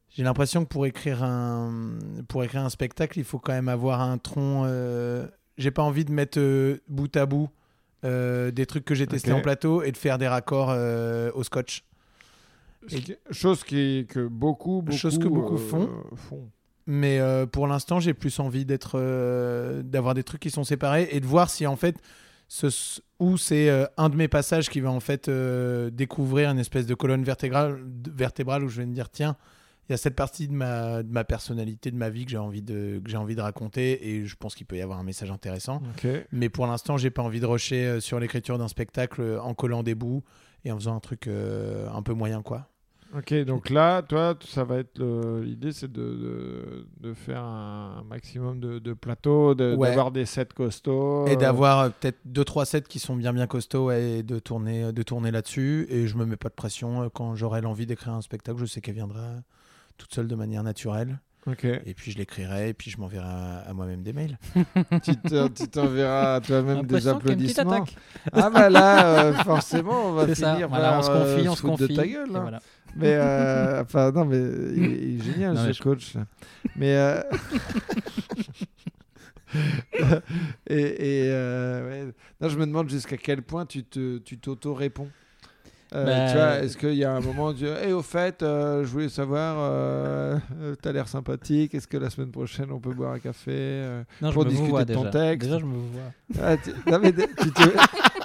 J'ai 0.09 0.25
l'impression 0.25 0.65
que 0.65 0.69
pour 0.69 0.85
écrire, 0.87 1.23
un, 1.23 1.73
pour 2.29 2.43
écrire 2.43 2.63
un 2.65 2.71
spectacle, 2.71 3.19
il 3.21 3.25
faut 3.25 3.39
quand 3.39 3.53
même 3.53 3.69
avoir 3.69 4.01
un 4.01 4.19
tronc. 4.19 4.65
euh, 4.67 5.29
J'ai 5.59 5.71
pas 5.71 5.83
envie 5.83 6.05
de 6.05 6.11
mettre 6.11 6.41
euh, 6.41 6.79
bout 6.89 7.15
à 7.17 7.25
bout 7.27 7.49
euh, 8.07 8.51
des 8.51 8.65
trucs 8.67 8.85
que 8.85 8.95
j'ai 8.95 9.07
testés 9.07 9.33
en 9.33 9.41
plateau 9.43 9.83
et 9.83 9.93
de 9.93 9.97
faire 9.97 10.17
des 10.19 10.29
raccords 10.29 10.71
euh, 10.71 11.31
au 11.35 11.43
scotch. 11.43 11.85
Qui- 12.89 13.17
Chose 13.33 13.65
qui, 13.65 14.07
que 14.09 14.27
beaucoup, 14.27 14.81
beaucoup, 14.83 14.97
Chose 14.97 15.19
que 15.19 15.29
beaucoup 15.29 15.55
euh, 15.57 15.59
font. 15.59 15.91
font. 16.15 16.49
Mais 16.87 17.21
pour 17.51 17.67
l'instant, 17.67 17.99
j'ai 17.99 18.15
plus 18.15 18.39
envie 18.39 18.65
d'être, 18.65 18.97
d'avoir 19.83 20.15
des 20.15 20.23
trucs 20.23 20.41
qui 20.41 20.51
sont 20.51 20.63
séparés 20.65 21.09
et 21.11 21.19
de 21.19 21.27
voir 21.27 21.51
si 21.51 21.67
en 21.67 21.75
fait, 21.75 21.97
ce, 22.47 23.01
où 23.19 23.37
c'est 23.37 23.69
euh, 23.69 23.87
un 23.97 24.09
de 24.09 24.15
mes 24.15 24.29
passages 24.29 24.69
qui 24.71 24.79
va 24.81 24.91
en 24.93 25.01
fait 25.01 25.29
euh, 25.29 25.91
découvrir 25.91 26.49
une 26.51 26.61
espèce 26.61 26.87
de 26.87 26.95
colonne 26.95 27.25
vertébrale, 27.25 27.81
vertébrale 28.15 28.63
où 28.63 28.69
je 28.69 28.77
vais 28.83 28.87
me 28.87 28.95
dire 28.95 29.11
tiens, 29.11 29.37
il 29.89 29.93
y 29.93 29.95
a 29.95 29.97
cette 29.99 30.17
partie 30.17 30.49
de 30.49 30.53
ma, 30.53 31.03
de 31.03 31.11
ma 31.13 31.25
personnalité, 31.25 31.91
de 31.91 31.97
ma 31.97 32.11
vie 32.11 32.25
que 32.25 32.31
j'ai 32.33 32.39
envie 32.39 32.63
de, 32.63 33.01
que 33.05 33.11
j'ai 33.11 33.17
envie 33.17 33.37
de 33.37 33.41
raconter 33.41 34.09
et 34.11 34.25
je 34.27 34.35
pense 34.37 34.55
qu'il 34.55 34.67
peut 34.67 34.77
y 34.77 34.83
avoir 34.83 34.99
un 34.99 35.05
message 35.05 35.31
intéressant. 35.31 35.81
Mais 36.33 36.49
pour 36.49 36.67
l'instant, 36.67 36.97
j'ai 36.97 37.11
pas 37.11 37.23
envie 37.23 37.41
de 37.41 37.47
rusher 37.47 37.87
euh, 37.87 38.01
sur 38.01 38.19
l'écriture 38.19 38.59
d'un 38.59 38.69
spectacle 38.69 39.21
euh, 39.23 39.41
en 39.41 39.55
collant 39.55 39.83
des 39.83 39.95
bouts 39.95 40.23
et 40.65 40.73
en 40.73 40.77
faisant 40.77 40.97
un 40.97 41.01
truc 41.01 41.29
euh, 41.29 41.89
un 41.91 42.03
peu 42.03 42.13
moyen 42.15 42.43
quoi. 42.43 42.69
Ok, 43.17 43.33
donc 43.45 43.71
là, 43.71 44.03
toi, 44.03 44.35
ça 44.45 44.65
va 44.65 44.79
être 44.79 45.01
l'idée, 45.41 45.71
c'est 45.71 45.91
de, 45.91 46.03
de, 46.03 46.87
de 47.01 47.15
faire 47.15 47.41
un 47.41 48.03
maximum 48.11 48.59
de, 48.59 48.81
de 48.81 48.93
plateaux, 48.95 49.55
de- 49.55 49.77
Ouais. 49.77 49.89
d'avoir 49.91 50.11
des 50.11 50.27
sets 50.27 50.47
costauds. 50.53 51.25
Et 51.29 51.37
d'avoir 51.37 51.79
euh, 51.79 51.89
peut-être 51.91 52.19
deux 52.25 52.45
trois 52.45 52.67
sets 52.67 52.83
qui 52.83 52.99
sont 52.99 53.15
bien 53.15 53.33
bien 53.33 53.47
costauds 53.47 53.93
et 53.93 54.25
de 54.25 54.41
tourner 54.41 54.93
de 54.93 55.03
tourner 55.05 55.31
là-dessus 55.31 55.87
et 55.89 56.09
je 56.09 56.17
me 56.17 56.27
mets 56.27 56.37
pas 56.37 56.49
de 56.49 56.55
pression 56.55 57.09
quand 57.15 57.37
j'aurai 57.37 57.61
l'envie 57.61 57.87
d'écrire 57.87 58.13
un 58.15 58.23
spectacle, 58.23 58.59
je 58.59 58.67
sais 58.67 58.81
qu'elle 58.81 58.97
viendra 58.97 59.37
toute 59.97 60.15
seule 60.15 60.29
de 60.29 60.35
manière 60.35 60.63
naturelle 60.63 61.21
et 61.85 61.95
puis 61.95 62.11
je 62.11 62.19
l'écrirai 62.19 62.71
et 62.71 62.75
puis 62.75 62.91
je 62.91 62.99
m'enverrai 62.99 63.25
à, 63.29 63.59
à 63.69 63.73
moi-même 63.73 64.03
des 64.03 64.13
mails. 64.13 64.37
tu 65.05 65.17
te- 65.17 65.47
tu 65.49 65.69
t'enverras 65.69 66.35
à 66.35 66.41
toi-même 66.41 66.85
des 66.87 67.07
applaudissements. 67.07 67.85
Ah 68.33 68.51
bah 68.51 68.69
là, 68.69 69.27
euh, 69.27 69.33
forcément, 69.33 70.07
on 70.09 70.13
va 70.15 70.23
finir 70.25 70.37
ça. 70.37 70.59
par 70.59 70.69
Voilà, 70.71 70.99
on 70.99 71.03
se 71.03 71.07
confie, 71.11 71.47
euh, 71.47 71.51
on 71.51 71.55
se 71.55 71.63
confie. 71.63 71.87
de 71.89 71.95
ta 71.95 72.05
gueule. 72.07 72.29
hein. 72.35 72.41
voilà. 72.41 72.61
Mais 72.97 73.15
euh, 73.15 73.83
enfin 73.83 74.11
non, 74.11 74.25
mais 74.25 74.39
il 74.39 74.85
est, 74.85 74.99
il 74.99 75.21
est 75.21 75.25
génial 75.25 75.55
Non, 75.55 75.65
ce 75.67 75.73
je- 75.73 75.83
coach. 75.83 76.15
Mais 76.75 76.97
euh, 76.97 77.23
et, 80.69 80.77
et, 80.77 81.31
euh, 81.31 81.89
ouais. 82.07 82.13
non, 82.41 82.49
je 82.49 82.59
me 82.59 82.67
demande 82.67 82.89
jusqu'à 82.91 83.17
quel 83.17 83.43
point 83.43 83.67
tu 83.67 83.85
te 83.85 84.19
tu 84.19 84.39
t'auto 84.39 84.75
réponds. 84.75 85.09
Euh, 85.95 86.05
Bah, 86.05 86.31
tu 86.31 86.37
vois, 86.37 86.59
est-ce 86.59 86.77
qu'il 86.77 86.95
y 86.95 87.05
a 87.05 87.13
un 87.13 87.21
moment 87.21 87.49
où 87.49 87.53
tu 87.53 87.61
dis, 87.61 87.67
hey, 87.67 87.93
au 87.93 88.03
fait, 88.03 88.43
euh, 88.43 88.83
je 88.83 88.89
voulais 88.89 89.09
savoir, 89.09 89.57
euh, 89.61 90.37
t'as 90.83 90.91
l'air 90.93 91.07
sympathique, 91.07 91.75
est-ce 91.75 91.87
que 91.87 91.97
la 91.97 92.11
semaine 92.11 92.33
prochaine 92.33 92.73
on 92.73 92.81
peut 92.81 92.93
boire 92.93 93.13
un 93.13 93.19
café 93.21 94.03
Non, 94.21 94.33
Pour 94.33 94.43
je 94.43 94.49
me 94.49 94.51
discuter 94.51 94.71
vois 94.71 94.85
de 94.85 94.95
ton 94.95 95.01
déjà. 95.05 95.11
texte? 95.11 95.49
Déjà, 95.49 95.59
je 95.61 95.65
me 95.65 95.77
vois. 95.77 96.13
Ah, 96.43 96.57
tu... 96.57 96.71
non, 96.91 96.99
mais 96.99 97.13
tu 97.13 97.53
te, 97.53 97.63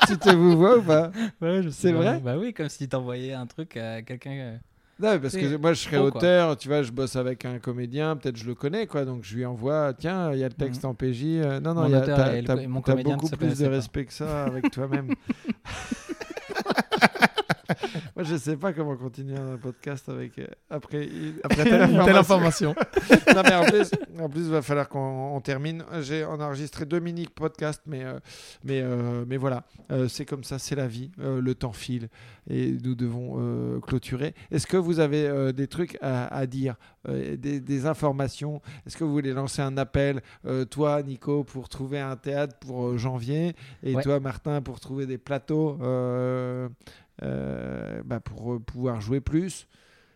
tu 0.08 0.18
te 0.18 0.30
vous 0.30 0.58
vois 0.58 0.78
ou 0.80 0.82
pas? 0.82 1.12
Ouais, 1.42 1.62
C'est 1.70 1.92
vrai? 1.92 2.20
Bah 2.20 2.36
oui, 2.38 2.52
comme 2.54 2.68
si 2.70 2.90
t'envoyais 2.90 3.34
un 3.34 3.46
truc 3.46 3.78
à 3.78 4.02
quelqu'un. 4.02 4.60
Non, 5.00 5.20
parce 5.20 5.36
que 5.36 5.56
moi 5.58 5.74
je 5.74 5.80
serais 5.82 5.98
quoi. 5.98 6.06
auteur, 6.08 6.58
tu 6.58 6.68
vois, 6.68 6.84
je 6.84 6.92
bosse 6.92 7.16
avec 7.16 7.46
un 7.46 7.58
comédien, 7.60 8.16
peut-être 8.16 8.38
je 8.38 8.46
le 8.46 8.54
connais, 8.54 8.86
quoi, 8.86 9.04
donc 9.06 9.24
je 9.24 9.36
lui 9.36 9.46
envoie, 9.46 9.94
tiens, 9.98 10.32
il 10.34 10.40
y 10.40 10.44
a 10.44 10.48
le 10.48 10.54
texte 10.54 10.86
en 10.86 10.94
PJ. 10.94 11.24
non, 11.24 11.74
non, 11.74 11.74
Mon 11.74 11.88
il 11.88 11.92
y 11.92 11.96
a- 11.96 12.02
auteur 12.02 12.18
t'as 12.18 12.34
et 12.36 12.40
et 12.40 12.44
beaucoup 13.04 13.30
plus 13.30 13.58
de 13.60 13.66
pas. 13.66 13.76
respect 13.76 14.06
que 14.06 14.14
ça 14.14 14.46
avec 14.46 14.70
toi-même. 14.72 15.16
moi 18.16 18.24
je 18.24 18.36
sais 18.36 18.58
pas 18.58 18.74
comment 18.74 18.96
continuer 18.96 19.38
un 19.38 19.58
podcast 19.58 20.08
avec. 20.10 20.38
euh, 20.40 20.48
après, 20.70 21.08
telle, 21.64 22.02
telle 22.06 22.16
information. 22.16 22.76
non, 23.36 23.42
mais 23.44 23.56
en 23.56 23.64
plus, 23.66 23.92
en 24.20 24.30
plus, 24.30 24.42
il 24.42 24.52
va 24.52 24.62
falloir 24.62 24.88
qu'on 24.90 25.36
on 25.36 25.42
termine. 25.42 25.84
J'ai 26.02 26.26
on 26.26 26.40
a 26.40 26.46
enregistré 26.46 26.86
deux 26.86 27.00
mini 27.00 27.28
podcasts, 27.28 27.84
mais, 27.86 28.04
euh, 28.04 28.20
mais, 28.64 28.82
euh, 28.82 29.26
mais 29.28 29.38
voilà, 29.38 29.64
Euh, 29.92 30.08
c'est 30.08 30.26
comme 30.26 30.44
ça, 30.44 30.60
c'est 30.60 30.76
la 30.76 30.88
vie. 30.88 31.12
Euh, 31.20 31.42
le 31.42 31.56
temps 31.56 31.74
file 31.74 32.10
et 32.50 32.72
nous 32.84 32.96
devons 32.96 33.36
euh, 33.40 33.80
clôturer. 33.80 34.34
Est-ce 34.52 34.66
que 34.68 34.78
vous 34.78 35.00
avez 35.00 35.28
euh, 35.28 35.52
des 35.52 35.68
trucs 35.68 35.98
à, 36.02 36.28
à 36.34 36.46
dire, 36.48 36.76
euh, 37.08 37.36
des, 37.38 37.60
des 37.60 37.86
informations? 37.86 38.62
Est-ce 38.86 38.98
que 38.98 39.04
vous 39.04 39.12
voulez 39.12 39.32
lancer 39.34 39.62
un 39.62 39.78
appel, 39.78 40.22
euh, 40.46 40.66
toi, 40.66 41.02
Nico, 41.04 41.44
pour 41.44 41.70
trouver 41.70 42.00
un 42.00 42.16
théâtre 42.16 42.56
pour 42.60 42.98
janvier, 42.98 43.56
et 43.84 43.96
Ouais. 43.96 44.02
toi, 44.04 44.20
Martin, 44.20 44.62
pour 44.62 44.80
trouver 44.80 45.06
des 45.06 45.18
plateaux 45.18 45.78
bah, 47.22 48.20
pour 48.20 48.54
euh, 48.54 48.60
pouvoir 48.60 49.02
jouer 49.02 49.22
plus 49.22 49.68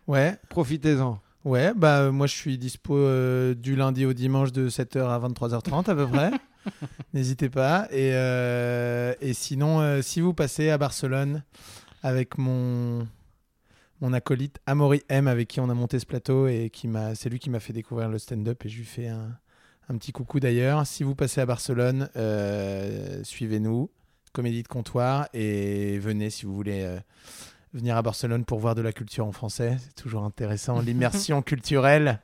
Ouais. 0.06 0.36
Profitez-en. 0.48 1.20
Ouais, 1.44 1.72
bah 1.76 2.00
euh, 2.00 2.12
moi 2.12 2.26
je 2.26 2.34
suis 2.34 2.58
dispo 2.58 2.96
euh, 2.96 3.54
du 3.54 3.76
lundi 3.76 4.04
au 4.04 4.12
dimanche 4.12 4.50
de 4.50 4.68
7h 4.68 5.06
à 5.06 5.28
23h30 5.28 5.88
à 5.90 5.94
peu 5.94 6.06
près. 6.08 6.32
N'hésitez 7.14 7.48
pas. 7.48 7.86
Et, 7.92 8.10
euh, 8.14 9.14
et 9.20 9.32
sinon, 9.32 9.80
euh, 9.80 10.02
si 10.02 10.20
vous 10.20 10.34
passez 10.34 10.70
à 10.70 10.78
Barcelone 10.78 11.44
avec 12.02 12.36
mon, 12.36 13.06
mon 14.00 14.12
acolyte 14.12 14.58
Amaury 14.66 15.02
M 15.08 15.28
avec 15.28 15.46
qui 15.46 15.60
on 15.60 15.70
a 15.70 15.74
monté 15.74 16.00
ce 16.00 16.06
plateau 16.06 16.48
et 16.48 16.68
qui 16.70 16.88
m'a, 16.88 17.14
c'est 17.14 17.28
lui 17.28 17.38
qui 17.38 17.48
m'a 17.50 17.60
fait 17.60 17.72
découvrir 17.72 18.08
le 18.08 18.18
stand-up 18.18 18.64
et 18.64 18.68
je 18.68 18.78
lui 18.78 18.84
fais 18.84 19.06
un, 19.06 19.38
un 19.88 19.96
petit 19.98 20.10
coucou 20.10 20.40
d'ailleurs. 20.40 20.84
Si 20.84 21.04
vous 21.04 21.14
passez 21.14 21.40
à 21.40 21.46
Barcelone, 21.46 22.08
euh, 22.16 23.22
suivez-nous, 23.22 23.88
Comédie 24.36 24.62
de 24.62 24.68
comptoir 24.68 25.30
et 25.32 25.98
venez 25.98 26.28
si 26.28 26.44
vous 26.44 26.54
voulez 26.54 26.82
euh, 26.82 26.98
venir 27.72 27.96
à 27.96 28.02
Barcelone 28.02 28.44
pour 28.44 28.58
voir 28.58 28.74
de 28.74 28.82
la 28.82 28.92
culture 28.92 29.24
en 29.24 29.32
français. 29.32 29.78
C'est 29.80 29.94
toujours 29.94 30.24
intéressant, 30.24 30.78
l'immersion 30.82 31.40
culturelle. 31.40 32.20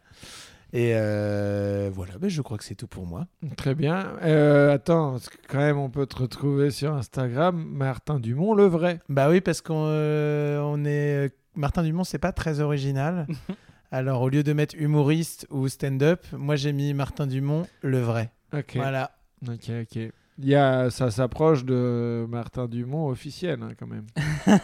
Et 0.75 0.93
euh, 0.95 1.89
voilà, 1.91 2.19
ben, 2.19 2.29
je 2.29 2.43
crois 2.43 2.59
que 2.59 2.65
c'est 2.65 2.75
tout 2.75 2.87
pour 2.87 3.07
moi. 3.07 3.29
Très 3.57 3.75
bien. 3.75 4.13
Euh, 4.25 4.75
attends, 4.75 5.13
parce 5.13 5.31
que 5.31 5.39
quand 5.49 5.57
même, 5.57 5.79
on 5.79 5.89
peut 5.89 6.05
te 6.05 6.17
retrouver 6.17 6.71
sur 6.71 6.93
Instagram, 6.93 7.57
Martin 7.57 8.21
Dumont, 8.21 8.53
le 8.53 8.67
vrai. 8.67 9.01
Bah 9.09 9.31
oui, 9.31 9.41
parce 9.41 9.63
qu'on 9.63 9.87
euh, 9.87 10.61
on 10.61 10.85
est. 10.85 11.35
Martin 11.57 11.83
Dumont, 11.83 12.05
c'est 12.05 12.19
pas 12.19 12.33
très 12.33 12.61
original. 12.61 13.27
Alors, 13.91 14.21
au 14.21 14.29
lieu 14.29 14.43
de 14.43 14.53
mettre 14.53 14.75
humoriste 14.79 15.47
ou 15.49 15.67
stand-up, 15.67 16.27
moi 16.33 16.57
j'ai 16.57 16.75
mis 16.75 16.93
Martin 16.93 17.27
Dumont, 17.27 17.67
le 17.81 18.01
vrai. 18.01 18.33
Ok. 18.53 18.73
Voilà. 18.75 19.13
Ok, 19.49 19.71
ok. 19.81 20.13
Il 20.39 20.49
y 20.49 20.55
a, 20.55 20.89
ça 20.91 21.11
s'approche 21.11 21.65
de 21.65 22.27
Martin 22.29 22.67
Dumont 22.67 23.09
officiel, 23.09 23.61
hein, 23.63 23.69
quand 23.79 23.87
même. 23.87 24.07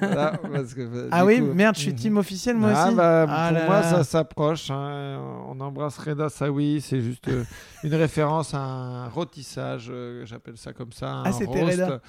Voilà, 0.00 0.38
parce 0.52 0.74
que, 0.74 1.08
Ah 1.10 1.24
oui, 1.24 1.38
coup- 1.40 1.46
merde, 1.54 1.74
je 1.76 1.80
suis 1.80 1.90
Mhm. 1.92 1.96
team 1.96 2.16
officiel 2.18 2.56
moi 2.56 2.72
Ah, 2.74 2.86
aussi. 2.86 2.94
bah, 2.94 3.26
Ah 3.28 3.48
pour 3.48 3.58
là 3.58 3.66
moi, 3.66 3.76
là. 3.80 3.82
ça 3.82 4.04
s'approche. 4.04 4.70
hein. 4.70 5.18
On 5.48 5.58
embrasse 5.60 5.98
Reda 5.98 6.28
Sawi. 6.28 6.80
C'est 6.80 7.00
juste 7.00 7.26
euh, 7.28 7.42
une 7.82 7.94
référence 7.94 8.54
à 8.54 8.58
un 8.60 9.08
rôtissage, 9.08 9.88
euh, 9.90 10.24
j'appelle 10.26 10.56
ça 10.56 10.72
comme 10.72 10.92
ça. 10.92 11.22
Ah, 11.24 11.28
un 11.28 11.32
c'était 11.32 11.62
roast. 11.62 11.80
Reda. 11.80 12.00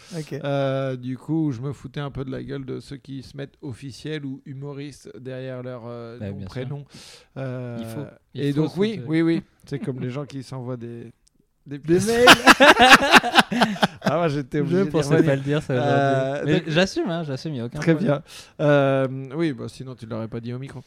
Euh, 0.46 0.96
du 0.96 1.18
coup, 1.18 1.52
je 1.52 1.62
me 1.62 1.72
foutais 1.74 2.02
un 2.02 2.12
peu 2.12 2.26
de 2.26 2.32
la 2.32 2.44
gueule 2.44 2.66
de 2.66 2.80
ceux 2.80 2.98
qui 2.98 3.24
se 3.24 3.36
mettent 3.38 3.56
officiels 3.62 4.26
ou 4.26 4.42
humoristes 4.46 5.10
derrière 5.18 5.64
leur 5.64 5.84
euh, 5.88 6.20
nom, 6.20 6.40
sûr. 6.40 6.48
prénom. 6.48 6.86
Euh, 7.38 7.78
Il 7.80 7.86
faut- 7.86 8.08
il 8.34 8.42
et 8.42 8.52
faut 8.54 8.62
donc, 8.64 8.78
oui, 8.78 9.02
oui, 9.08 9.22
oui. 9.22 9.44
C'est 9.66 9.80
comme 9.80 10.00
les 10.00 10.10
gens 10.10 10.26
qui 10.26 10.44
s'envoient 10.44 10.78
des, 10.78 11.12
des, 11.66 11.80
mails. 12.00 12.26
ah, 14.02 14.18
moi, 14.18 14.28
j'étais 14.28 14.60
obligé 14.60 14.80
Je 14.80 14.84
d'y 14.84 14.90
pensais 14.90 15.24
pas 15.24 15.36
le 15.36 15.42
dire 15.42 15.62
ça 15.64 15.74
Euh. 15.74 16.42
Mais 16.46 16.54
donc- 16.60 16.64
j'assume, 16.70 17.10
hein, 17.10 17.24
j'assume, 17.24 17.52
il 17.52 17.56
n'y 17.56 17.62
a 17.62 17.66
aucun 17.66 17.80
Très 17.80 17.94
problème. 17.96 18.22
bien. 18.60 18.66
Euh, 18.66 19.08
oui, 19.36 19.54
bah, 19.54 19.66
sinon, 19.68 19.96
tu 19.96 20.06
ne 20.06 20.12
l'aurais 20.12 20.28
pas 20.28 20.40
dit 20.40 20.54
au 20.54 20.60
micro. 20.60 20.82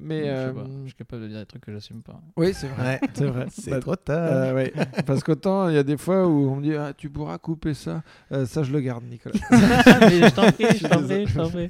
Mais 0.00 0.20
Je, 0.20 0.24
sais 0.24 0.30
euh, 0.30 0.52
pas, 0.52 0.64
je 0.82 0.86
suis 0.88 0.94
capable 0.96 1.22
de 1.22 1.28
dire 1.28 1.38
des 1.40 1.46
trucs 1.46 1.62
que 1.64 1.72
j'assume 1.72 2.02
pas. 2.02 2.18
oui, 2.36 2.52
c'est 2.54 2.66
vrai. 2.68 2.98
Ouais. 3.02 3.08
C'est 3.14 3.26
vrai. 3.26 3.46
C'est 3.50 3.70
Bah, 3.70 3.80
trop 3.80 3.96
tard. 3.96 4.18
euh, 4.32 4.54
ouais. 4.54 4.72
Parce 5.06 5.22
qu'autant, 5.22 5.68
il 5.68 5.74
y 5.74 5.78
a 5.78 5.82
des 5.82 5.98
fois 5.98 6.26
où 6.26 6.50
on 6.50 6.56
me 6.56 6.62
dit 6.62 6.74
ah, 6.74 6.92
Tu 6.96 7.10
pourras 7.10 7.36
couper 7.38 7.74
ça. 7.74 8.02
Euh, 8.32 8.46
ça, 8.46 8.62
je 8.62 8.72
le 8.72 8.80
garde, 8.80 9.04
Nicolas. 9.04 9.34
Mais 9.50 10.22
je 10.28 10.34
t'en 10.34 10.50
prie, 10.50 10.78
je 10.78 10.86
t'en 10.86 11.02
prie, 11.02 11.26
je 11.26 11.34
t'en 11.36 11.50
prie. 11.50 11.68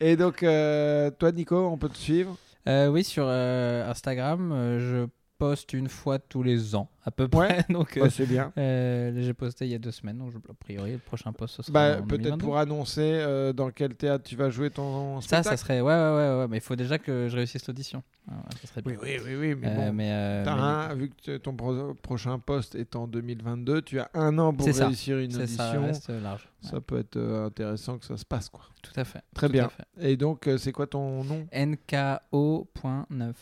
Et 0.00 0.16
donc, 0.16 0.42
euh, 0.44 1.10
toi, 1.10 1.32
Nico, 1.32 1.56
on 1.66 1.76
peut 1.76 1.88
te 1.88 1.96
suivre? 1.98 2.36
Euh, 2.68 2.86
oui, 2.88 3.02
sur 3.02 3.24
euh, 3.26 3.90
Instagram, 3.90 4.52
euh, 4.52 4.78
je 4.78 5.08
poste 5.38 5.72
une 5.72 5.88
fois 5.88 6.18
tous 6.18 6.42
les 6.42 6.74
ans, 6.74 6.90
à 7.04 7.10
peu 7.10 7.28
près. 7.28 7.64
Donc, 7.70 7.96
euh, 7.96 8.02
Ouais, 8.02 8.10
C'est 8.10 8.26
bien. 8.26 8.52
euh, 8.58 9.10
là, 9.12 9.20
j'ai 9.22 9.34
posté 9.34 9.64
il 9.66 9.70
y 9.70 9.74
a 9.74 9.78
deux 9.78 9.90
semaines, 9.92 10.18
donc 10.18 10.34
a 10.48 10.54
priori, 10.54 10.92
le 10.92 10.98
prochain 10.98 11.32
post, 11.32 11.54
ce 11.56 11.62
sera 11.62 11.72
Bah, 11.72 11.96
peut-être 11.96 12.08
2022. 12.22 12.44
pour 12.44 12.58
annoncer 12.58 13.00
euh, 13.02 13.52
dans 13.52 13.70
quel 13.70 13.94
théâtre 13.94 14.24
tu 14.24 14.36
vas 14.36 14.50
jouer 14.50 14.70
ton 14.70 15.20
Ça, 15.20 15.26
spectacle. 15.42 15.48
ça 15.48 15.56
serait. 15.56 15.80
Ouais, 15.80 15.92
ouais, 15.94 16.10
ouais, 16.16 16.38
ouais, 16.40 16.46
mais 16.48 16.56
il 16.58 16.62
faut 16.62 16.76
déjà 16.76 16.98
que 16.98 17.28
je 17.28 17.36
réussisse 17.36 17.66
l'audition. 17.68 18.02
Ah, 18.30 18.34
ça 18.64 18.80
Oui, 18.84 18.94
oui, 19.02 19.16
oui, 19.24 19.34
oui, 19.36 19.54
mais 19.54 19.68
Euh, 19.68 19.74
bon. 19.76 19.92
mais, 19.94 20.10
euh, 20.12 20.44
t'as 20.44 20.54
mais 20.56 20.60
un- 20.92 20.94
vu 20.94 21.10
que 21.24 21.36
ton 21.38 21.54
pro- 21.54 21.94
prochain 21.94 22.38
poste 22.38 22.74
est 22.74 22.94
en 22.96 23.06
2022, 23.06 23.80
tu 23.82 23.98
as 24.00 24.10
un 24.14 24.36
an 24.38 24.52
pour 24.52 24.68
ça. 24.70 24.86
réussir 24.88 25.18
une 25.18 25.30
ça, 25.30 25.42
audition. 25.44 25.82
reste 25.84 26.10
large. 26.10 26.46
Ouais, 26.64 26.70
Ça 26.70 26.80
peut 26.80 26.98
être 26.98 27.16
euh, 27.16 27.46
intéressant 27.46 27.96
que 27.98 28.04
ça 28.04 28.16
se 28.16 28.24
passe, 28.26 28.48
quoi. 28.50 28.60
tout 28.82 28.92
à 28.96 29.04
fait. 29.04 29.22
Très 29.34 29.46
tout 29.46 29.52
bien. 29.52 29.68
fait. 29.70 30.10
Et 30.10 30.16
donc, 30.16 30.46
euh, 30.46 30.58
c'est 30.58 30.72
quoi 30.72 30.86
ton 30.86 31.22
nom? 31.24 31.46
NKO.9. 31.52 33.32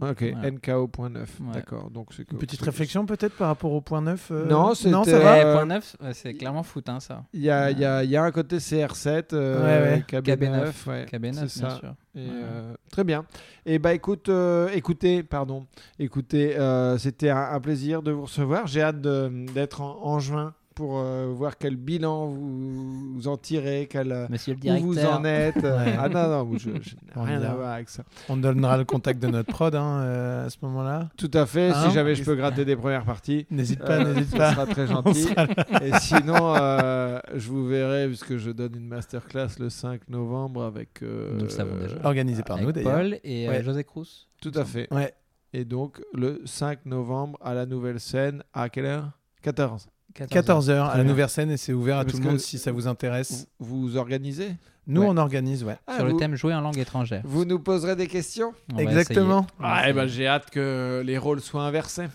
Ok, 0.00 0.22
Voilà. 0.32 0.50
NKO.9. 0.50 1.16
Ouais. 1.16 1.26
D'accord. 1.54 1.90
Donc 1.90 2.08
c'est 2.14 2.24
petite 2.24 2.60
c'est- 2.60 2.64
réflexion 2.64 3.06
peut-être 3.06 3.36
par 3.36 3.48
rapport 3.48 3.72
au 3.72 3.80
point 3.80 4.00
9 4.02 4.30
euh, 4.30 4.44
Non, 4.46 4.68
non, 4.68 4.74
c'était, 4.74 4.90
ça 5.10 5.18
va. 5.18 5.32
Ouais, 5.32 5.44
Euh, 5.44 5.54
point 5.54 5.66
9, 5.66 5.96
ouais, 6.02 6.14
c'est 6.14 6.34
clairement 6.34 6.62
foot, 6.62 6.88
hein, 6.88 7.00
ça. 7.00 7.24
Il 7.32 7.40
y 7.42 7.50
a, 7.50 7.70
il 7.70 7.78
y, 7.78 7.84
a, 7.84 8.04
il 8.04 8.10
y 8.10 8.16
a 8.16 8.22
un 8.22 8.30
côté 8.30 8.58
CR7, 8.58 9.32
euh, 9.32 9.58
Ouais, 9.58 9.90
ouais. 9.96 10.04
KB9, 10.20 10.22
KB9, 10.36 10.88
ouais, 10.88 11.04
KB9, 11.06 11.48
c'est 11.48 11.60
bien 11.60 11.70
ça. 11.70 11.76
sûr. 11.76 11.94
Et, 12.14 12.20
Ouais. 12.20 12.26
euh, 12.32 12.74
très 12.90 13.04
bien. 13.04 13.24
Et 13.66 13.78
bah 13.78 13.92
écoute, 13.94 14.28
euh, 14.28 14.68
écoutez, 14.74 15.22
pardon, 15.22 15.66
écoutez, 15.98 16.56
euh, 16.58 16.98
c'était 16.98 17.30
un, 17.30 17.50
un 17.52 17.60
plaisir 17.60 18.02
de 18.02 18.10
vous 18.12 18.22
recevoir. 18.22 18.66
J'ai 18.66 18.82
hâte 18.82 19.00
de- 19.00 19.46
d'être 19.54 19.80
en, 19.80 19.98
en 20.04 20.18
juin 20.18 20.54
pour 20.78 21.00
euh, 21.00 21.32
voir 21.34 21.58
quel 21.58 21.74
bilan 21.74 22.28
vous, 22.28 23.14
vous 23.14 23.26
en 23.26 23.36
tirez, 23.36 23.88
quel, 23.90 24.12
euh, 24.12 24.26
Monsieur 24.30 24.54
le 24.62 24.72
où 24.80 24.86
vous 24.92 25.04
en 25.04 25.24
êtes. 25.24 25.56
Ouais. 25.64 25.96
Ah 25.98 26.08
non, 26.08 26.44
non, 26.44 26.52
je, 26.56 26.70
je 26.70 26.70
n'ai 26.70 27.00
On 27.16 27.22
rien 27.24 27.42
à 27.42 27.52
voir 27.52 27.72
avec 27.72 27.88
ça. 27.88 28.04
On 28.28 28.36
donnera 28.36 28.76
le 28.78 28.84
contact 28.84 29.20
de 29.20 29.26
notre 29.26 29.52
prod 29.52 29.74
hein, 29.74 30.00
euh, 30.02 30.46
à 30.46 30.50
ce 30.50 30.56
moment-là. 30.62 31.08
Tout 31.16 31.30
à 31.34 31.46
fait. 31.46 31.70
Hein 31.70 31.88
si 31.88 31.94
jamais 31.94 32.14
je 32.14 32.22
peux 32.22 32.36
gratter 32.36 32.64
des 32.64 32.76
premières 32.76 33.04
parties. 33.04 33.44
N'hésite 33.50 33.80
pas, 33.80 33.98
euh, 33.98 34.14
n'hésite 34.14 34.30
ce 34.30 34.36
pas. 34.36 34.52
sera 34.52 34.66
très 34.66 34.86
gentil. 34.94 35.22
sera. 35.24 35.46
Et 35.82 35.92
sinon, 35.98 36.54
euh, 36.56 37.18
je 37.34 37.48
vous 37.48 37.66
verrai, 37.66 38.06
puisque 38.06 38.36
je 38.36 38.52
donne 38.52 38.76
une 38.76 38.86
masterclass 38.86 39.48
le 39.58 39.68
5 39.68 40.08
novembre 40.08 40.62
avec. 40.62 41.02
euh, 41.02 41.34
Nous 41.34 41.42
le 41.44 41.48
savons 41.48 41.76
déjà. 41.76 41.96
Organisé 42.04 42.44
par 42.44 42.62
nous 42.62 42.70
d'ailleurs. 42.70 42.92
Paul 42.94 43.18
et 43.24 43.48
Ouais. 43.48 43.64
José 43.64 43.82
Cruz. 43.82 44.28
Tout 44.40 44.52
à 44.54 44.64
fait. 44.64 44.86
Ouais. 44.94 45.12
Et 45.52 45.64
donc, 45.64 46.00
le 46.14 46.40
5 46.44 46.86
novembre, 46.86 47.36
à 47.42 47.52
la 47.54 47.66
nouvelle 47.66 47.98
scène, 47.98 48.44
à 48.52 48.68
quelle 48.68 48.84
heure? 48.84 49.10
14. 49.42 49.88
14h 50.14 51.22
à 51.22 51.28
scène 51.28 51.50
et 51.50 51.56
c'est 51.56 51.72
ouvert 51.72 51.98
à 51.98 52.04
Parce 52.04 52.14
tout 52.16 52.22
le 52.22 52.28
monde 52.28 52.38
si 52.40 52.58
ça 52.58 52.72
vous 52.72 52.86
intéresse. 52.88 53.46
Vous, 53.58 53.80
vous 53.82 53.96
organisez? 53.96 54.50
Nous, 54.90 55.02
Ouais. 55.02 55.08
on 55.10 55.18
organise, 55.18 55.64
ouais. 55.64 55.76
Ah, 55.86 55.96
Sur 55.96 56.06
le 56.06 56.16
thème 56.16 56.34
jouer 56.34 56.54
en 56.54 56.62
langue 56.62 56.78
étrangère. 56.78 57.20
Vous 57.24 57.44
nous 57.44 57.58
poserez 57.58 57.94
des 57.94 58.06
questions? 58.06 58.54
On 58.72 58.78
Exactement. 58.78 59.46
Ah, 59.62 59.82
eh 59.86 59.92
ben, 59.92 60.06
j'ai 60.06 60.26
hâte 60.26 60.48
que 60.48 61.02
les 61.04 61.18
rôles 61.18 61.42
soient 61.42 61.64
inversés. 61.64 62.06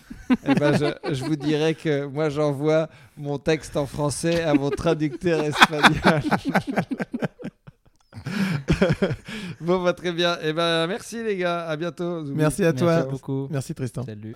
Eh 0.44 0.54
ben, 0.54 0.76
je, 0.76 1.14
je 1.14 1.24
vous 1.24 1.36
dirai 1.36 1.76
que 1.76 2.04
moi, 2.06 2.30
j'envoie 2.30 2.88
mon 3.16 3.38
texte 3.38 3.76
en 3.76 3.86
français 3.86 4.42
à 4.42 4.54
mon 4.54 4.70
traducteur 4.70 5.40
espagnol. 5.44 6.22
bon, 9.60 9.84
bah, 9.84 9.92
très 9.92 10.10
bien. 10.10 10.36
Eh 10.42 10.52
ben, 10.52 10.88
merci 10.88 11.22
les 11.22 11.36
gars. 11.36 11.68
À 11.68 11.76
bientôt. 11.76 12.24
Merci 12.24 12.62
à 12.62 12.72
Merci 12.72 12.84
toi. 12.84 13.02
beaucoup. 13.04 13.46
Merci 13.52 13.72
Tristan. 13.72 14.02
Salut. 14.02 14.34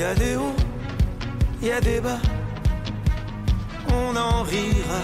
Y 0.00 0.02
a 0.02 0.14
des 0.14 0.36
hauts, 0.36 0.56
il 1.60 1.68
y 1.68 1.72
a 1.72 1.80
des 1.80 2.00
bas. 2.00 2.18
On 3.92 4.16
en 4.16 4.42
rira 4.44 5.02